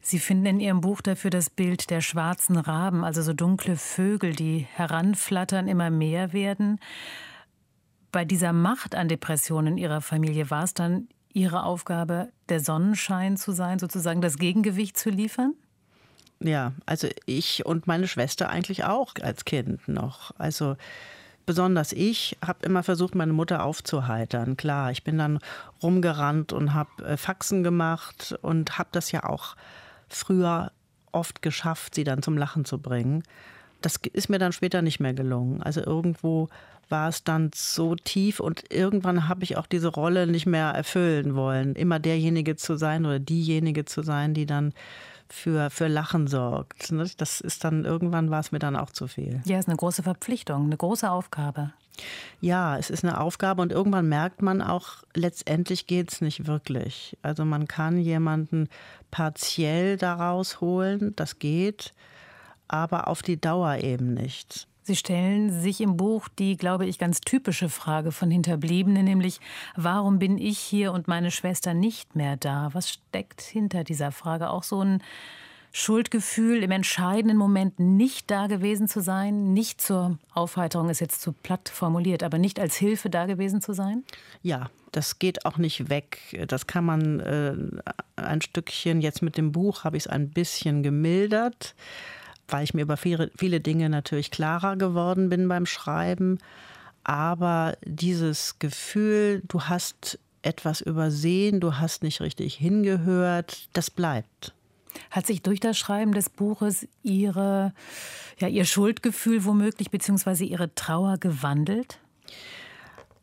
Sie 0.01 0.19
finden 0.19 0.45
in 0.45 0.59
Ihrem 0.59 0.81
Buch 0.81 1.01
dafür 1.01 1.29
das 1.29 1.49
Bild 1.49 1.89
der 1.89 2.01
schwarzen 2.01 2.57
Raben, 2.57 3.03
also 3.03 3.21
so 3.21 3.33
dunkle 3.33 3.75
Vögel, 3.75 4.33
die 4.33 4.67
heranflattern, 4.73 5.67
immer 5.67 5.89
mehr 5.89 6.33
werden. 6.33 6.79
Bei 8.11 8.25
dieser 8.25 8.53
Macht 8.53 8.95
an 8.95 9.07
Depressionen 9.07 9.73
in 9.73 9.77
Ihrer 9.77 10.01
Familie 10.01 10.49
war 10.49 10.63
es 10.63 10.73
dann 10.73 11.07
Ihre 11.33 11.63
Aufgabe, 11.63 12.29
der 12.47 12.61
Sonnenschein 12.61 13.35
zu 13.35 13.51
sein, 13.51 13.77
sozusagen 13.77 14.21
das 14.21 14.37
Gegengewicht 14.37 14.97
zu 14.97 15.09
liefern? 15.09 15.53
Ja, 16.39 16.73
also 16.85 17.07
ich 17.25 17.65
und 17.65 17.87
meine 17.87 18.07
Schwester 18.07 18.49
eigentlich 18.49 18.85
auch 18.85 19.13
als 19.21 19.45
Kind 19.45 19.87
noch. 19.87 20.31
Also 20.37 20.77
besonders 21.45 21.91
ich 21.91 22.37
habe 22.45 22.65
immer 22.65 22.83
versucht, 22.83 23.15
meine 23.15 23.33
Mutter 23.33 23.63
aufzuheitern. 23.63 24.57
Klar, 24.57 24.91
ich 24.91 25.03
bin 25.03 25.17
dann 25.17 25.39
rumgerannt 25.81 26.53
und 26.53 26.73
habe 26.73 27.03
äh, 27.03 27.17
Faxen 27.17 27.63
gemacht 27.63 28.37
und 28.41 28.77
habe 28.77 28.89
das 28.91 29.11
ja 29.11 29.23
auch 29.23 29.55
früher 30.09 30.71
oft 31.11 31.41
geschafft, 31.41 31.95
sie 31.95 32.03
dann 32.03 32.21
zum 32.21 32.37
Lachen 32.37 32.65
zu 32.65 32.77
bringen. 32.77 33.23
Das 33.81 33.97
ist 34.13 34.29
mir 34.29 34.39
dann 34.39 34.51
später 34.51 34.81
nicht 34.81 34.99
mehr 34.99 35.13
gelungen. 35.13 35.61
Also 35.61 35.81
irgendwo 35.81 36.49
war 36.89 37.09
es 37.09 37.23
dann 37.23 37.51
so 37.53 37.95
tief 37.95 38.39
und 38.39 38.71
irgendwann 38.71 39.27
habe 39.27 39.43
ich 39.43 39.57
auch 39.57 39.65
diese 39.65 39.87
Rolle 39.87 40.27
nicht 40.27 40.45
mehr 40.45 40.69
erfüllen 40.69 41.35
wollen, 41.35 41.75
immer 41.75 41.99
derjenige 41.99 42.55
zu 42.55 42.75
sein 42.77 43.05
oder 43.05 43.19
diejenige 43.19 43.85
zu 43.85 44.03
sein, 44.03 44.33
die 44.33 44.45
dann 44.45 44.73
für, 45.29 45.69
für 45.69 45.87
Lachen 45.87 46.27
sorgt. 46.27 46.91
Ne? 46.91 47.09
Das 47.17 47.41
ist 47.41 47.63
dann, 47.63 47.85
irgendwann 47.85 48.29
war 48.29 48.39
es 48.39 48.51
mir 48.51 48.59
dann 48.59 48.75
auch 48.75 48.91
zu 48.91 49.07
viel. 49.07 49.41
Ja, 49.45 49.59
ist 49.59 49.67
eine 49.67 49.77
große 49.77 50.03
Verpflichtung, 50.03 50.65
eine 50.65 50.77
große 50.77 51.09
Aufgabe. 51.09 51.73
Ja, 52.41 52.77
es 52.77 52.89
ist 52.89 53.03
eine 53.03 53.19
Aufgabe 53.19 53.61
und 53.61 53.71
irgendwann 53.71 54.09
merkt 54.09 54.41
man 54.41 54.61
auch, 54.61 55.03
letztendlich 55.13 55.87
geht 55.87 56.11
es 56.11 56.21
nicht 56.21 56.45
wirklich. 56.45 57.17
Also 57.21 57.45
man 57.45 57.67
kann 57.67 57.97
jemanden 57.97 58.67
partiell 59.11 59.97
daraus 59.97 60.59
holen, 60.61 61.15
das 61.15 61.39
geht, 61.39 61.93
aber 62.67 63.07
auf 63.07 63.21
die 63.21 63.39
Dauer 63.39 63.77
eben 63.77 64.13
nicht. 64.13 64.67
Sie 64.87 64.95
stellen 64.95 65.51
sich 65.51 65.81
im 65.81 65.97
Buch 65.97 66.27
die, 66.37 66.57
glaube 66.57 66.85
ich, 66.85 66.99
ganz 66.99 67.19
typische 67.19 67.69
Frage 67.69 68.11
von 68.11 68.29
Hinterbliebenen, 68.29 69.03
nämlich 69.03 69.39
warum 69.75 70.19
bin 70.19 70.37
ich 70.37 70.59
hier 70.59 70.91
und 70.91 71.07
meine 71.07 71.31
Schwester 71.31 71.73
nicht 71.73 72.15
mehr 72.15 72.37
da? 72.37 72.69
Was 72.73 72.91
steckt 72.91 73.41
hinter 73.41 73.83
dieser 73.83 74.11
Frage? 74.11 74.51
Auch 74.51 74.61
so 74.61 74.81
ein 74.81 75.01
Schuldgefühl, 75.71 76.61
im 76.61 76.69
entscheidenden 76.69 77.35
Moment 77.35 77.79
nicht 77.79 78.29
da 78.29 78.45
gewesen 78.45 78.87
zu 78.87 79.01
sein, 79.01 79.53
nicht 79.53 79.81
zur 79.81 80.19
Aufheiterung 80.35 80.91
ist 80.91 81.01
jetzt 81.01 81.19
zu 81.19 81.31
platt 81.33 81.67
formuliert, 81.67 82.21
aber 82.21 82.37
nicht 82.37 82.59
als 82.59 82.75
Hilfe 82.75 83.09
da 83.09 83.25
gewesen 83.25 83.61
zu 83.61 83.73
sein? 83.73 84.03
Ja, 84.43 84.69
das 84.91 85.17
geht 85.17 85.47
auch 85.47 85.57
nicht 85.57 85.89
weg. 85.89 86.45
Das 86.47 86.67
kann 86.67 86.85
man 86.85 87.19
äh, 87.21 87.55
ein 88.17 88.41
Stückchen, 88.41 89.01
jetzt 89.01 89.23
mit 89.23 89.35
dem 89.35 89.51
Buch 89.51 89.83
habe 89.83 89.97
ich 89.97 90.03
es 90.03 90.07
ein 90.07 90.29
bisschen 90.29 90.83
gemildert. 90.83 91.73
Weil 92.47 92.63
ich 92.63 92.73
mir 92.73 92.81
über 92.81 92.97
viele, 92.97 93.31
viele 93.37 93.59
Dinge 93.59 93.89
natürlich 93.89 94.31
klarer 94.31 94.75
geworden 94.75 95.29
bin 95.29 95.47
beim 95.47 95.65
Schreiben. 95.65 96.39
Aber 97.03 97.77
dieses 97.83 98.59
Gefühl, 98.59 99.41
du 99.47 99.61
hast 99.63 100.19
etwas 100.41 100.81
übersehen, 100.81 101.59
du 101.59 101.77
hast 101.77 102.03
nicht 102.03 102.21
richtig 102.21 102.55
hingehört, 102.55 103.69
das 103.73 103.89
bleibt. 103.89 104.53
Hat 105.11 105.27
sich 105.27 105.41
durch 105.41 105.59
das 105.59 105.77
Schreiben 105.77 106.13
des 106.13 106.29
Buches 106.29 106.87
Ihre, 107.03 107.73
ja, 108.39 108.47
Ihr 108.47 108.65
Schuldgefühl 108.65 109.43
womöglich 109.45 109.91
beziehungsweise 109.91 110.45
Ihre 110.45 110.73
Trauer 110.73 111.17
gewandelt? 111.17 111.99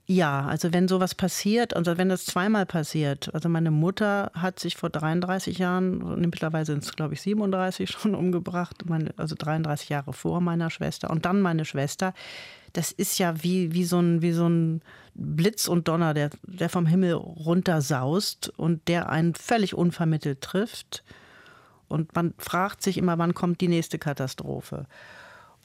Ja, 0.07 0.47
also 0.47 0.73
wenn 0.73 0.89
sowas 0.89 1.15
passiert, 1.15 1.77
also 1.77 1.97
wenn 1.97 2.09
das 2.09 2.27
zweimal 2.27 2.67
passiert, 2.67 3.33
also 3.35 3.49
meine 3.49 3.71
Mutter 3.71 4.33
hat 4.35 4.59
sich 4.59 4.77
vor 4.77 4.91
33 4.91 5.59
Jahren, 5.59 6.21
mittlerweile 6.21 6.67
sind 6.67 6.83
es 6.83 6.93
glaube 6.97 7.15
ich 7.15 7.23
37 7.23 7.89
schon 8.01 8.15
umgebracht, 8.15 8.85
meine, 8.87 9.15
also 9.17 9.37
33 9.39 9.91
Jahre 9.91 10.13
vor 10.13 10.41
meiner 10.41 10.71
Schwester 10.71 11.11
und 11.11 11.25
dann 11.25 11.41
meine 11.41 11.65
Schwester. 11.65 12.15
Das 12.73 12.91
ist 12.91 13.19
ja 13.19 13.43
wie, 13.43 13.75
wie, 13.75 13.85
so, 13.85 14.01
ein, 14.01 14.23
wie 14.23 14.33
so 14.33 14.49
ein 14.49 14.81
Blitz 15.15 15.69
und 15.69 15.89
Donner, 15.89 16.15
der, 16.15 16.31
der 16.43 16.71
vom 16.71 16.87
Himmel 16.87 17.13
runtersaust 17.13 18.49
und 18.57 18.89
der 18.89 19.11
einen 19.11 19.35
völlig 19.35 19.75
unvermittelt 19.75 20.41
trifft. 20.41 21.05
Und 21.89 22.15
man 22.15 22.33
fragt 22.39 22.83
sich 22.83 22.97
immer, 22.97 23.19
wann 23.19 23.35
kommt 23.35 23.61
die 23.61 23.69
nächste 23.69 23.99
Katastrophe. 23.99 24.87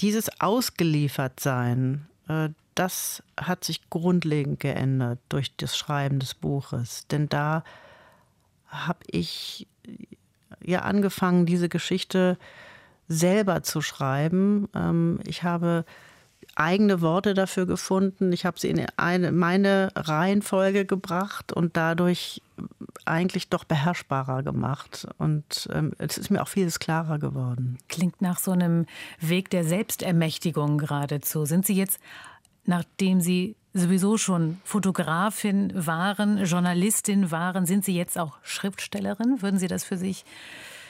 Dieses 0.01 0.41
Ausgeliefertsein, 0.41 2.07
äh, 2.27 2.49
das 2.79 3.23
hat 3.39 3.63
sich 3.63 3.89
grundlegend 3.89 4.59
geändert 4.59 5.19
durch 5.29 5.55
das 5.57 5.77
Schreiben 5.77 6.19
des 6.19 6.33
Buches. 6.33 7.07
Denn 7.07 7.29
da 7.29 7.63
habe 8.67 8.99
ich 9.07 9.67
ja 10.61 10.81
angefangen, 10.81 11.45
diese 11.45 11.69
Geschichte 11.69 12.37
selber 13.07 13.63
zu 13.63 13.81
schreiben. 13.81 14.67
Ähm, 14.75 15.19
ich 15.25 15.43
habe 15.43 15.85
eigene 16.55 17.01
Worte 17.01 17.33
dafür 17.33 17.65
gefunden. 17.65 18.31
Ich 18.33 18.45
habe 18.45 18.59
sie 18.59 18.69
in 18.69 18.85
eine, 18.97 19.31
meine 19.31 19.91
Reihenfolge 19.95 20.85
gebracht 20.85 21.53
und 21.53 21.77
dadurch 21.77 22.41
eigentlich 23.05 23.49
doch 23.49 23.63
beherrschbarer 23.63 24.43
gemacht. 24.43 25.07
Und 25.17 25.69
ähm, 25.71 25.93
es 25.97 26.17
ist 26.17 26.29
mir 26.29 26.41
auch 26.41 26.47
vieles 26.47 26.79
klarer 26.79 27.19
geworden. 27.19 27.77
Klingt 27.87 28.21
nach 28.21 28.39
so 28.39 28.51
einem 28.51 28.85
Weg 29.19 29.49
der 29.49 29.63
Selbstermächtigung 29.63 30.77
geradezu. 30.77 31.45
Sind 31.45 31.65
Sie 31.65 31.75
jetzt, 31.75 31.99
nachdem 32.67 33.21
Sie 33.21 33.55
sowieso 33.73 34.17
schon 34.17 34.59
Fotografin 34.63 35.71
waren, 35.73 36.43
Journalistin 36.43 37.31
waren, 37.31 37.65
sind 37.65 37.85
Sie 37.85 37.95
jetzt 37.95 38.17
auch 38.17 38.37
Schriftstellerin? 38.43 39.41
Würden 39.41 39.59
Sie 39.59 39.67
das 39.67 39.83
für 39.83 39.97
sich 39.97 40.25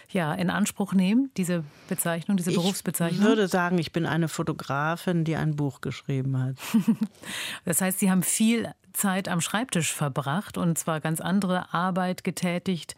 ja, 0.09 0.33
in 0.33 0.49
Anspruch 0.49 0.93
nehmen, 0.93 1.31
diese 1.35 1.63
Bezeichnung, 1.89 2.37
diese 2.37 2.51
Berufsbezeichnung? 2.51 3.21
Ich 3.21 3.27
würde 3.27 3.47
sagen, 3.47 3.77
ich 3.77 3.91
bin 3.91 4.05
eine 4.05 4.27
Fotografin, 4.29 5.25
die 5.25 5.35
ein 5.35 5.55
Buch 5.55 5.81
geschrieben 5.81 6.41
hat. 6.41 6.55
das 7.65 7.81
heißt, 7.81 7.99
Sie 7.99 8.09
haben 8.09 8.23
viel 8.23 8.71
Zeit 8.97 9.29
am 9.29 9.41
Schreibtisch 9.41 9.93
verbracht 9.93 10.57
und 10.57 10.77
zwar 10.77 10.99
ganz 10.99 11.21
andere 11.21 11.73
Arbeit 11.73 12.23
getätigt. 12.23 12.95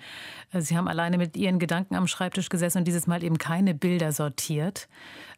Sie 0.53 0.77
haben 0.77 0.87
alleine 0.87 1.17
mit 1.17 1.35
Ihren 1.35 1.59
Gedanken 1.59 1.95
am 1.95 2.07
Schreibtisch 2.07 2.49
gesessen 2.49 2.79
und 2.79 2.85
dieses 2.85 3.05
Mal 3.05 3.23
eben 3.23 3.37
keine 3.37 3.75
Bilder 3.75 4.11
sortiert. 4.11 4.87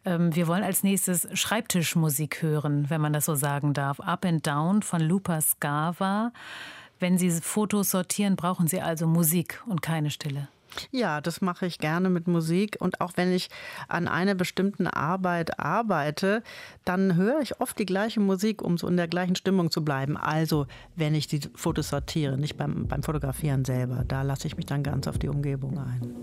Ähm, 0.04 0.34
wir 0.34 0.46
wollen 0.46 0.62
als 0.62 0.82
nächstes 0.82 1.28
Schreibtischmusik 1.32 2.42
hören, 2.42 2.88
wenn 2.88 3.00
man 3.00 3.12
das 3.12 3.24
so 3.24 3.34
sagen 3.34 3.74
darf. 3.74 4.00
Up 4.00 4.24
and 4.24 4.46
Down 4.46 4.82
von 4.82 5.00
Lupa 5.00 5.40
Scava. 5.40 6.32
Wenn 7.00 7.18
Sie 7.18 7.30
Fotos 7.30 7.90
sortieren, 7.90 8.36
brauchen 8.36 8.68
Sie 8.68 8.80
also 8.80 9.06
Musik 9.06 9.60
und 9.66 9.82
keine 9.82 10.10
Stille. 10.10 10.48
Ja, 10.90 11.20
das 11.20 11.40
mache 11.40 11.66
ich 11.66 11.78
gerne 11.78 12.10
mit 12.10 12.26
Musik. 12.28 12.76
Und 12.80 13.00
auch 13.00 13.12
wenn 13.16 13.32
ich 13.32 13.48
an 13.88 14.08
einer 14.08 14.34
bestimmten 14.34 14.86
Arbeit 14.86 15.58
arbeite, 15.58 16.42
dann 16.84 17.16
höre 17.16 17.40
ich 17.40 17.60
oft 17.60 17.78
die 17.78 17.86
gleiche 17.86 18.20
Musik, 18.20 18.62
um 18.62 18.78
so 18.78 18.88
in 18.88 18.96
der 18.96 19.08
gleichen 19.08 19.36
Stimmung 19.36 19.70
zu 19.70 19.84
bleiben. 19.84 20.16
Also, 20.16 20.66
wenn 20.96 21.14
ich 21.14 21.26
die 21.26 21.40
Fotos 21.54 21.90
sortiere, 21.90 22.36
nicht 22.36 22.56
beim, 22.56 22.86
beim 22.86 23.02
Fotografieren 23.02 23.64
selber. 23.64 24.04
Da 24.06 24.22
lasse 24.22 24.46
ich 24.46 24.56
mich 24.56 24.66
dann 24.66 24.82
ganz 24.82 25.06
auf 25.06 25.18
die 25.18 25.28
Umgebung 25.28 25.78
ein. 25.78 26.14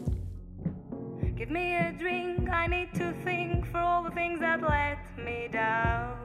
Give 1.35 1.51
me 1.53 1.73
a 1.73 1.93
drink, 1.93 2.49
I 2.49 2.67
need 2.67 2.93
to 2.95 3.13
think 3.23 3.65
for 3.67 3.79
all 3.79 4.03
the 4.03 4.13
things 4.13 4.41
that 4.41 4.61
let 4.61 4.97
me 5.17 5.47
down. 5.49 6.17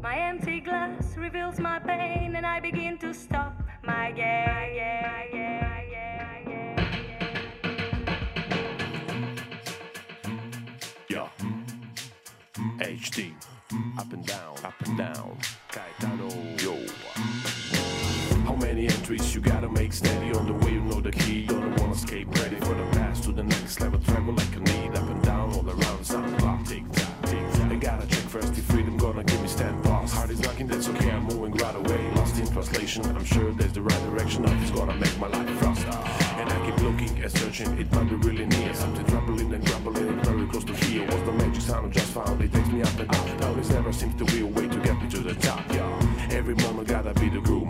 My 0.00 0.16
empty 0.16 0.60
glass 0.60 1.16
reveals 1.16 1.58
my 1.58 1.80
pain, 1.80 2.36
and 2.36 2.46
I 2.46 2.60
begin 2.60 2.96
to 2.98 3.12
stop 3.12 3.67
my 3.88 4.12
yeah, 4.14 4.66
yeah, 4.66 5.24
yeah, 5.32 5.80
yeah, 5.90 6.40
yeah, 6.46 6.84
yeah. 11.08 11.28
Yeah. 11.28 11.28
HD. 12.80 13.32
Up 13.98 14.12
and 14.12 14.26
down, 14.26 14.56
up 14.62 14.74
and 14.84 14.98
down. 14.98 15.38
Many 18.60 18.86
entries 18.86 19.34
you 19.34 19.40
gotta 19.40 19.68
make 19.68 19.92
steady 19.92 20.32
on 20.32 20.46
the 20.46 20.52
way 20.52 20.72
you 20.72 20.80
know 20.80 21.00
the 21.00 21.12
key? 21.12 21.40
You 21.40 21.46
don't 21.46 21.80
wanna 21.80 21.92
escape, 21.92 22.28
ready 22.38 22.56
for 22.56 22.74
the 22.74 22.86
pass 22.92 23.20
to 23.20 23.32
the 23.32 23.44
next 23.44 23.80
level. 23.80 24.00
Travel 24.00 24.34
like 24.34 24.56
a 24.56 24.60
need, 24.60 24.94
up 24.96 25.08
and 25.08 25.22
down, 25.22 25.52
all 25.52 25.68
around. 25.68 26.04
Sound 26.04 26.38
clock, 26.38 26.64
tick 26.64 26.84
tock, 26.92 27.22
tick 27.22 27.52
tock. 27.52 27.72
I 27.72 27.76
gotta 27.76 28.06
check 28.06 28.24
first 28.28 28.58
if 28.58 28.64
freedom 28.64 28.96
gonna 28.96 29.24
give 29.24 29.40
me 29.40 29.48
stand 29.48 29.82
boss. 29.84 30.12
Heart 30.12 30.30
is 30.30 30.40
knocking, 30.40 30.66
that's 30.66 30.88
okay, 30.88 31.10
I'm 31.10 31.24
moving 31.24 31.54
right 31.54 31.76
away. 31.76 32.10
Lost 32.16 32.38
in 32.38 32.46
translation, 32.48 33.04
I'm 33.06 33.24
sure 33.24 33.52
there's 33.52 33.72
the 33.72 33.82
right 33.82 34.02
direction. 34.10 34.42
Life 34.42 34.64
is 34.64 34.70
gonna 34.70 34.94
make 34.94 35.18
my 35.18 35.28
life 35.28 35.50
frost. 35.58 35.86
And 35.86 36.48
I 36.50 36.66
keep 36.66 36.78
looking 36.82 37.22
and 37.22 37.30
searching, 37.30 37.78
it 37.78 37.90
might 37.92 38.08
be 38.10 38.16
really 38.16 38.46
near. 38.46 38.74
Something 38.74 39.06
troubling 39.06 39.52
and 39.54 39.64
grumbling 39.66 40.20
very 40.22 40.46
close 40.46 40.64
to 40.64 40.74
here. 40.74 41.06
What's 41.06 41.22
the 41.22 41.32
magic 41.32 41.62
sound 41.62 41.86
I 41.86 41.90
just 41.90 42.12
found? 42.12 42.42
It 42.42 42.52
takes 42.52 42.68
me 42.68 42.82
up 42.82 42.98
and 42.98 43.08
down. 43.40 43.58
Is 43.58 43.70
never 43.70 43.92
seems 43.92 44.14
to 44.16 44.24
be 44.24 44.40
a 44.40 44.46
way 44.46 44.68
to 44.68 44.78
get 44.78 45.00
me 45.02 45.08
to 45.10 45.18
the 45.18 45.34
top, 45.34 45.62
yeah. 45.72 46.28
Every 46.30 46.54
moment 46.54 46.86
gotta 46.88 47.14
be 47.14 47.28
the 47.28 47.40
groove 47.40 47.66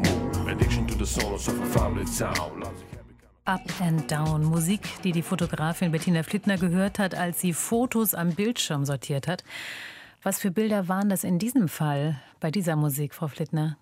Up 3.46 3.60
and 3.80 4.10
Down. 4.10 4.44
Musik, 4.44 4.80
die 5.02 5.12
die 5.12 5.22
Fotografin 5.22 5.90
Bettina 5.90 6.22
Flittner 6.22 6.58
gehört 6.58 6.98
hat, 6.98 7.14
als 7.14 7.40
sie 7.40 7.54
Fotos 7.54 8.14
am 8.14 8.34
Bildschirm 8.34 8.84
sortiert 8.84 9.26
hat. 9.26 9.42
Was 10.22 10.38
für 10.38 10.50
Bilder 10.50 10.88
waren 10.88 11.08
das 11.08 11.24
in 11.24 11.38
diesem 11.38 11.68
Fall 11.68 12.20
bei 12.40 12.50
dieser 12.50 12.76
Musik, 12.76 13.14
Frau 13.14 13.28
Flittner? 13.28 13.78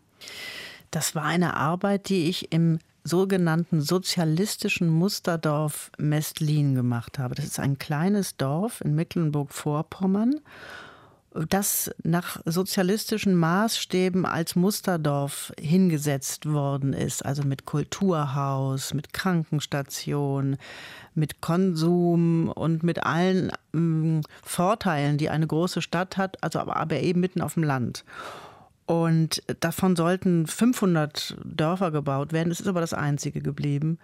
Das 0.92 1.16
war 1.16 1.24
eine 1.24 1.56
Arbeit, 1.56 2.08
die 2.10 2.28
ich 2.28 2.52
im 2.52 2.78
sogenannten 3.02 3.80
sozialistischen 3.80 4.88
Musterdorf 4.88 5.90
Mestlin 5.98 6.76
gemacht 6.76 7.18
habe. 7.18 7.34
Das 7.34 7.46
ist 7.46 7.58
ein 7.58 7.78
kleines 7.78 8.36
Dorf 8.36 8.80
in 8.82 8.94
Mecklenburg-Vorpommern 8.94 10.40
das 11.48 11.90
nach 12.02 12.40
sozialistischen 12.44 13.34
Maßstäben 13.34 14.24
als 14.26 14.56
Musterdorf 14.56 15.52
hingesetzt 15.60 16.46
worden 16.46 16.92
ist, 16.92 17.24
also 17.24 17.42
mit 17.42 17.66
Kulturhaus, 17.66 18.94
mit 18.94 19.12
Krankenstation, 19.12 20.56
mit 21.14 21.40
Konsum 21.40 22.48
und 22.48 22.82
mit 22.82 23.04
allen 23.04 23.52
ähm, 23.74 24.22
Vorteilen, 24.42 25.18
die 25.18 25.30
eine 25.30 25.46
große 25.46 25.82
Stadt 25.82 26.16
hat, 26.16 26.42
also 26.42 26.58
aber, 26.58 26.76
aber 26.76 27.00
eben 27.00 27.20
mitten 27.20 27.40
auf 27.40 27.54
dem 27.54 27.64
Land. 27.64 28.04
Und 28.86 29.42
davon 29.60 29.96
sollten 29.96 30.46
500 30.46 31.36
Dörfer 31.44 31.90
gebaut 31.90 32.32
werden. 32.32 32.50
Das 32.50 32.60
ist 32.60 32.68
aber 32.68 32.80
das 32.80 32.94
einzige 32.94 33.40
geblieben. 33.40 33.98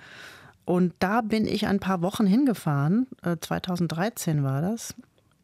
Und 0.64 0.92
da 0.98 1.20
bin 1.20 1.46
ich 1.46 1.66
ein 1.66 1.80
paar 1.80 2.02
Wochen 2.02 2.26
hingefahren, 2.26 3.06
2013 3.22 4.38
äh, 4.38 4.42
war 4.42 4.62
das, 4.62 4.94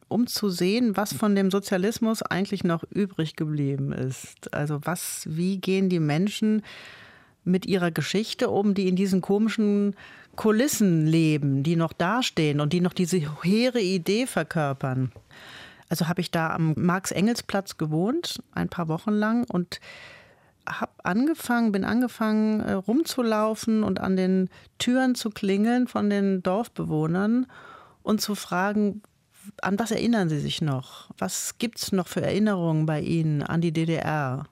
um 0.09 0.27
zu 0.27 0.49
sehen, 0.49 0.97
was 0.97 1.13
von 1.13 1.35
dem 1.35 1.51
Sozialismus 1.51 2.23
eigentlich 2.23 2.65
noch 2.65 2.85
übrig 2.91 3.37
geblieben 3.37 3.93
ist. 3.93 4.53
Also 4.55 4.81
was, 4.83 5.25
wie 5.29 5.59
gehen 5.59 5.89
die 5.89 6.01
Menschen 6.01 6.63
mit 7.45 7.67
ihrer 7.67 7.91
Geschichte 7.91 8.51
um, 8.51 8.75
die 8.75 8.89
in 8.89 8.97
diesen 8.97 9.21
komischen 9.21 9.95
Kulissen 10.37 11.07
leben, 11.07 11.63
die 11.63 11.77
noch 11.77 11.93
dastehen 11.93 12.61
und 12.61 12.73
die 12.73 12.81
noch 12.81 12.93
diese 12.93 13.19
hehre 13.43 13.81
Idee 13.81 14.27
verkörpern. 14.27 15.13
Also 15.89 16.09
habe 16.09 16.21
ich 16.21 16.31
da 16.31 16.51
am 16.51 16.75
Marx-Engels-Platz 16.77 17.79
gewohnt, 17.79 18.43
ein 18.53 18.69
paar 18.69 18.89
Wochen 18.89 19.13
lang 19.13 19.45
und 19.51 19.81
habe 20.69 20.93
angefangen, 21.03 21.73
bin 21.73 21.85
angefangen 21.85 22.61
äh, 22.61 22.73
rumzulaufen 22.73 23.83
und 23.83 24.01
an 24.01 24.17
den 24.17 24.51
Türen 24.79 25.15
zu 25.15 25.31
klingeln 25.31 25.89
von 25.89 26.11
den 26.11 26.43
Dorfbewohnern 26.43 27.47
und 28.03 28.21
zu 28.21 28.35
fragen, 28.35 29.03
an 29.63 29.79
was 29.79 29.91
erinnern 29.91 30.29
Sie 30.29 30.41
sich 30.41 30.61
noch? 30.61 31.09
Was 31.19 31.59
gibt 31.59 31.79
es 31.79 31.93
noch 31.93 32.09
für 32.09 32.23
Erinnerungen 32.23 32.87
bei 32.87 33.01
Ihnen 33.01 33.43
an 33.43 33.61
die 33.61 33.73
DDR? 33.73 34.47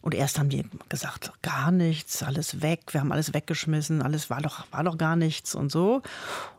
Und 0.00 0.14
erst 0.14 0.38
haben 0.38 0.50
die 0.50 0.64
gesagt, 0.90 1.32
gar 1.40 1.70
nichts, 1.72 2.22
alles 2.22 2.60
weg, 2.60 2.80
wir 2.92 3.00
haben 3.00 3.10
alles 3.10 3.32
weggeschmissen, 3.32 4.02
alles 4.02 4.28
war 4.28 4.42
doch, 4.42 4.66
war 4.70 4.84
doch 4.84 4.98
gar 4.98 5.16
nichts 5.16 5.54
und 5.54 5.72
so. 5.72 6.02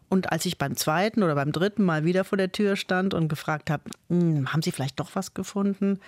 Und 0.09 0.31
als 0.31 0.45
ich 0.45 0.57
beim 0.57 0.75
zweiten 0.75 1.21
oder 1.21 1.35
beim 1.35 1.51
dritten 1.51 1.83
Mal 1.83 2.05
wieder 2.05 2.23
vor 2.23 2.37
der 2.37 2.51
Tür 2.51 2.75
stand 2.75 3.13
und 3.13 3.27
gefragt 3.27 3.69
habe, 3.69 3.83
hm, 4.09 4.51
haben 4.51 4.61
Sie 4.61 4.71
vielleicht 4.71 4.99
doch 4.99 5.11
was 5.13 5.33
gefunden? 5.33 5.99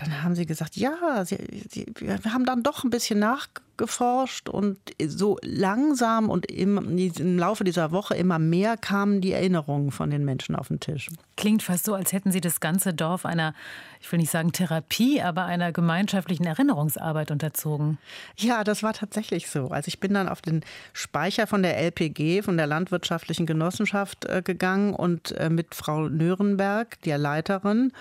Dann 0.00 0.22
haben 0.22 0.34
sie 0.34 0.46
gesagt, 0.46 0.76
ja, 0.76 1.24
sie, 1.24 1.38
sie, 1.68 1.86
wir 1.98 2.18
haben 2.24 2.46
dann 2.46 2.62
doch 2.62 2.84
ein 2.84 2.90
bisschen 2.90 3.18
nachgeforscht 3.18 4.48
und 4.48 4.78
so 5.06 5.38
langsam 5.42 6.30
und 6.30 6.50
im, 6.50 6.98
im, 6.98 7.38
Laufe 7.38 7.64
dieser 7.64 7.92
Woche 7.92 8.14
immer 8.14 8.38
mehr 8.38 8.76
kamen 8.76 9.20
die 9.20 9.32
Erinnerungen 9.32 9.90
von 9.90 10.10
den 10.10 10.24
Menschen 10.24 10.56
auf 10.56 10.68
den 10.68 10.80
Tisch. 10.80 11.08
Klingt 11.36 11.62
fast 11.62 11.84
so, 11.84 11.94
als 11.94 12.12
hätten 12.12 12.32
Sie 12.32 12.40
das 12.40 12.60
ganze 12.60 12.94
Dorf 12.94 13.26
einer, 13.26 13.54
ich 14.00 14.10
will 14.10 14.18
nicht 14.18 14.30
sagen 14.30 14.52
Therapie, 14.52 15.20
aber 15.20 15.44
einer 15.44 15.70
gemeinschaftlichen 15.70 16.46
Erinnerungsarbeit 16.46 17.30
unterzogen. 17.30 17.98
Ja, 18.36 18.64
das 18.64 18.82
war 18.82 18.94
tatsächlich 18.94 19.50
so. 19.50 19.68
Also 19.68 19.88
ich 19.88 20.00
bin 20.00 20.14
dann 20.14 20.28
auf 20.28 20.40
den 20.40 20.62
Speicher 20.94 21.46
von 21.46 21.62
der 21.62 21.76
LPG, 21.76 22.42
von 22.42 22.56
der 22.56 22.66
Landwirtschaftlichen 22.66 23.44
Genossenschaft 23.44 24.24
äh, 24.24 24.40
gegangen 24.42 24.94
und 24.94 25.32
äh, 25.32 25.50
mit 25.50 25.74
Frau 25.74 26.08
Nürnberg, 26.08 27.00
der 27.02 27.18
Leiterin, 27.18 27.92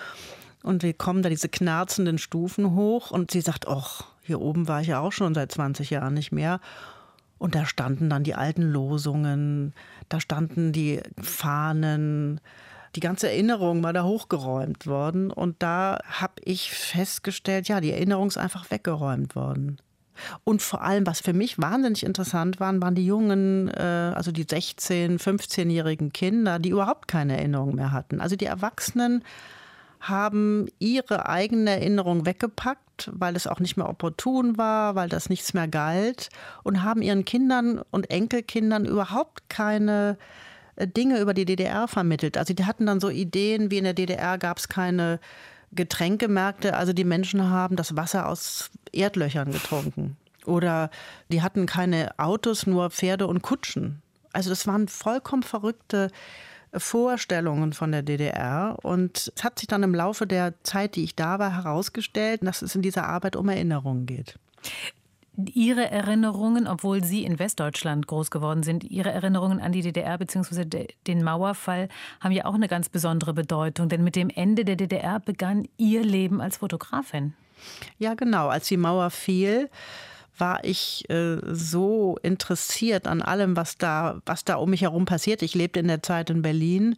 und 0.63 0.83
wir 0.83 0.93
kommen 0.93 1.21
da 1.21 1.29
diese 1.29 1.49
knarzenden 1.49 2.17
Stufen 2.17 2.75
hoch 2.75 3.11
und 3.11 3.31
sie 3.31 3.41
sagt, 3.41 3.67
ach, 3.67 4.05
hier 4.21 4.41
oben 4.41 4.67
war 4.67 4.81
ich 4.81 4.87
ja 4.87 4.99
auch 4.99 5.11
schon 5.11 5.33
seit 5.33 5.51
20 5.51 5.89
Jahren 5.89 6.13
nicht 6.13 6.31
mehr. 6.31 6.59
Und 7.37 7.55
da 7.55 7.65
standen 7.65 8.09
dann 8.09 8.23
die 8.23 8.35
alten 8.35 8.63
Losungen, 8.63 9.73
da 10.09 10.19
standen 10.19 10.73
die 10.73 11.01
Fahnen, 11.21 12.41
die 12.95 12.99
ganze 12.99 13.29
Erinnerung 13.29 13.81
war 13.83 13.93
da 13.93 14.03
hochgeräumt 14.03 14.87
worden. 14.87 15.31
Und 15.31 15.55
da 15.59 15.99
habe 16.03 16.33
ich 16.43 16.71
festgestellt, 16.71 17.67
ja, 17.69 17.79
die 17.79 17.91
Erinnerung 17.91 18.27
ist 18.27 18.37
einfach 18.37 18.69
weggeräumt 18.71 19.35
worden. 19.35 19.77
Und 20.43 20.61
vor 20.61 20.81
allem, 20.81 21.07
was 21.07 21.21
für 21.21 21.31
mich 21.31 21.59
wahnsinnig 21.59 22.05
interessant 22.05 22.59
waren, 22.59 22.81
waren 22.81 22.95
die 22.95 23.05
jungen, 23.05 23.69
äh, 23.69 24.11
also 24.13 24.33
die 24.33 24.43
16-, 24.43 25.17
15-jährigen 25.17 26.11
Kinder, 26.11 26.59
die 26.59 26.69
überhaupt 26.69 27.07
keine 27.07 27.37
Erinnerung 27.37 27.75
mehr 27.75 27.93
hatten. 27.93 28.19
Also 28.19 28.35
die 28.35 28.45
Erwachsenen 28.45 29.23
haben 29.99 30.67
ihre 30.79 31.27
eigene 31.27 31.71
Erinnerung 31.71 32.25
weggepackt, 32.25 33.09
weil 33.11 33.35
es 33.35 33.47
auch 33.47 33.59
nicht 33.59 33.77
mehr 33.77 33.89
opportun 33.89 34.57
war, 34.57 34.95
weil 34.95 35.09
das 35.09 35.29
nichts 35.29 35.53
mehr 35.53 35.67
galt 35.67 36.29
und 36.63 36.83
haben 36.83 37.01
ihren 37.01 37.25
Kindern 37.25 37.81
und 37.91 38.09
Enkelkindern 38.09 38.85
überhaupt 38.85 39.49
keine 39.49 40.17
äh, 40.75 40.87
Dinge 40.87 41.19
über 41.19 41.33
die 41.33 41.45
DDR 41.45 41.87
vermittelt. 41.87 42.37
Also 42.37 42.53
die 42.53 42.65
hatten 42.65 42.85
dann 42.85 42.99
so 42.99 43.09
Ideen, 43.09 43.71
wie 43.71 43.77
in 43.77 43.83
der 43.83 43.93
DDR 43.93 44.37
gab 44.37 44.57
es 44.57 44.69
keine 44.69 45.19
Getränkemärkte, 45.71 46.75
also 46.75 46.93
die 46.93 47.03
Menschen 47.03 47.49
haben 47.49 47.75
das 47.75 47.95
Wasser 47.95 48.27
aus 48.27 48.71
Erdlöchern 48.91 49.51
getrunken. 49.51 50.17
Oder 50.45 50.89
die 51.27 51.43
hatten 51.43 51.65
keine 51.67 52.17
Autos, 52.17 52.65
nur 52.65 52.89
Pferde 52.89 53.27
und 53.27 53.41
Kutschen. 53.43 54.01
Also 54.33 54.49
das 54.49 54.65
waren 54.65 54.87
vollkommen 54.87 55.43
verrückte 55.43 56.09
Vorstellungen 56.75 57.73
von 57.73 57.91
der 57.91 58.03
DDR. 58.03 58.77
Und 58.83 59.31
es 59.35 59.43
hat 59.43 59.59
sich 59.59 59.67
dann 59.67 59.83
im 59.83 59.95
Laufe 59.95 60.27
der 60.27 60.53
Zeit, 60.63 60.95
die 60.95 61.03
ich 61.03 61.15
da 61.15 61.39
war, 61.39 61.55
herausgestellt, 61.55 62.41
dass 62.43 62.61
es 62.61 62.75
in 62.75 62.81
dieser 62.81 63.07
Arbeit 63.07 63.35
um 63.35 63.49
Erinnerungen 63.49 64.05
geht. 64.05 64.37
Ihre 65.37 65.89
Erinnerungen, 65.89 66.67
obwohl 66.67 67.03
Sie 67.03 67.23
in 67.23 67.39
Westdeutschland 67.39 68.07
groß 68.07 68.29
geworden 68.29 68.63
sind, 68.63 68.83
Ihre 68.83 69.11
Erinnerungen 69.11 69.61
an 69.61 69.71
die 69.71 69.81
DDR 69.81 70.17
bzw. 70.17 70.87
den 71.07 71.23
Mauerfall 71.23 71.87
haben 72.19 72.33
ja 72.33 72.45
auch 72.45 72.55
eine 72.55 72.67
ganz 72.67 72.89
besondere 72.89 73.33
Bedeutung. 73.33 73.87
Denn 73.87 74.03
mit 74.03 74.15
dem 74.15 74.29
Ende 74.29 74.65
der 74.65 74.75
DDR 74.75 75.19
begann 75.19 75.67
Ihr 75.77 76.03
Leben 76.03 76.41
als 76.41 76.57
Fotografin. 76.57 77.33
Ja, 77.97 78.15
genau. 78.15 78.47
Als 78.47 78.67
die 78.67 78.77
Mauer 78.77 79.09
fiel, 79.11 79.69
war 80.39 80.63
ich 80.63 81.09
äh, 81.09 81.37
so 81.43 82.17
interessiert 82.23 83.07
an 83.07 83.21
allem, 83.21 83.55
was 83.55 83.77
da, 83.77 84.21
was 84.25 84.45
da 84.45 84.55
um 84.55 84.69
mich 84.69 84.81
herum 84.81 85.05
passiert. 85.05 85.41
Ich 85.41 85.55
lebte 85.55 85.79
in 85.79 85.87
der 85.87 86.03
Zeit 86.03 86.29
in 86.29 86.41
Berlin 86.41 86.95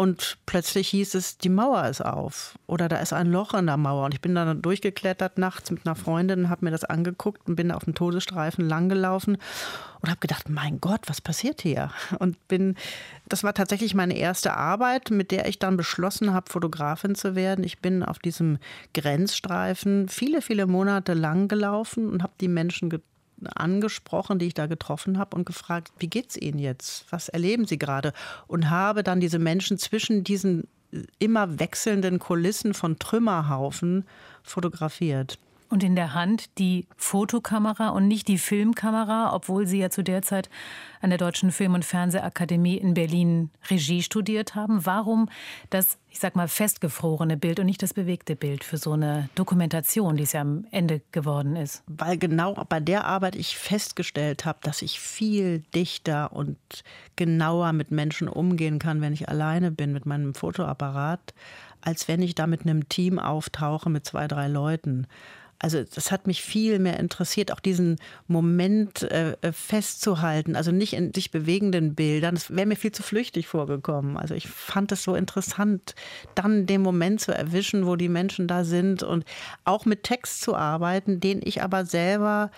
und 0.00 0.38
plötzlich 0.46 0.90
hieß 0.90 1.16
es, 1.16 1.38
die 1.38 1.48
Mauer 1.48 1.84
ist 1.88 2.02
auf 2.02 2.56
oder 2.68 2.88
da 2.88 2.98
ist 2.98 3.12
ein 3.12 3.32
Loch 3.32 3.52
in 3.52 3.66
der 3.66 3.76
Mauer. 3.76 4.04
Und 4.04 4.14
ich 4.14 4.20
bin 4.20 4.32
dann 4.32 4.62
durchgeklettert 4.62 5.38
nachts 5.38 5.72
mit 5.72 5.84
einer 5.84 5.96
Freundin, 5.96 6.48
habe 6.48 6.66
mir 6.66 6.70
das 6.70 6.84
angeguckt 6.84 7.48
und 7.48 7.56
bin 7.56 7.72
auf 7.72 7.84
dem 7.84 7.96
Todesstreifen 7.96 8.64
langgelaufen 8.64 9.38
und 10.00 10.08
habe 10.08 10.20
gedacht, 10.20 10.48
mein 10.48 10.80
Gott, 10.80 11.00
was 11.06 11.20
passiert 11.20 11.62
hier? 11.62 11.90
Und 12.20 12.36
bin, 12.46 12.76
das 13.28 13.42
war 13.42 13.54
tatsächlich 13.54 13.92
meine 13.92 14.16
erste 14.16 14.54
Arbeit, 14.54 15.10
mit 15.10 15.32
der 15.32 15.48
ich 15.48 15.58
dann 15.58 15.76
beschlossen 15.76 16.32
habe, 16.32 16.48
Fotografin 16.48 17.16
zu 17.16 17.34
werden. 17.34 17.64
Ich 17.64 17.80
bin 17.80 18.04
auf 18.04 18.20
diesem 18.20 18.58
Grenzstreifen 18.94 20.08
viele, 20.08 20.42
viele 20.42 20.68
Monate 20.68 21.14
lang 21.14 21.48
gelaufen 21.48 22.08
und 22.08 22.22
habe 22.22 22.34
die 22.40 22.46
Menschen 22.46 22.88
getroffen 22.88 23.17
angesprochen, 23.54 24.38
die 24.38 24.46
ich 24.46 24.54
da 24.54 24.66
getroffen 24.66 25.18
habe 25.18 25.36
und 25.36 25.44
gefragt, 25.44 25.92
wie 25.98 26.08
geht's 26.08 26.36
Ihnen 26.36 26.58
jetzt? 26.58 27.06
Was 27.10 27.28
erleben 27.28 27.66
Sie 27.66 27.78
gerade? 27.78 28.12
Und 28.46 28.70
habe 28.70 29.02
dann 29.02 29.20
diese 29.20 29.38
Menschen 29.38 29.78
zwischen 29.78 30.24
diesen 30.24 30.68
immer 31.18 31.58
wechselnden 31.58 32.18
Kulissen 32.18 32.74
von 32.74 32.98
Trümmerhaufen 32.98 34.04
fotografiert 34.42 35.38
und 35.68 35.82
in 35.84 35.96
der 35.96 36.14
Hand 36.14 36.58
die 36.58 36.86
Fotokamera 36.96 37.90
und 37.90 38.08
nicht 38.08 38.28
die 38.28 38.38
Filmkamera, 38.38 39.34
obwohl 39.34 39.66
Sie 39.66 39.78
ja 39.78 39.90
zu 39.90 40.02
der 40.02 40.22
Zeit 40.22 40.48
an 41.00 41.10
der 41.10 41.18
Deutschen 41.18 41.52
Film- 41.52 41.74
und 41.74 41.84
Fernsehakademie 41.84 42.76
in 42.76 42.94
Berlin 42.94 43.50
Regie 43.70 44.02
studiert 44.02 44.54
haben. 44.54 44.84
Warum 44.86 45.28
das, 45.70 45.98
ich 46.10 46.18
sag 46.18 46.36
mal, 46.36 46.48
festgefrorene 46.48 47.36
Bild 47.36 47.60
und 47.60 47.66
nicht 47.66 47.82
das 47.82 47.94
bewegte 47.94 48.34
Bild 48.34 48.64
für 48.64 48.78
so 48.78 48.92
eine 48.92 49.28
Dokumentation, 49.34 50.16
die 50.16 50.24
es 50.24 50.32
ja 50.32 50.40
am 50.40 50.66
Ende 50.70 51.02
geworden 51.12 51.56
ist? 51.56 51.82
Weil 51.86 52.18
genau 52.18 52.54
bei 52.68 52.80
der 52.80 53.04
Arbeit 53.04 53.36
ich 53.36 53.56
festgestellt 53.58 54.44
habe, 54.44 54.58
dass 54.62 54.82
ich 54.82 55.00
viel 55.00 55.60
dichter 55.74 56.32
und 56.32 56.56
genauer 57.16 57.72
mit 57.72 57.90
Menschen 57.90 58.28
umgehen 58.28 58.78
kann, 58.78 59.00
wenn 59.00 59.12
ich 59.12 59.28
alleine 59.28 59.70
bin 59.70 59.92
mit 59.92 60.06
meinem 60.06 60.34
Fotoapparat, 60.34 61.34
als 61.80 62.08
wenn 62.08 62.22
ich 62.22 62.34
da 62.34 62.46
mit 62.46 62.62
einem 62.62 62.88
Team 62.88 63.18
auftauche 63.18 63.90
mit 63.90 64.04
zwei, 64.04 64.26
drei 64.26 64.48
Leuten. 64.48 65.06
Also 65.60 65.82
das 65.82 66.12
hat 66.12 66.28
mich 66.28 66.42
viel 66.42 66.78
mehr 66.78 67.00
interessiert, 67.00 67.52
auch 67.52 67.58
diesen 67.58 67.96
Moment 68.28 69.02
äh, 69.02 69.36
äh, 69.40 69.52
festzuhalten, 69.52 70.54
also 70.54 70.70
nicht 70.70 70.92
in 70.92 71.12
sich 71.12 71.32
bewegenden 71.32 71.96
Bildern. 71.96 72.36
Das 72.36 72.54
wäre 72.54 72.66
mir 72.66 72.76
viel 72.76 72.92
zu 72.92 73.02
flüchtig 73.02 73.48
vorgekommen. 73.48 74.16
Also 74.16 74.34
ich 74.34 74.46
fand 74.48 74.92
es 74.92 75.02
so 75.02 75.16
interessant, 75.16 75.96
dann 76.36 76.66
den 76.66 76.80
Moment 76.80 77.20
zu 77.20 77.32
erwischen, 77.32 77.86
wo 77.86 77.96
die 77.96 78.08
Menschen 78.08 78.46
da 78.46 78.62
sind 78.62 79.02
und 79.02 79.24
auch 79.64 79.84
mit 79.84 80.04
Text 80.04 80.42
zu 80.42 80.54
arbeiten, 80.54 81.18
den 81.18 81.40
ich 81.42 81.60
aber 81.60 81.84
selber 81.84 82.52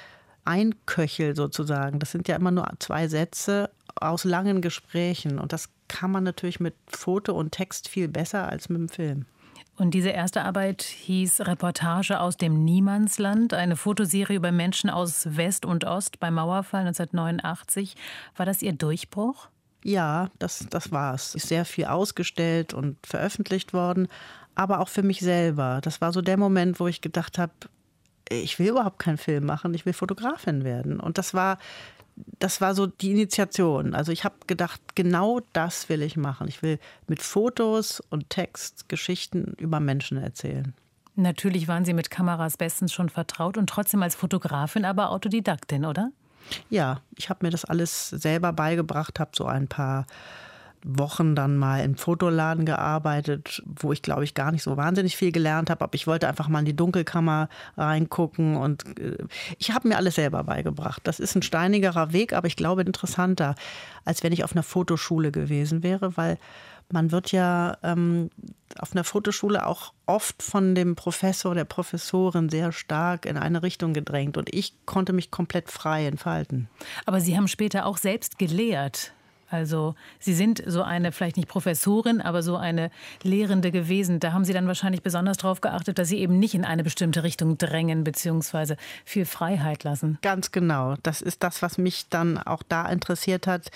einköchel 0.45 1.35
sozusagen. 1.35 2.01
Das 2.01 2.11
sind 2.11 2.29
ja 2.29 2.37
immer 2.37 2.51
nur 2.51 2.69
zwei 2.81 3.09
Sätze 3.09 3.71
aus 3.95 4.25
langen 4.25 4.61
Gesprächen 4.61 5.39
und 5.39 5.53
das 5.53 5.71
kann 5.89 6.11
man 6.11 6.25
natürlich 6.25 6.61
mit 6.61 6.75
Foto 6.87 7.33
und 7.33 7.53
Text 7.53 7.89
viel 7.89 8.09
besser 8.09 8.49
als 8.49 8.69
mit 8.69 8.79
dem 8.79 8.89
Film. 8.89 9.27
Und 9.81 9.93
diese 9.93 10.11
erste 10.11 10.43
Arbeit 10.43 10.83
hieß 10.83 11.41
Reportage 11.47 12.21
aus 12.21 12.37
dem 12.37 12.67
Niemandsland, 12.67 13.55
eine 13.55 13.77
Fotoserie 13.77 14.37
über 14.37 14.53
Menschen 14.53 14.91
aus 14.91 15.39
West 15.39 15.65
und 15.65 15.87
Ost 15.87 16.21
beim 16.21 16.35
Mauerfall 16.35 16.83
1989. 16.83 17.97
War 18.37 18.45
das 18.45 18.61
Ihr 18.61 18.75
Durchbruch? 18.75 19.49
Ja, 19.83 20.29
das, 20.39 20.67
das 20.69 20.93
war 20.93 21.15
es. 21.15 21.35
Ist 21.35 21.49
sehr 21.49 21.65
viel 21.65 21.87
ausgestellt 21.87 22.75
und 22.75 22.99
veröffentlicht 23.07 23.73
worden, 23.73 24.09
aber 24.55 24.81
auch 24.81 24.91
für 24.91 25.03
mich 25.03 25.21
selber. 25.21 25.81
Das 25.83 26.03
war 26.03 26.13
so 26.13 26.21
der 26.21 26.37
Moment, 26.37 26.79
wo 26.79 26.87
ich 26.87 27.01
gedacht 27.01 27.39
habe, 27.39 27.53
ich 28.29 28.59
will 28.59 28.69
überhaupt 28.69 28.99
keinen 28.99 29.17
Film 29.17 29.47
machen, 29.47 29.73
ich 29.73 29.87
will 29.87 29.95
Fotografin 29.95 30.63
werden. 30.63 31.01
Und 31.01 31.17
das 31.17 31.33
war 31.33 31.57
das 32.39 32.61
war 32.61 32.75
so 32.75 32.87
die 32.87 33.11
Initiation. 33.11 33.95
Also 33.95 34.13
ich 34.13 34.25
habe 34.25 34.35
gedacht, 34.47 34.81
genau 34.95 35.41
das 35.53 35.89
will 35.89 36.03
ich 36.03 36.17
machen. 36.17 36.49
Ich 36.49 36.63
will 36.63 36.79
mit 37.07 37.23
Fotos 37.23 38.01
und 38.11 38.31
Text 38.31 38.89
Geschichten 38.89 39.55
über 39.59 39.81
Menschen 39.81 40.19
erzählen. 40.19 40.75
Natürlich 41.17 41.69
waren 41.69 41.85
Sie 41.85 41.93
mit 41.93 42.11
Kameras 42.11 42.57
bestens 42.57 42.93
schon 42.93 43.09
vertraut 43.09 43.59
und 43.59 43.69
trotzdem 43.69 44.03
als 44.03 44.15
Fotografin, 44.15 44.85
aber 44.85 45.11
Autodidaktin, 45.11 45.85
oder? 45.85 46.11
Ja, 46.69 47.01
ich 47.17 47.29
habe 47.29 47.45
mir 47.45 47.51
das 47.51 47.65
alles 47.65 48.09
selber 48.09 48.53
beigebracht, 48.53 49.21
habe 49.21 49.33
so 49.35 49.45
ein 49.45 49.69
paar 49.69 50.07
Wochen 50.85 51.35
dann 51.35 51.57
mal 51.57 51.85
im 51.85 51.97
Fotoladen 51.97 52.65
gearbeitet, 52.65 53.63
wo 53.67 53.93
ich 53.93 54.03
glaube 54.03 54.25
ich 54.25 54.35
gar 54.35 54.53
nicht 54.53 54.63
so 54.63 54.77
wahnsinnig 54.77 55.17
viel 55.17 55.33
gelernt 55.33 55.71
habe, 55.71 55.85
aber 55.85 55.95
ich 55.95 56.07
wollte 56.07 56.29
einfach 56.29 56.49
mal 56.49 56.61
in 56.61 56.65
die 56.65 56.77
Dunkelkammer 56.77 57.49
reingucken 57.77 58.57
und 58.57 58.99
äh, 58.99 59.19
ich 59.59 59.73
habe 59.73 59.89
mir 59.89 59.97
alles 59.97 60.15
selber 60.15 60.45
beigebracht. 60.45 61.03
Das 61.05 61.21
ist 61.21 61.35
ein 61.35 61.43
steinigerer 61.43 62.13
Weg, 62.13 62.33
aber 62.33 62.47
ich 62.47 62.57
glaube 62.57 62.83
interessanter, 62.83 63.55
als 64.05 64.23
wenn 64.23 64.33
ich 64.33 64.45
auf 64.45 64.53
einer 64.53 64.63
Fotoschule 64.63 65.31
gewesen 65.31 65.83
wäre, 65.83 66.17
weil 66.17 66.39
man 66.93 67.13
wird 67.13 67.33
ja 67.33 67.79
ähm, 67.83 68.31
auf 68.79 68.93
einer 68.93 69.05
Fotoschule 69.05 69.67
auch 69.67 69.93
oft 70.07 70.43
von 70.43 70.75
dem 70.75 70.97
Professor, 70.97 71.55
der 71.55 71.65
Professorin 71.65 72.49
sehr 72.49 72.73
stark 72.73 73.27
in 73.27 73.37
eine 73.37 73.63
Richtung 73.63 73.93
gedrängt 73.93 74.37
und 74.37 74.53
ich 74.53 74.75
konnte 74.87 75.13
mich 75.13 75.31
komplett 75.31 75.71
frei 75.71 76.07
entfalten. 76.07 76.69
Aber 77.07 77.21
Sie 77.21 77.37
haben 77.37 77.49
später 77.49 77.87
auch 77.87 77.99
selbst 77.99 78.39
gelehrt. 78.39 79.13
Also 79.51 79.95
Sie 80.19 80.33
sind 80.33 80.63
so 80.67 80.83
eine, 80.83 81.13
vielleicht 81.13 81.37
nicht 81.37 81.49
Professorin, 81.49 82.21
aber 82.21 82.43
so 82.43 82.57
eine 82.57 82.91
Lehrende 83.23 83.71
gewesen. 83.71 84.21
Da 84.21 84.33
haben 84.33 84.45
Sie 84.45 84.53
dann 84.53 84.67
wahrscheinlich 84.67 85.03
besonders 85.03 85.39
darauf 85.39 85.61
geachtet, 85.61 85.99
dass 85.99 86.09
Sie 86.09 86.19
eben 86.19 86.39
nicht 86.39 86.55
in 86.55 86.65
eine 86.65 86.85
bestimmte 86.85 87.23
Richtung 87.23 87.59
drängen 87.59 88.05
bzw. 88.05 88.77
viel 89.05 89.25
Freiheit 89.25 89.85
lassen. 89.85 90.19
Ganz 90.23 90.53
genau. 90.53 90.95
Das 91.03 91.21
ist 91.21 91.43
das, 91.43 91.63
was 91.63 91.79
mich 91.79 92.09
dann 92.09 92.39
auch 92.39 92.63
da 92.63 92.89
interessiert 92.89 93.47
hat 93.47 93.71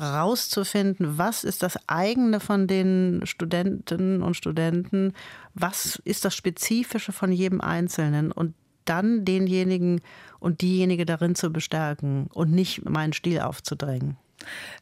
rauszufinden, 0.00 1.18
was 1.18 1.44
ist 1.44 1.62
das 1.62 1.78
eigene 1.86 2.40
von 2.40 2.66
den 2.66 3.20
Studentinnen 3.24 4.22
und 4.22 4.36
Studenten, 4.36 5.12
was 5.54 6.00
ist 6.04 6.24
das 6.24 6.34
Spezifische 6.34 7.12
von 7.12 7.30
jedem 7.30 7.60
Einzelnen 7.60 8.32
und 8.32 8.54
dann 8.84 9.24
denjenigen 9.24 10.00
und 10.40 10.60
diejenige 10.60 11.06
darin 11.06 11.34
zu 11.34 11.50
bestärken 11.50 12.26
und 12.32 12.50
nicht 12.50 12.88
meinen 12.88 13.12
Stil 13.12 13.40
aufzudrängen. 13.40 14.16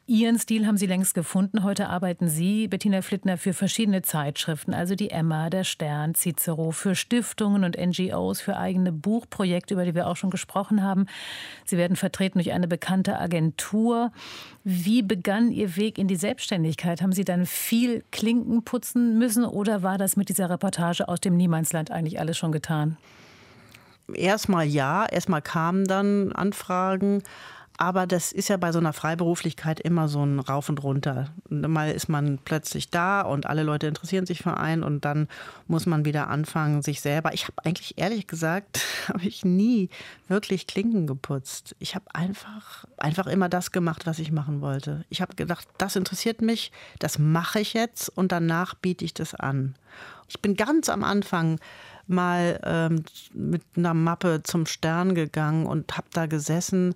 Ihren 0.07 0.39
Stil 0.39 0.67
haben 0.67 0.77
Sie 0.77 0.87
längst 0.87 1.15
gefunden. 1.15 1.63
Heute 1.63 1.89
arbeiten 1.89 2.29
Sie, 2.29 2.67
Bettina 2.67 3.01
Flittner, 3.01 3.39
für 3.39 3.53
verschiedene 3.53 4.03
Zeitschriften, 4.03 4.75
also 4.75 4.95
die 4.95 5.11
Emma, 5.11 5.51
der 5.51 5.65
Stern, 5.65 6.15
Cicero, 6.15 6.73
für 6.73 6.95
Stiftungen 6.95 7.63
und 7.63 7.77
NGOs, 7.79 8.41
für 8.41 8.57
eigene 8.57 8.91
Buchprojekte, 8.93 9.75
über 9.75 9.85
die 9.85 9.95
wir 9.95 10.09
auch 10.09 10.17
schon 10.17 10.31
gesprochen 10.31 10.83
haben. 10.83 11.07
Sie 11.65 11.77
werden 11.77 11.97
vertreten 11.97 12.39
durch 12.39 12.53
eine 12.53 12.67
bekannte 12.67 13.19
Agentur. 13.19 14.11
Wie 14.65 15.03
begann 15.03 15.53
Ihr 15.53 15.77
Weg 15.77 15.97
in 15.99 16.09
die 16.09 16.17
Selbstständigkeit? 16.17 17.03
Haben 17.03 17.13
Sie 17.13 17.25
dann 17.25 17.47
viel 17.47 18.03
Klinken 18.11 18.65
putzen 18.65 19.19
müssen 19.19 19.45
oder 19.45 19.83
war 19.83 19.97
das 19.97 20.17
mit 20.17 20.29
dieser 20.29 20.51
Reportage 20.51 21.09
aus 21.09 21.21
dem 21.21 21.37
Niemandsland 21.37 21.91
eigentlich 21.91 22.19
alles 22.19 22.37
schon 22.37 22.53
getan? 22.53 22.97
Erstmal 24.15 24.67
ja, 24.67 25.07
erstmal 25.07 25.43
kamen 25.43 25.85
dann 25.87 26.33
Anfragen. 26.33 27.23
Aber 27.83 28.07
das 28.07 28.31
ist 28.31 28.51
ja 28.51 28.59
bei 28.59 28.73
so 28.73 28.79
einer 28.79 28.93
Freiberuflichkeit 28.93 29.81
immer 29.81 30.07
so 30.07 30.23
ein 30.23 30.39
Rauf 30.39 30.69
und 30.69 30.83
Runter. 30.83 31.31
Mal 31.49 31.93
ist 31.93 32.11
man 32.11 32.39
plötzlich 32.45 32.91
da 32.91 33.23
und 33.23 33.47
alle 33.47 33.63
Leute 33.63 33.87
interessieren 33.87 34.27
sich 34.27 34.43
für 34.43 34.59
einen 34.59 34.83
und 34.83 35.07
dann 35.07 35.29
muss 35.67 35.87
man 35.87 36.05
wieder 36.05 36.29
anfangen, 36.29 36.83
sich 36.83 37.01
selber. 37.01 37.33
Ich 37.33 37.45
habe 37.45 37.55
eigentlich 37.65 37.97
ehrlich 37.97 38.27
gesagt, 38.27 38.83
habe 39.09 39.25
ich 39.25 39.47
nie 39.47 39.89
wirklich 40.29 40.67
Klinken 40.67 41.07
geputzt. 41.07 41.75
Ich 41.79 41.95
habe 41.95 42.05
einfach, 42.13 42.85
einfach 42.99 43.27
immer 43.27 43.49
das 43.49 43.73
gemacht, 43.73 44.05
was 44.05 44.19
ich 44.19 44.31
machen 44.31 44.61
wollte. 44.61 45.07
Ich 45.09 45.23
habe 45.23 45.35
gedacht, 45.35 45.67
das 45.79 45.97
interessiert 45.97 46.43
mich, 46.43 46.73
das 46.99 47.19
mache 47.19 47.61
ich 47.61 47.73
jetzt 47.73 48.11
und 48.11 48.31
danach 48.31 48.75
biete 48.75 49.07
ich 49.07 49.15
das 49.15 49.35
an. 49.35 49.75
Ich 50.29 50.43
bin 50.43 50.55
ganz 50.55 50.91
am 50.91 51.03
Anfang 51.03 51.59
mal 52.07 52.61
ähm, 52.63 53.05
mit 53.33 53.63
einer 53.75 53.95
Mappe 53.95 54.43
zum 54.43 54.67
Stern 54.67 55.15
gegangen 55.15 55.65
und 55.65 55.97
habe 55.97 56.09
da 56.13 56.27
gesessen 56.27 56.95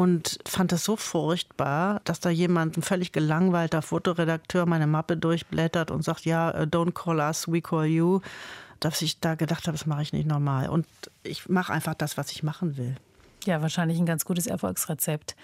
und 0.00 0.38
fand 0.46 0.72
das 0.72 0.82
so 0.82 0.96
furchtbar, 0.96 2.00
dass 2.04 2.20
da 2.20 2.30
jemand, 2.30 2.78
ein 2.78 2.82
völlig 2.82 3.12
gelangweilter 3.12 3.82
Fotoredakteur, 3.82 4.64
meine 4.64 4.86
Mappe 4.86 5.14
durchblättert 5.18 5.90
und 5.90 6.02
sagt, 6.02 6.24
ja, 6.24 6.50
äh, 6.52 6.62
don't 6.62 6.92
call 6.92 7.18
us, 7.18 7.52
we 7.52 7.60
call 7.60 7.84
you, 7.84 8.20
dass 8.80 9.02
ich 9.02 9.20
da 9.20 9.34
gedacht 9.34 9.66
habe, 9.66 9.76
das 9.76 9.84
mache 9.84 10.00
ich 10.00 10.14
nicht 10.14 10.26
normal. 10.26 10.70
Und 10.70 10.86
ich 11.22 11.50
mache 11.50 11.74
einfach 11.74 11.92
das, 11.92 12.16
was 12.16 12.32
ich 12.32 12.42
machen 12.42 12.78
will. 12.78 12.96
Ja, 13.46 13.62
wahrscheinlich 13.62 13.98
ein 13.98 14.06
ganz 14.06 14.24
gutes 14.24 14.46
Erfolgsrezept. 14.46 15.36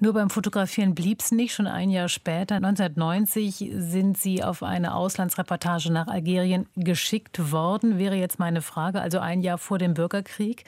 Nur 0.00 0.12
beim 0.12 0.30
Fotografieren 0.30 0.94
blieb 0.94 1.20
es 1.20 1.30
nicht. 1.32 1.54
Schon 1.54 1.66
ein 1.66 1.90
Jahr 1.90 2.08
später, 2.08 2.56
1990, 2.56 3.72
sind 3.74 4.18
Sie 4.18 4.42
auf 4.42 4.62
eine 4.62 4.94
Auslandsreportage 4.94 5.92
nach 5.92 6.06
Algerien 6.06 6.66
geschickt 6.76 7.52
worden, 7.52 7.98
wäre 7.98 8.16
jetzt 8.16 8.38
meine 8.38 8.62
Frage. 8.62 9.00
Also 9.00 9.18
ein 9.18 9.40
Jahr 9.40 9.58
vor 9.58 9.78
dem 9.78 9.94
Bürgerkrieg. 9.94 10.64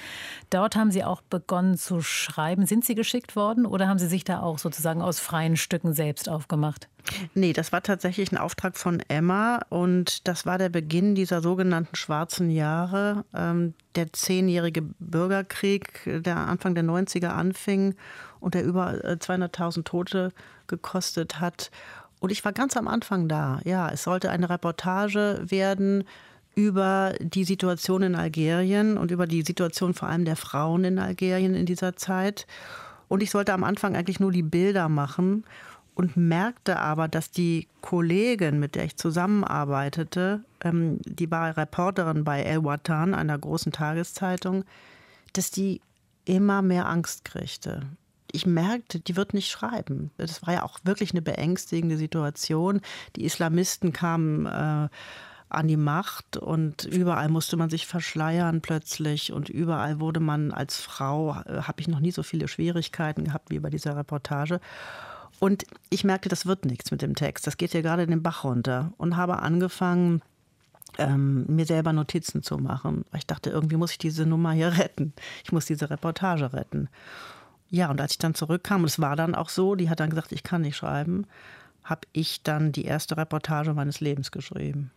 Dort 0.51 0.77
haben 0.77 0.91
Sie 0.91 1.05
auch 1.05 1.23
begonnen 1.23 1.77
zu 1.77 2.01
schreiben. 2.01 2.67
Sind 2.67 2.85
Sie 2.85 2.95
geschickt 2.95 3.37
worden 3.37 3.67
oder 3.67 3.89
haben 3.89 3.99
Sie 3.99 4.09
sich 4.09 4.25
da 4.25 4.41
auch 4.41 4.59
sozusagen 4.59 5.03
aus 5.03 5.21
freien 5.21 5.57
Stücken 5.57 5.93
selbst 5.93 6.29
aufgemacht? 6.29 6.89
Nee, 7.35 7.53
das 7.53 7.73
war 7.73 7.83
tatsächlich 7.83 8.33
ein 8.33 8.39
Auftrag 8.39 8.77
von 8.77 9.01
Emma 9.09 9.61
und 9.69 10.27
das 10.27 10.47
war 10.47 10.59
der 10.59 10.69
Beginn 10.69 11.15
dieser 11.15 11.43
sogenannten 11.43 11.97
schwarzen 11.97 12.51
Jahre. 12.51 13.25
Ähm, 13.35 13.75
der 13.97 14.13
zehnjährige 14.13 14.83
Bürgerkrieg, 14.83 16.01
der 16.05 16.37
Anfang 16.37 16.75
der 16.75 16.85
90er 16.85 17.29
anfing 17.29 17.95
und 18.41 18.55
der 18.55 18.65
über 18.65 18.91
200.000 18.93 19.79
äh, 19.79 19.83
Tote 19.83 20.33
gekostet 20.67 21.41
hat. 21.41 21.71
Und 22.21 22.31
ich 22.31 22.45
war 22.45 22.53
ganz 22.53 22.77
am 22.77 22.89
Anfang 22.89 23.29
da. 23.29 23.61
Ja, 23.65 23.91
es 23.91 24.05
sollte 24.05 24.31
eine 24.31 24.49
Reportage 24.51 25.43
werden 25.45 26.05
über 26.55 27.15
die 27.21 27.45
Situation 27.45 28.03
in 28.03 28.15
Algerien 28.15 28.97
und 28.97 29.11
über 29.11 29.27
die 29.27 29.43
Situation 29.43 29.95
vor 29.95 30.09
allem 30.09 30.25
der 30.25 30.37
Frauen 30.37 30.85
in 30.85 30.99
Algerien 30.99 31.55
in 31.55 31.67
dieser 31.67 31.97
Zeit. 31.97 32.47
Und 33.09 33.23
ich 33.23 33.31
sollte 33.31 33.53
am 33.53 33.65
Anfang 33.65 33.97
eigentlich 33.97 34.21
nur 34.21 34.33
die 34.33 34.43
Bilder 34.43 34.89
machen 34.89 35.45
und 35.95 36.17
merkte 36.17 36.79
aber, 36.79 37.09
dass 37.09 37.31
die 37.31 37.69
Kollegin, 37.81 38.59
mit 38.59 38.75
der 38.75 38.85
ich 38.85 38.97
zusammenarbeitete, 38.97 40.45
ähm, 40.63 40.99
die 41.05 41.31
war 41.31 41.57
Reporterin 41.57 42.25
bei 42.25 42.43
El 42.43 42.65
Watan, 42.65 43.15
einer 43.15 43.39
großen 43.39 43.73
Tageszeitung, 43.73 44.65
dass 45.33 45.51
die 45.51 45.81
immer 46.25 46.63
mehr 46.63 46.89
Angst 46.89 47.25
kriegte. 47.25 47.83
Ich 48.33 48.47
merkte, 48.47 48.99
die 48.99 49.15
wird 49.15 49.35
nicht 49.35 49.51
schreiben. 49.51 50.11
Das 50.17 50.45
war 50.45 50.55
ja 50.55 50.63
auch 50.65 50.81
wirklich 50.83 51.13
eine 51.13 51.23
beängstigende 51.23 51.97
Situation. 51.97 52.81
Die 53.15 53.25
Islamisten 53.25 53.93
kamen 53.93 54.47
äh, 54.47 54.89
an 55.49 55.69
die 55.69 55.77
Macht 55.77 56.37
und 56.37 56.85
überall 56.85 57.29
musste 57.29 57.57
man 57.57 57.71
sich 57.71 57.87
verschleiern 57.87 58.61
plötzlich 58.61 59.33
und 59.33 59.49
überall 59.49 60.01
wurde 60.01 60.19
man 60.19 60.51
als 60.51 60.81
Frau, 60.81 61.37
äh, 61.47 61.63
habe 61.63 61.81
ich 61.81 61.87
noch 61.87 62.01
nie 62.01 62.11
so 62.11 62.25
viele 62.25 62.49
Schwierigkeiten 62.49 63.25
gehabt 63.25 63.51
wie 63.51 63.61
bei 63.61 63.71
dieser 63.71 63.97
Reportage. 63.97 64.61
Und 65.45 65.67
ich 65.91 66.05
merkte, 66.05 66.31
das 66.31 66.47
wird 66.47 66.65
nichts 66.65 66.91
mit 66.91 67.03
dem 67.03 67.15
Text. 67.15 67.47
Das 67.47 67.59
geht 67.59 67.73
hier 67.73 67.83
gerade 67.83 68.03
in 68.03 68.09
den 68.09 68.23
Bach 68.23 68.45
runter. 68.45 68.95
Und 68.97 69.19
habe 69.19 69.41
angefangen, 69.41 70.23
ähm, 70.97 71.45
mir 71.49 71.67
selber 71.67 71.93
Notizen 71.93 72.43
zu 72.43 72.57
machen. 72.57 73.05
Ich 73.15 73.27
dachte, 73.27 73.51
irgendwie 73.51 73.77
muss 73.77 73.91
ich 73.91 73.99
diese 73.99 74.25
Nummer 74.25 74.53
hier 74.53 74.79
retten. 74.79 75.13
Ich 75.45 75.53
muss 75.53 75.67
diese 75.67 75.91
Reportage 75.91 76.55
retten. 76.55 76.89
Ja, 77.69 77.91
und 77.91 78.01
als 78.01 78.13
ich 78.13 78.19
dann 78.19 78.35
zurückkam, 78.35 78.81
und 78.81 78.87
es 78.87 78.99
war 79.01 79.17
dann 79.17 79.35
auch 79.35 79.51
so, 79.51 79.75
die 79.75 79.91
hat 79.91 80.01
dann 80.01 80.09
gesagt, 80.09 80.33
ich 80.33 80.45
kann 80.45 80.63
nicht 80.63 80.79
schreiben, 80.79 81.27
habe 81.83 82.09
ich 82.15 82.43
dann 82.43 82.73
die 82.73 82.87
erste 82.87 83.19
Reportage 83.19 83.75
meines 83.75 84.01
Lebens 84.01 84.31
geschrieben. 84.31 84.93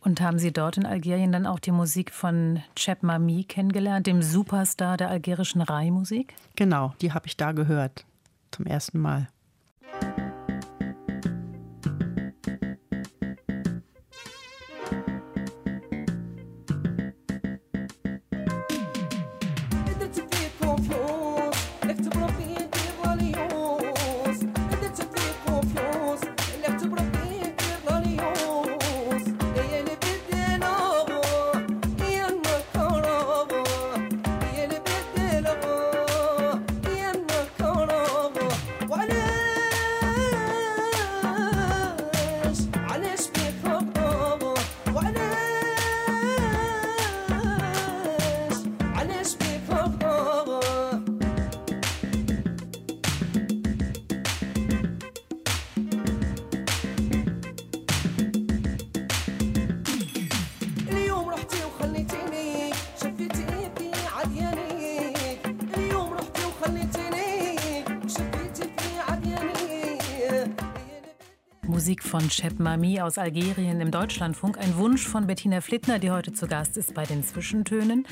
Und 0.00 0.22
haben 0.22 0.38
Sie 0.38 0.54
dort 0.54 0.78
in 0.78 0.86
Algerien 0.86 1.32
dann 1.32 1.46
auch 1.46 1.58
die 1.58 1.72
Musik 1.72 2.14
von 2.14 2.62
Cheb 2.76 3.02
Mami 3.02 3.44
kennengelernt, 3.44 4.06
dem 4.06 4.22
Superstar 4.22 4.96
der 4.96 5.10
algerischen 5.10 5.60
Rai-Musik? 5.60 6.32
Genau, 6.54 6.94
die 7.02 7.12
habe 7.12 7.26
ich 7.26 7.36
da 7.36 7.52
gehört. 7.52 8.06
Zum 8.52 8.64
ersten 8.64 9.00
Mal. 9.00 9.28
Von 72.18 72.30
Cheb 72.30 72.58
Mami 72.60 72.98
aus 73.02 73.18
Algerien 73.18 73.78
im 73.82 73.90
Deutschlandfunk. 73.90 74.56
Ein 74.56 74.78
Wunsch 74.78 75.06
von 75.06 75.26
Bettina 75.26 75.60
Flittner, 75.60 75.98
die 75.98 76.10
heute 76.10 76.32
zu 76.32 76.46
Gast 76.46 76.78
ist 76.78 76.94
bei 76.94 77.04
den 77.04 77.22
Zwischentönen. 77.22 78.08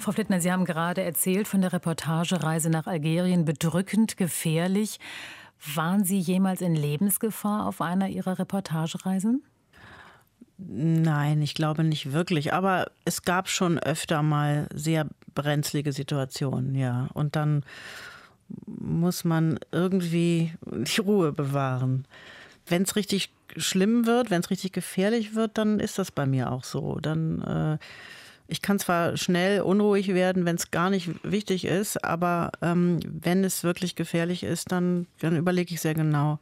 Frau 0.00 0.10
Flittner, 0.10 0.40
Sie 0.40 0.50
haben 0.50 0.64
gerade 0.64 1.02
erzählt 1.02 1.46
von 1.46 1.60
der 1.60 1.72
Reportage 1.72 2.42
Reise 2.42 2.68
nach 2.68 2.88
Algerien. 2.88 3.44
Bedrückend, 3.44 4.16
gefährlich. 4.16 4.98
Waren 5.72 6.02
Sie 6.02 6.18
jemals 6.18 6.62
in 6.62 6.74
Lebensgefahr 6.74 7.66
auf 7.66 7.80
einer 7.80 8.08
Ihrer 8.08 8.40
Reportagereisen? 8.40 9.44
Nein, 10.58 11.40
ich 11.40 11.54
glaube 11.54 11.84
nicht 11.84 12.10
wirklich. 12.10 12.52
Aber 12.52 12.90
es 13.04 13.22
gab 13.22 13.48
schon 13.48 13.78
öfter 13.78 14.24
mal 14.24 14.66
sehr 14.74 15.06
brenzlige 15.32 15.92
Situationen, 15.92 16.74
ja. 16.74 17.06
Und 17.14 17.36
dann 17.36 17.62
muss 18.66 19.22
man 19.22 19.60
irgendwie 19.70 20.54
die 20.64 21.00
Ruhe 21.00 21.30
bewahren 21.30 22.04
wenn 22.66 22.82
es 22.82 22.96
richtig 22.96 23.30
schlimm 23.56 24.06
wird, 24.06 24.30
wenn 24.30 24.40
es 24.40 24.50
richtig 24.50 24.72
gefährlich 24.72 25.34
wird, 25.34 25.58
dann 25.58 25.80
ist 25.80 25.98
das 25.98 26.10
bei 26.10 26.26
mir 26.26 26.50
auch 26.50 26.64
so. 26.64 26.98
Dann 27.00 27.42
äh, 27.42 27.78
Ich 28.46 28.60
kann 28.60 28.78
zwar 28.78 29.16
schnell 29.16 29.62
unruhig 29.62 30.08
werden, 30.08 30.44
wenn 30.44 30.56
es 30.56 30.70
gar 30.70 30.90
nicht 30.90 31.10
wichtig 31.22 31.64
ist, 31.64 32.04
aber 32.04 32.52
ähm, 32.60 33.00
wenn 33.04 33.42
es 33.44 33.64
wirklich 33.64 33.94
gefährlich 33.94 34.42
ist, 34.42 34.70
dann, 34.70 35.06
dann 35.20 35.36
überlege 35.36 35.72
ich 35.72 35.80
sehr 35.80 35.94
genau, 35.94 36.38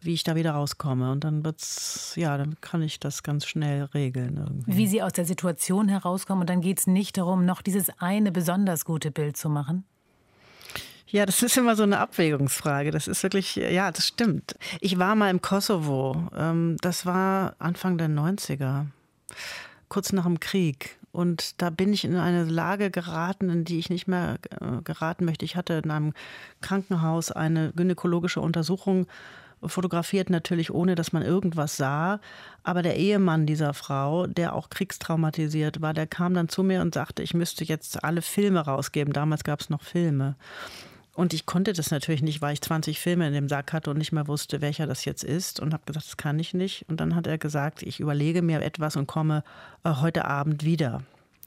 wie 0.00 0.14
ich 0.14 0.24
da 0.24 0.34
wieder 0.34 0.52
rauskomme. 0.52 1.10
Und 1.10 1.24
dann 1.24 1.44
wird's, 1.44 2.14
ja, 2.16 2.36
dann 2.36 2.56
kann 2.60 2.82
ich 2.82 3.00
das 3.00 3.22
ganz 3.22 3.46
schnell 3.46 3.84
regeln. 3.94 4.36
Irgendwie. 4.36 4.76
Wie 4.76 4.86
Sie 4.86 5.02
aus 5.02 5.12
der 5.12 5.24
Situation 5.24 5.88
herauskommen. 5.88 6.42
Und 6.42 6.50
dann 6.50 6.60
geht 6.60 6.80
es 6.80 6.86
nicht 6.86 7.16
darum, 7.16 7.44
noch 7.44 7.62
dieses 7.62 7.88
eine 7.98 8.32
besonders 8.32 8.84
gute 8.84 9.10
Bild 9.10 9.36
zu 9.36 9.48
machen? 9.48 9.84
Ja, 11.12 11.26
das 11.26 11.42
ist 11.42 11.58
immer 11.58 11.76
so 11.76 11.82
eine 11.82 11.98
Abwägungsfrage. 11.98 12.90
Das 12.90 13.06
ist 13.06 13.22
wirklich, 13.22 13.56
ja, 13.56 13.92
das 13.92 14.08
stimmt. 14.08 14.56
Ich 14.80 14.98
war 14.98 15.14
mal 15.14 15.28
im 15.28 15.42
Kosovo. 15.42 16.30
Ähm, 16.34 16.78
das 16.80 17.04
war 17.04 17.54
Anfang 17.58 17.98
der 17.98 18.08
90er, 18.08 18.86
kurz 19.90 20.14
nach 20.14 20.24
dem 20.24 20.40
Krieg. 20.40 20.96
Und 21.12 21.60
da 21.60 21.68
bin 21.68 21.92
ich 21.92 22.06
in 22.06 22.16
eine 22.16 22.44
Lage 22.44 22.90
geraten, 22.90 23.50
in 23.50 23.66
die 23.66 23.78
ich 23.78 23.90
nicht 23.90 24.08
mehr 24.08 24.38
äh, 24.58 24.80
geraten 24.82 25.26
möchte. 25.26 25.44
Ich 25.44 25.54
hatte 25.54 25.74
in 25.84 25.90
einem 25.90 26.14
Krankenhaus 26.62 27.30
eine 27.30 27.72
gynäkologische 27.76 28.40
Untersuchung 28.40 29.06
fotografiert, 29.62 30.30
natürlich 30.30 30.72
ohne, 30.72 30.94
dass 30.94 31.12
man 31.12 31.22
irgendwas 31.22 31.76
sah. 31.76 32.20
Aber 32.62 32.80
der 32.80 32.96
Ehemann 32.96 33.44
dieser 33.44 33.74
Frau, 33.74 34.26
der 34.26 34.54
auch 34.54 34.70
kriegstraumatisiert 34.70 35.82
war, 35.82 35.92
der 35.92 36.06
kam 36.06 36.32
dann 36.32 36.48
zu 36.48 36.62
mir 36.62 36.80
und 36.80 36.94
sagte, 36.94 37.22
ich 37.22 37.34
müsste 37.34 37.64
jetzt 37.64 38.02
alle 38.02 38.22
Filme 38.22 38.60
rausgeben. 38.60 39.12
Damals 39.12 39.44
gab 39.44 39.60
es 39.60 39.68
noch 39.68 39.82
Filme. 39.82 40.36
Und 41.14 41.34
ich 41.34 41.44
konnte 41.44 41.74
das 41.74 41.90
natürlich 41.90 42.22
nicht, 42.22 42.40
weil 42.40 42.54
ich 42.54 42.62
20 42.62 42.98
Filme 42.98 43.26
in 43.26 43.34
dem 43.34 43.48
Sack 43.48 43.72
hatte 43.72 43.90
und 43.90 43.98
nicht 43.98 44.12
mehr 44.12 44.28
wusste, 44.28 44.62
welcher 44.62 44.86
das 44.86 45.04
jetzt 45.04 45.24
ist. 45.24 45.60
Und 45.60 45.74
habe 45.74 45.84
gesagt, 45.84 46.06
das 46.06 46.16
kann 46.16 46.38
ich 46.38 46.54
nicht. 46.54 46.86
Und 46.88 47.00
dann 47.00 47.14
hat 47.14 47.26
er 47.26 47.36
gesagt, 47.36 47.82
ich 47.82 48.00
überlege 48.00 48.40
mir 48.40 48.62
etwas 48.62 48.96
und 48.96 49.06
komme 49.06 49.44
äh, 49.84 49.90
heute 50.00 50.24
Abend 50.24 50.64
wieder. 50.64 51.02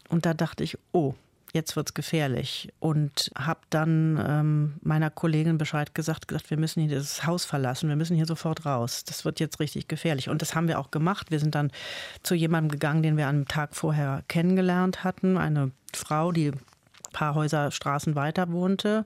Und 0.09 0.28
da 0.28 0.36
dachte 0.36 0.63
ich, 0.63 0.78
oh, 0.91 1.16
jetzt 1.51 1.76
wird 1.76 1.89
es 1.89 1.93
gefährlich. 1.95 2.72
Und 2.80 3.32
habe 3.36 3.61
dann 3.72 4.24
ähm, 4.24 4.74
meiner 4.84 5.09
Kollegin 5.09 5.57
Bescheid 5.57 5.95
gesagt, 5.95 6.28
gesagt, 6.28 6.51
wir 6.51 6.57
müssen 6.57 6.88
hier 6.88 6.99
das 6.99 7.26
Haus 7.26 7.43
verlassen, 7.43 7.89
wir 7.89 7.95
müssen 7.95 8.16
hier 8.16 8.28
sofort 8.28 8.68
raus. 8.68 9.03
Das 9.05 9.26
wird 9.26 9.39
jetzt 9.39 9.59
richtig 9.59 9.88
gefährlich. 9.88 10.30
Und 10.30 10.43
das 10.43 10.53
haben 10.53 10.68
wir 10.68 10.80
auch 10.80 10.91
gemacht. 10.91 11.32
Wir 11.32 11.39
sind 11.39 11.55
dann 11.55 11.72
zu 12.22 12.36
jemandem 12.36 12.70
gegangen, 12.70 13.01
den 13.01 13.18
wir 13.18 13.28
einen 13.28 13.47
Tag 13.47 13.76
vorher 13.76 14.24
kennengelernt 14.28 15.03
hatten. 15.03 15.38
Eine 15.38 15.72
Frau, 15.91 16.32
die 16.32 16.49
ein 16.49 16.61
paar 17.13 17.34
Häuser 17.34 17.72
Straßen 17.72 18.13
weiter 18.13 18.51
wohnte. 18.51 19.05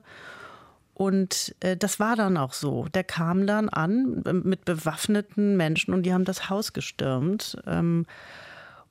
Und 1.00 1.54
äh, 1.60 1.78
das 1.78 1.98
war 1.98 2.14
dann 2.14 2.36
auch 2.36 2.52
so. 2.52 2.84
Der 2.92 3.04
kam 3.04 3.46
dann 3.46 3.70
an 3.70 4.22
äh, 4.26 4.34
mit 4.34 4.66
bewaffneten 4.66 5.56
Menschen 5.56 5.94
und 5.94 6.02
die 6.02 6.12
haben 6.12 6.26
das 6.26 6.50
Haus 6.50 6.74
gestürmt. 6.74 7.56
Ähm, 7.66 8.04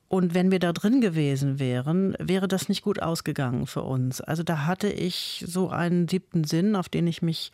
und 0.08 0.34
wenn 0.34 0.50
wir 0.50 0.58
da 0.58 0.72
drin 0.72 1.00
gewesen 1.00 1.60
wären, 1.60 2.16
wäre 2.18 2.48
das 2.48 2.68
nicht 2.68 2.82
gut 2.82 3.00
ausgegangen 3.00 3.68
für 3.68 3.82
uns. 3.82 4.20
Also 4.20 4.42
da 4.42 4.66
hatte 4.66 4.88
ich 4.88 5.44
so 5.46 5.70
einen 5.70 6.08
siebten 6.08 6.42
Sinn, 6.42 6.74
auf 6.74 6.88
den 6.88 7.06
ich 7.06 7.22
mich 7.22 7.52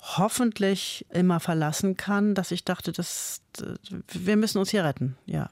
hoffentlich 0.00 1.04
immer 1.12 1.40
verlassen 1.40 1.96
kann, 1.96 2.36
dass 2.36 2.52
ich 2.52 2.64
dachte, 2.64 2.92
das, 2.92 3.42
wir 4.12 4.36
müssen 4.36 4.58
uns 4.58 4.70
hier 4.70 4.84
retten. 4.84 5.16
Ja. 5.26 5.50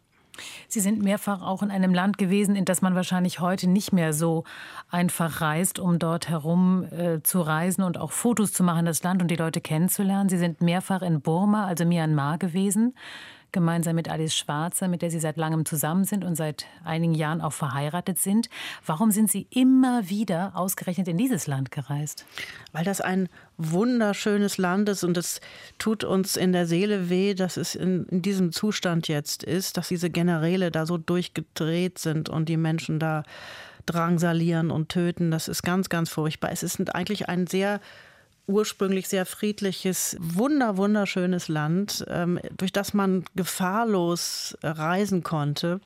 Sie 0.68 0.80
sind 0.80 1.02
mehrfach 1.02 1.42
auch 1.42 1.62
in 1.62 1.70
einem 1.70 1.94
Land 1.94 2.18
gewesen, 2.18 2.56
in 2.56 2.64
das 2.64 2.82
man 2.82 2.94
wahrscheinlich 2.94 3.40
heute 3.40 3.68
nicht 3.68 3.92
mehr 3.92 4.12
so 4.12 4.44
einfach 4.90 5.40
reist, 5.40 5.78
um 5.78 5.98
dort 5.98 6.28
herum 6.28 6.84
äh, 6.90 7.22
zu 7.22 7.40
reisen 7.40 7.82
und 7.82 7.98
auch 7.98 8.12
Fotos 8.12 8.52
zu 8.52 8.62
machen, 8.62 8.86
das 8.86 9.02
Land 9.02 9.22
und 9.22 9.30
die 9.30 9.36
Leute 9.36 9.60
kennenzulernen. 9.60 10.28
Sie 10.28 10.38
sind 10.38 10.60
mehrfach 10.60 11.02
in 11.02 11.20
Burma, 11.20 11.66
also 11.66 11.84
Myanmar 11.84 12.38
gewesen 12.38 12.94
gemeinsam 13.52 13.96
mit 13.96 14.08
Alice 14.08 14.34
Schwarzer, 14.34 14.88
mit 14.88 15.02
der 15.02 15.10
Sie 15.10 15.20
seit 15.20 15.36
langem 15.36 15.64
zusammen 15.64 16.04
sind 16.04 16.24
und 16.24 16.34
seit 16.34 16.66
einigen 16.84 17.14
Jahren 17.14 17.40
auch 17.40 17.52
verheiratet 17.52 18.18
sind. 18.18 18.48
Warum 18.84 19.10
sind 19.10 19.30
Sie 19.30 19.46
immer 19.50 20.08
wieder 20.08 20.52
ausgerechnet 20.54 21.08
in 21.08 21.18
dieses 21.18 21.46
Land 21.46 21.70
gereist? 21.70 22.26
Weil 22.72 22.84
das 22.84 23.00
ein 23.00 23.28
wunderschönes 23.56 24.58
Land 24.58 24.88
ist 24.88 25.04
und 25.04 25.16
es 25.16 25.40
tut 25.78 26.04
uns 26.04 26.36
in 26.36 26.52
der 26.52 26.66
Seele 26.66 27.08
weh, 27.08 27.34
dass 27.34 27.56
es 27.56 27.74
in, 27.74 28.04
in 28.06 28.22
diesem 28.22 28.52
Zustand 28.52 29.08
jetzt 29.08 29.42
ist, 29.42 29.76
dass 29.76 29.88
diese 29.88 30.10
Generäle 30.10 30.70
da 30.70 30.86
so 30.86 30.98
durchgedreht 30.98 31.98
sind 31.98 32.28
und 32.28 32.48
die 32.48 32.56
Menschen 32.56 32.98
da 32.98 33.22
drangsalieren 33.86 34.70
und 34.70 34.88
töten. 34.88 35.30
Das 35.30 35.48
ist 35.48 35.62
ganz, 35.62 35.88
ganz 35.88 36.10
furchtbar. 36.10 36.50
Es 36.52 36.62
ist 36.62 36.94
eigentlich 36.94 37.28
ein 37.28 37.46
sehr 37.46 37.80
ursprünglich 38.46 39.08
sehr 39.08 39.26
friedliches, 39.26 40.16
wunder, 40.20 40.76
wunderschönes 40.76 41.48
Land, 41.48 42.04
ähm, 42.08 42.38
durch 42.56 42.72
das 42.72 42.94
man 42.94 43.24
gefahrlos 43.34 44.56
reisen 44.62 45.22
konnte. 45.22 45.80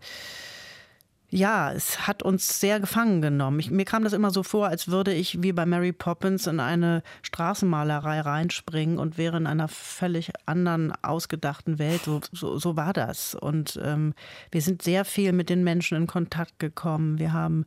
Ja, 1.33 1.73
es 1.73 2.09
hat 2.09 2.25
uns 2.25 2.59
sehr 2.59 2.81
gefangen 2.81 3.23
genommen. 3.23 3.61
Ich, 3.61 3.71
mir 3.71 3.85
kam 3.85 4.03
das 4.03 4.13
immer 4.13 4.33
so 4.33 4.43
vor, 4.43 4.67
als 4.67 4.89
würde 4.89 5.15
ich 5.15 5.41
wie 5.43 5.53
bei 5.53 5.65
Mary 5.65 5.93
Poppins 5.93 6.49
in 6.49 6.59
eine 6.59 7.05
Straßenmalerei 7.23 8.21
reinspringen 8.21 8.99
und 8.99 9.17
wäre 9.17 9.37
in 9.37 9.47
einer 9.47 9.69
völlig 9.69 10.33
anderen, 10.47 10.93
ausgedachten 11.03 11.79
Welt. 11.79 12.03
So, 12.05 12.21
so, 12.33 12.59
so 12.59 12.77
war 12.77 12.93
das. 12.93 13.37
Und 13.37 13.79
ähm, 13.81 14.15
wir 14.51 14.61
sind 14.61 14.83
sehr 14.83 15.05
viel 15.05 15.33
mit 15.33 15.51
den 15.51 15.63
Menschen 15.63 15.97
in 15.97 16.07
Kontakt 16.09 16.59
gekommen. 16.59 17.21
Wir 17.21 17.33
haben 17.33 17.65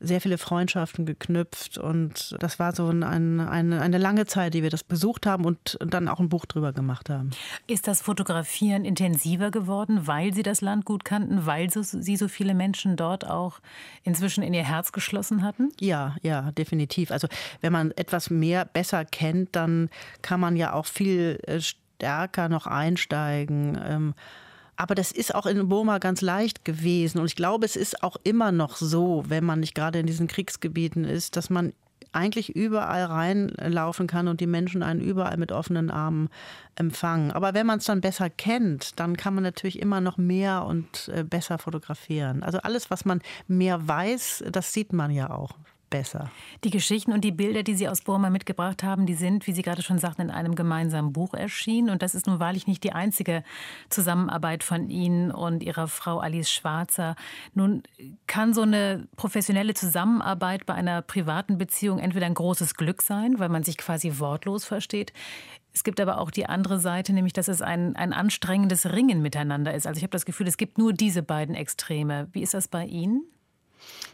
sehr 0.00 0.20
viele 0.20 0.38
Freundschaften 0.38 1.06
geknüpft 1.06 1.78
und 1.78 2.36
das 2.38 2.58
war 2.58 2.74
so 2.74 2.88
ein, 2.88 3.02
ein, 3.02 3.40
eine, 3.40 3.80
eine 3.80 3.98
lange 3.98 4.26
Zeit, 4.26 4.54
die 4.54 4.62
wir 4.62 4.70
das 4.70 4.84
besucht 4.84 5.26
haben 5.26 5.44
und 5.44 5.78
dann 5.80 6.08
auch 6.08 6.20
ein 6.20 6.28
Buch 6.28 6.46
drüber 6.46 6.72
gemacht 6.72 7.10
haben. 7.10 7.30
Ist 7.66 7.88
das 7.88 8.00
Fotografieren 8.00 8.84
intensiver 8.84 9.50
geworden, 9.50 10.06
weil 10.06 10.32
Sie 10.34 10.42
das 10.42 10.60
Land 10.60 10.84
gut 10.84 11.04
kannten, 11.04 11.46
weil 11.46 11.70
Sie 11.70 12.16
so 12.16 12.28
viele 12.28 12.54
Menschen 12.54 12.96
dort 12.96 13.26
auch 13.26 13.60
inzwischen 14.04 14.42
in 14.42 14.54
Ihr 14.54 14.64
Herz 14.64 14.92
geschlossen 14.92 15.42
hatten? 15.42 15.72
Ja, 15.80 16.16
ja, 16.22 16.52
definitiv. 16.52 17.10
Also 17.10 17.28
wenn 17.60 17.72
man 17.72 17.90
etwas 17.92 18.30
mehr 18.30 18.64
besser 18.64 19.04
kennt, 19.04 19.56
dann 19.56 19.90
kann 20.22 20.40
man 20.40 20.56
ja 20.56 20.72
auch 20.72 20.86
viel 20.86 21.40
äh, 21.46 21.60
stärker 21.60 22.48
noch 22.48 22.66
einsteigen. 22.66 24.14
Aber 24.78 24.94
das 24.94 25.10
ist 25.10 25.34
auch 25.34 25.44
in 25.44 25.68
Burma 25.68 25.98
ganz 25.98 26.20
leicht 26.20 26.64
gewesen. 26.64 27.18
Und 27.18 27.26
ich 27.26 27.34
glaube, 27.34 27.66
es 27.66 27.74
ist 27.74 28.04
auch 28.04 28.16
immer 28.22 28.52
noch 28.52 28.76
so, 28.76 29.24
wenn 29.26 29.44
man 29.44 29.58
nicht 29.58 29.74
gerade 29.74 29.98
in 29.98 30.06
diesen 30.06 30.28
Kriegsgebieten 30.28 31.02
ist, 31.02 31.36
dass 31.36 31.50
man 31.50 31.72
eigentlich 32.12 32.54
überall 32.54 33.04
reinlaufen 33.04 34.06
kann 34.06 34.28
und 34.28 34.40
die 34.40 34.46
Menschen 34.46 34.84
einen 34.84 35.00
überall 35.00 35.36
mit 35.36 35.50
offenen 35.50 35.90
Armen 35.90 36.28
empfangen. 36.76 37.32
Aber 37.32 37.54
wenn 37.54 37.66
man 37.66 37.80
es 37.80 37.86
dann 37.86 38.00
besser 38.00 38.30
kennt, 38.30 38.98
dann 39.00 39.16
kann 39.16 39.34
man 39.34 39.42
natürlich 39.42 39.80
immer 39.80 40.00
noch 40.00 40.16
mehr 40.16 40.64
und 40.64 41.10
äh, 41.12 41.24
besser 41.24 41.58
fotografieren. 41.58 42.44
Also 42.44 42.58
alles, 42.58 42.88
was 42.88 43.04
man 43.04 43.20
mehr 43.48 43.86
weiß, 43.86 44.44
das 44.50 44.72
sieht 44.72 44.92
man 44.92 45.10
ja 45.10 45.30
auch 45.30 45.56
besser. 45.90 46.30
Die 46.64 46.70
Geschichten 46.70 47.12
und 47.12 47.22
die 47.22 47.32
Bilder, 47.32 47.62
die 47.62 47.74
Sie 47.74 47.88
aus 47.88 48.02
Burma 48.02 48.30
mitgebracht 48.30 48.82
haben, 48.82 49.06
die 49.06 49.14
sind, 49.14 49.46
wie 49.46 49.52
Sie 49.52 49.62
gerade 49.62 49.82
schon 49.82 49.98
sagten, 49.98 50.22
in 50.22 50.30
einem 50.30 50.54
gemeinsamen 50.54 51.12
Buch 51.12 51.34
erschienen. 51.34 51.90
Und 51.90 52.02
das 52.02 52.14
ist 52.14 52.26
nun 52.26 52.40
wahrlich 52.40 52.66
nicht 52.66 52.84
die 52.84 52.92
einzige 52.92 53.42
Zusammenarbeit 53.88 54.62
von 54.62 54.90
Ihnen 54.90 55.30
und 55.30 55.62
Ihrer 55.62 55.88
Frau 55.88 56.18
Alice 56.18 56.50
Schwarzer. 56.50 57.16
Nun 57.54 57.82
kann 58.26 58.54
so 58.54 58.62
eine 58.62 59.08
professionelle 59.16 59.74
Zusammenarbeit 59.74 60.66
bei 60.66 60.74
einer 60.74 61.02
privaten 61.02 61.58
Beziehung 61.58 61.98
entweder 61.98 62.26
ein 62.26 62.34
großes 62.34 62.74
Glück 62.74 63.02
sein, 63.02 63.38
weil 63.38 63.48
man 63.48 63.64
sich 63.64 63.76
quasi 63.76 64.18
wortlos 64.18 64.64
versteht. 64.64 65.12
Es 65.78 65.84
gibt 65.84 66.00
aber 66.00 66.18
auch 66.18 66.32
die 66.32 66.46
andere 66.46 66.80
Seite, 66.80 67.12
nämlich 67.12 67.32
dass 67.32 67.46
es 67.46 67.62
ein, 67.62 67.94
ein 67.94 68.12
anstrengendes 68.12 68.92
Ringen 68.92 69.22
miteinander 69.22 69.74
ist. 69.74 69.86
Also 69.86 69.98
ich 69.98 70.02
habe 70.02 70.10
das 70.10 70.26
Gefühl, 70.26 70.48
es 70.48 70.56
gibt 70.56 70.76
nur 70.76 70.92
diese 70.92 71.22
beiden 71.22 71.54
Extreme. 71.54 72.28
Wie 72.32 72.42
ist 72.42 72.54
das 72.54 72.66
bei 72.66 72.84
Ihnen? 72.84 73.22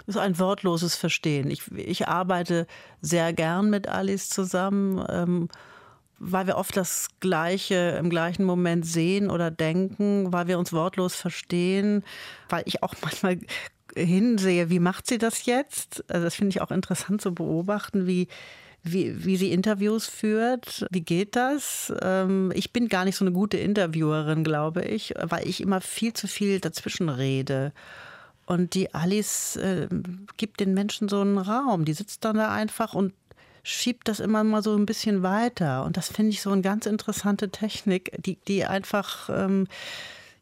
Das 0.06 0.16
ist 0.16 0.20
ein 0.20 0.38
wortloses 0.38 0.96
Verstehen. 0.96 1.50
Ich, 1.50 1.70
ich 1.72 2.08
arbeite 2.08 2.66
sehr 3.00 3.32
gern 3.32 3.70
mit 3.70 3.88
Alice 3.88 4.28
zusammen, 4.28 5.04
ähm, 5.08 5.48
weil 6.18 6.46
wir 6.46 6.56
oft 6.56 6.76
das 6.76 7.08
Gleiche 7.20 7.96
im 7.98 8.08
gleichen 8.08 8.44
Moment 8.44 8.86
sehen 8.86 9.30
oder 9.30 9.50
denken, 9.50 10.32
weil 10.32 10.46
wir 10.46 10.58
uns 10.58 10.72
wortlos 10.72 11.14
verstehen, 11.14 12.04
weil 12.48 12.62
ich 12.66 12.82
auch 12.82 12.94
manchmal 13.02 13.38
hinsehe, 13.96 14.70
wie 14.70 14.80
macht 14.80 15.06
sie 15.06 15.18
das 15.18 15.46
jetzt? 15.46 16.04
Also 16.08 16.24
das 16.24 16.34
finde 16.34 16.50
ich 16.50 16.60
auch 16.60 16.70
interessant 16.70 17.20
zu 17.20 17.34
beobachten, 17.34 18.06
wie, 18.06 18.28
wie, 18.82 19.24
wie 19.24 19.36
sie 19.36 19.52
Interviews 19.52 20.06
führt. 20.06 20.86
Wie 20.90 21.00
geht 21.00 21.36
das? 21.36 21.92
Ähm, 22.02 22.52
ich 22.54 22.72
bin 22.72 22.88
gar 22.88 23.04
nicht 23.04 23.16
so 23.16 23.24
eine 23.24 23.32
gute 23.32 23.56
Interviewerin, 23.56 24.44
glaube 24.44 24.82
ich, 24.82 25.14
weil 25.20 25.48
ich 25.48 25.60
immer 25.60 25.80
viel 25.80 26.12
zu 26.12 26.26
viel 26.26 26.60
dazwischen 26.60 27.08
rede. 27.08 27.72
Und 28.46 28.74
die 28.74 28.92
Alice 28.94 29.56
äh, 29.56 29.88
gibt 30.36 30.60
den 30.60 30.74
Menschen 30.74 31.08
so 31.08 31.20
einen 31.20 31.38
Raum. 31.38 31.84
Die 31.84 31.94
sitzt 31.94 32.24
dann 32.24 32.36
da 32.36 32.52
einfach 32.52 32.94
und 32.94 33.12
schiebt 33.62 34.08
das 34.08 34.20
immer 34.20 34.44
mal 34.44 34.62
so 34.62 34.76
ein 34.76 34.86
bisschen 34.86 35.22
weiter. 35.22 35.84
Und 35.84 35.96
das 35.96 36.08
finde 36.08 36.30
ich 36.30 36.42
so 36.42 36.50
eine 36.50 36.62
ganz 36.62 36.86
interessante 36.86 37.48
Technik, 37.48 38.12
die, 38.18 38.36
die 38.46 38.66
einfach, 38.66 39.30
ähm, 39.30 39.66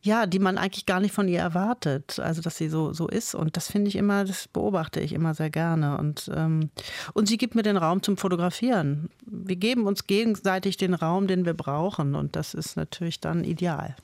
ja, 0.03 0.27
die 0.27 0.41
man 0.41 0.59
eigentlich 0.59 0.87
gar 0.87 0.99
nicht 0.99 1.15
von 1.15 1.29
ihr 1.29 1.39
erwartet. 1.39 2.19
Also, 2.19 2.43
dass 2.43 2.59
sie 2.59 2.69
so, 2.69 2.93
so 2.93 3.07
ist. 3.07 3.37
Und 3.37 3.57
das 3.57 3.71
finde 3.71 3.89
ich 3.89 3.95
immer, 3.95 4.25
das 4.25 4.49
beobachte 4.49 4.99
ich 4.99 5.13
immer 5.13 5.35
sehr 5.35 5.51
gerne. 5.51 5.97
Und, 5.97 6.29
ähm, 6.35 6.71
und 7.13 7.29
sie 7.29 7.39
gibt 7.39 7.55
mir 7.55 7.63
den 7.63 7.77
Raum 7.77 8.03
zum 8.03 8.17
Fotografieren. 8.17 9.09
Wir 9.25 9.57
geben 9.57 9.87
uns 9.87 10.09
gegenseitig 10.09 10.77
den 10.77 10.95
Raum, 10.95 11.29
den 11.29 11.45
wir 11.45 11.55
brauchen. 11.55 12.17
Und 12.17 12.35
das 12.35 12.55
ist 12.55 12.77
natürlich 12.77 13.21
dann 13.21 13.45
ideal. 13.45 13.95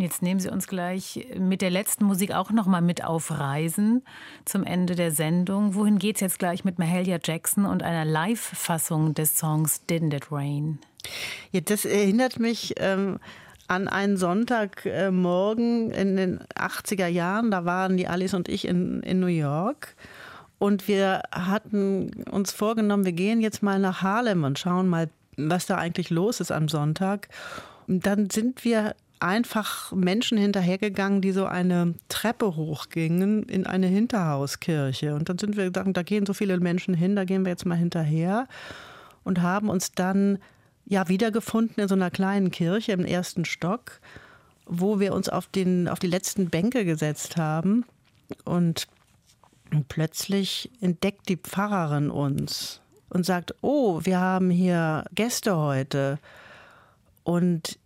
Jetzt 0.00 0.22
nehmen 0.22 0.40
Sie 0.40 0.48
uns 0.48 0.66
gleich 0.66 1.26
mit 1.38 1.60
der 1.60 1.68
letzten 1.68 2.06
Musik 2.06 2.32
auch 2.32 2.50
noch 2.52 2.66
mal 2.66 2.80
mit 2.80 3.04
auf 3.04 3.30
Reisen 3.30 4.02
zum 4.46 4.64
Ende 4.64 4.94
der 4.94 5.10
Sendung. 5.10 5.74
Wohin 5.74 5.98
geht's 5.98 6.20
jetzt 6.20 6.38
gleich 6.38 6.64
mit 6.64 6.78
Mahalia 6.78 7.18
Jackson 7.22 7.66
und 7.66 7.82
einer 7.82 8.06
Live-Fassung 8.06 9.12
des 9.12 9.36
Songs 9.36 9.82
Didn't 9.88 10.16
It 10.16 10.32
Rain? 10.32 10.78
Ja, 11.52 11.60
das 11.60 11.84
erinnert 11.84 12.38
mich 12.38 12.74
ähm, 12.78 13.18
an 13.68 13.88
einen 13.88 14.16
Sonntagmorgen 14.16 15.90
in 15.90 16.16
den 16.16 16.40
80er 16.54 17.06
Jahren. 17.06 17.50
Da 17.50 17.66
waren 17.66 17.98
die 17.98 18.08
Alice 18.08 18.32
und 18.32 18.48
ich 18.48 18.66
in, 18.66 19.02
in 19.02 19.20
New 19.20 19.26
York. 19.26 19.96
Und 20.58 20.88
wir 20.88 21.22
hatten 21.30 22.24
uns 22.30 22.52
vorgenommen, 22.52 23.04
wir 23.04 23.12
gehen 23.12 23.42
jetzt 23.42 23.62
mal 23.62 23.78
nach 23.78 24.00
Harlem 24.00 24.44
und 24.44 24.58
schauen 24.58 24.88
mal, 24.88 25.10
was 25.36 25.66
da 25.66 25.76
eigentlich 25.76 26.08
los 26.08 26.40
ist 26.40 26.52
am 26.52 26.68
Sonntag. 26.68 27.28
Und 27.86 28.06
dann 28.06 28.30
sind 28.30 28.64
wir 28.64 28.94
einfach 29.20 29.92
Menschen 29.92 30.38
hinterhergegangen, 30.38 31.20
die 31.20 31.32
so 31.32 31.44
eine 31.44 31.94
Treppe 32.08 32.56
hochgingen 32.56 33.42
in 33.44 33.66
eine 33.66 33.86
Hinterhauskirche. 33.86 35.14
Und 35.14 35.28
dann 35.28 35.38
sind 35.38 35.56
wir 35.56 35.64
gedacht, 35.64 35.88
da 35.92 36.02
gehen 36.02 36.26
so 36.26 36.34
viele 36.34 36.58
Menschen 36.58 36.94
hin, 36.94 37.16
da 37.16 37.24
gehen 37.24 37.44
wir 37.44 37.50
jetzt 37.50 37.66
mal 37.66 37.76
hinterher 37.76 38.48
und 39.22 39.42
haben 39.42 39.68
uns 39.68 39.92
dann 39.92 40.38
ja 40.86 41.08
wiedergefunden 41.08 41.82
in 41.82 41.88
so 41.88 41.94
einer 41.94 42.10
kleinen 42.10 42.50
Kirche 42.50 42.92
im 42.92 43.04
ersten 43.04 43.44
Stock, 43.44 44.00
wo 44.66 45.00
wir 45.00 45.14
uns 45.14 45.28
auf, 45.28 45.46
den, 45.46 45.88
auf 45.88 45.98
die 45.98 46.06
letzten 46.06 46.48
Bänke 46.48 46.84
gesetzt 46.84 47.36
haben. 47.36 47.84
Und 48.44 48.88
plötzlich 49.88 50.70
entdeckt 50.80 51.28
die 51.28 51.36
Pfarrerin 51.36 52.10
uns 52.10 52.80
und 53.10 53.26
sagt, 53.26 53.54
oh, 53.60 54.00
wir 54.04 54.20
haben 54.20 54.50
hier 54.50 55.04
Gäste 55.14 55.56
heute. 55.56 56.18
Und 57.24 57.79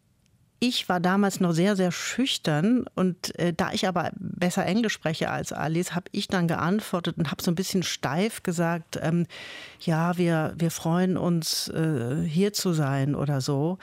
ich 0.61 0.89
war 0.89 1.01
damals 1.01 1.41
noch 1.41 1.53
sehr, 1.53 1.77
sehr 1.77 1.93
schüchtern 1.93 2.87
und 2.95 3.39
äh, 3.39 3.53
da 3.53 3.73
ich 3.73 3.87
aber 3.87 4.11
besser 4.17 4.65
Englisch 4.65 4.95
spreche 4.95 5.31
als 5.31 5.53
Alice, 5.53 5.95
habe 5.95 6.07
ich 6.13 6.29
dann 6.29 6.49
geantwortet 6.49 7.19
und 7.19 7.31
habe 7.31 7.43
so 7.43 7.51
ein 7.51 7.55
bisschen 7.55 7.83
steif 7.83 8.43
gesagt, 8.43 8.99
ähm, 9.03 9.27
ja, 9.81 10.17
wir, 10.17 10.55
wir 10.57 10.71
freuen 10.71 11.17
uns, 11.17 11.69
äh, 11.69 12.23
hier 12.27 12.53
zu 12.53 12.73
sein 12.73 13.15
oder 13.15 13.41
so 13.41 13.79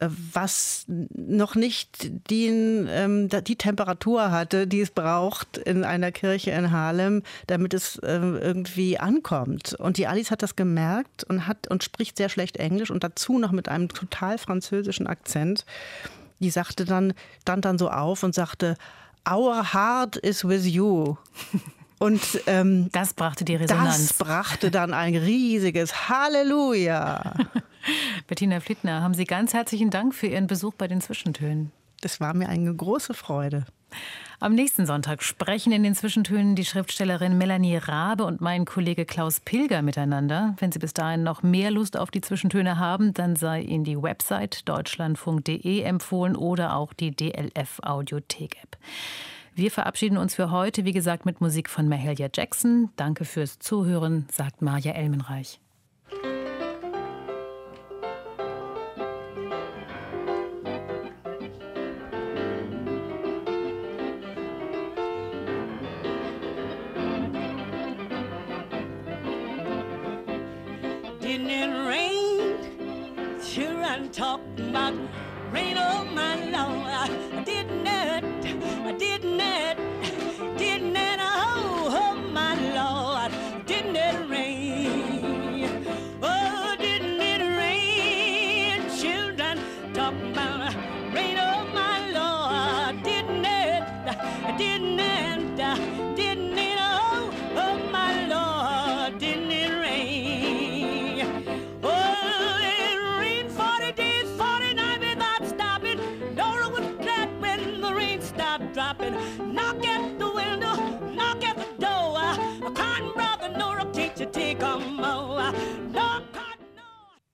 was 0.00 0.86
noch 0.88 1.54
nicht 1.54 2.10
die, 2.30 2.46
ähm, 2.46 3.28
die 3.28 3.56
Temperatur 3.56 4.30
hatte, 4.30 4.66
die 4.66 4.80
es 4.80 4.90
braucht 4.90 5.58
in 5.58 5.84
einer 5.84 6.10
Kirche 6.10 6.52
in 6.52 6.70
Harlem, 6.70 7.22
damit 7.46 7.74
es 7.74 8.00
ähm, 8.02 8.36
irgendwie 8.40 8.98
ankommt. 8.98 9.74
Und 9.74 9.98
die 9.98 10.06
Alice 10.06 10.30
hat 10.30 10.42
das 10.42 10.56
gemerkt 10.56 11.24
und 11.24 11.46
hat 11.46 11.68
und 11.68 11.84
spricht 11.84 12.16
sehr 12.16 12.30
schlecht 12.30 12.56
Englisch 12.56 12.90
und 12.90 13.04
dazu 13.04 13.38
noch 13.38 13.52
mit 13.52 13.68
einem 13.68 13.88
total 13.88 14.38
französischen 14.38 15.06
Akzent. 15.06 15.66
Die 16.38 16.50
sagte 16.50 16.86
dann, 16.86 17.12
stand 17.42 17.66
dann 17.66 17.78
so 17.78 17.90
auf 17.90 18.22
und 18.22 18.34
sagte, 18.34 18.76
Our 19.28 19.74
heart 19.74 20.16
is 20.16 20.46
with 20.46 20.66
you. 20.66 21.16
Und 22.02 22.40
ähm, 22.46 22.88
das 22.92 23.12
brachte 23.12 23.44
die 23.44 23.56
Resonanz. 23.56 24.08
Das 24.08 24.14
brachte 24.14 24.70
dann 24.70 24.94
ein 24.94 25.14
riesiges 25.14 26.08
Halleluja. 26.08 27.34
Bettina 28.26 28.60
Flittner, 28.60 29.02
haben 29.02 29.12
Sie 29.12 29.24
ganz 29.24 29.52
herzlichen 29.52 29.90
Dank 29.90 30.14
für 30.14 30.26
Ihren 30.26 30.46
Besuch 30.46 30.72
bei 30.72 30.88
den 30.88 31.02
Zwischentönen. 31.02 31.72
Das 32.00 32.18
war 32.18 32.32
mir 32.32 32.48
eine 32.48 32.74
große 32.74 33.12
Freude. 33.12 33.66
Am 34.38 34.54
nächsten 34.54 34.86
Sonntag 34.86 35.22
sprechen 35.22 35.72
in 35.72 35.82
den 35.82 35.94
Zwischentönen 35.94 36.54
die 36.56 36.64
Schriftstellerin 36.64 37.36
Melanie 37.36 37.76
Rabe 37.76 38.24
und 38.24 38.40
mein 38.40 38.64
Kollege 38.64 39.04
Klaus 39.04 39.40
Pilger 39.40 39.82
miteinander. 39.82 40.54
Wenn 40.58 40.72
Sie 40.72 40.78
bis 40.78 40.94
dahin 40.94 41.22
noch 41.22 41.42
mehr 41.42 41.70
Lust 41.70 41.98
auf 41.98 42.10
die 42.10 42.22
Zwischentöne 42.22 42.78
haben, 42.78 43.12
dann 43.12 43.36
sei 43.36 43.60
Ihnen 43.60 43.84
die 43.84 44.02
Website 44.02 44.66
deutschlandfunk.de 44.66 45.82
empfohlen 45.82 46.34
oder 46.34 46.76
auch 46.76 46.94
die 46.94 47.10
DLF 47.10 47.80
Audiothek 47.82 48.56
App. 48.62 48.78
Wir 49.54 49.70
verabschieden 49.70 50.16
uns 50.16 50.34
für 50.34 50.50
heute, 50.50 50.84
wie 50.84 50.92
gesagt, 50.92 51.26
mit 51.26 51.40
Musik 51.40 51.68
von 51.68 51.88
Mahalia 51.88 52.28
Jackson. 52.32 52.90
Danke 52.96 53.24
fürs 53.24 53.58
Zuhören, 53.58 54.26
sagt 54.30 54.62
Maja 54.62 54.92
Elmenreich. 54.92 55.60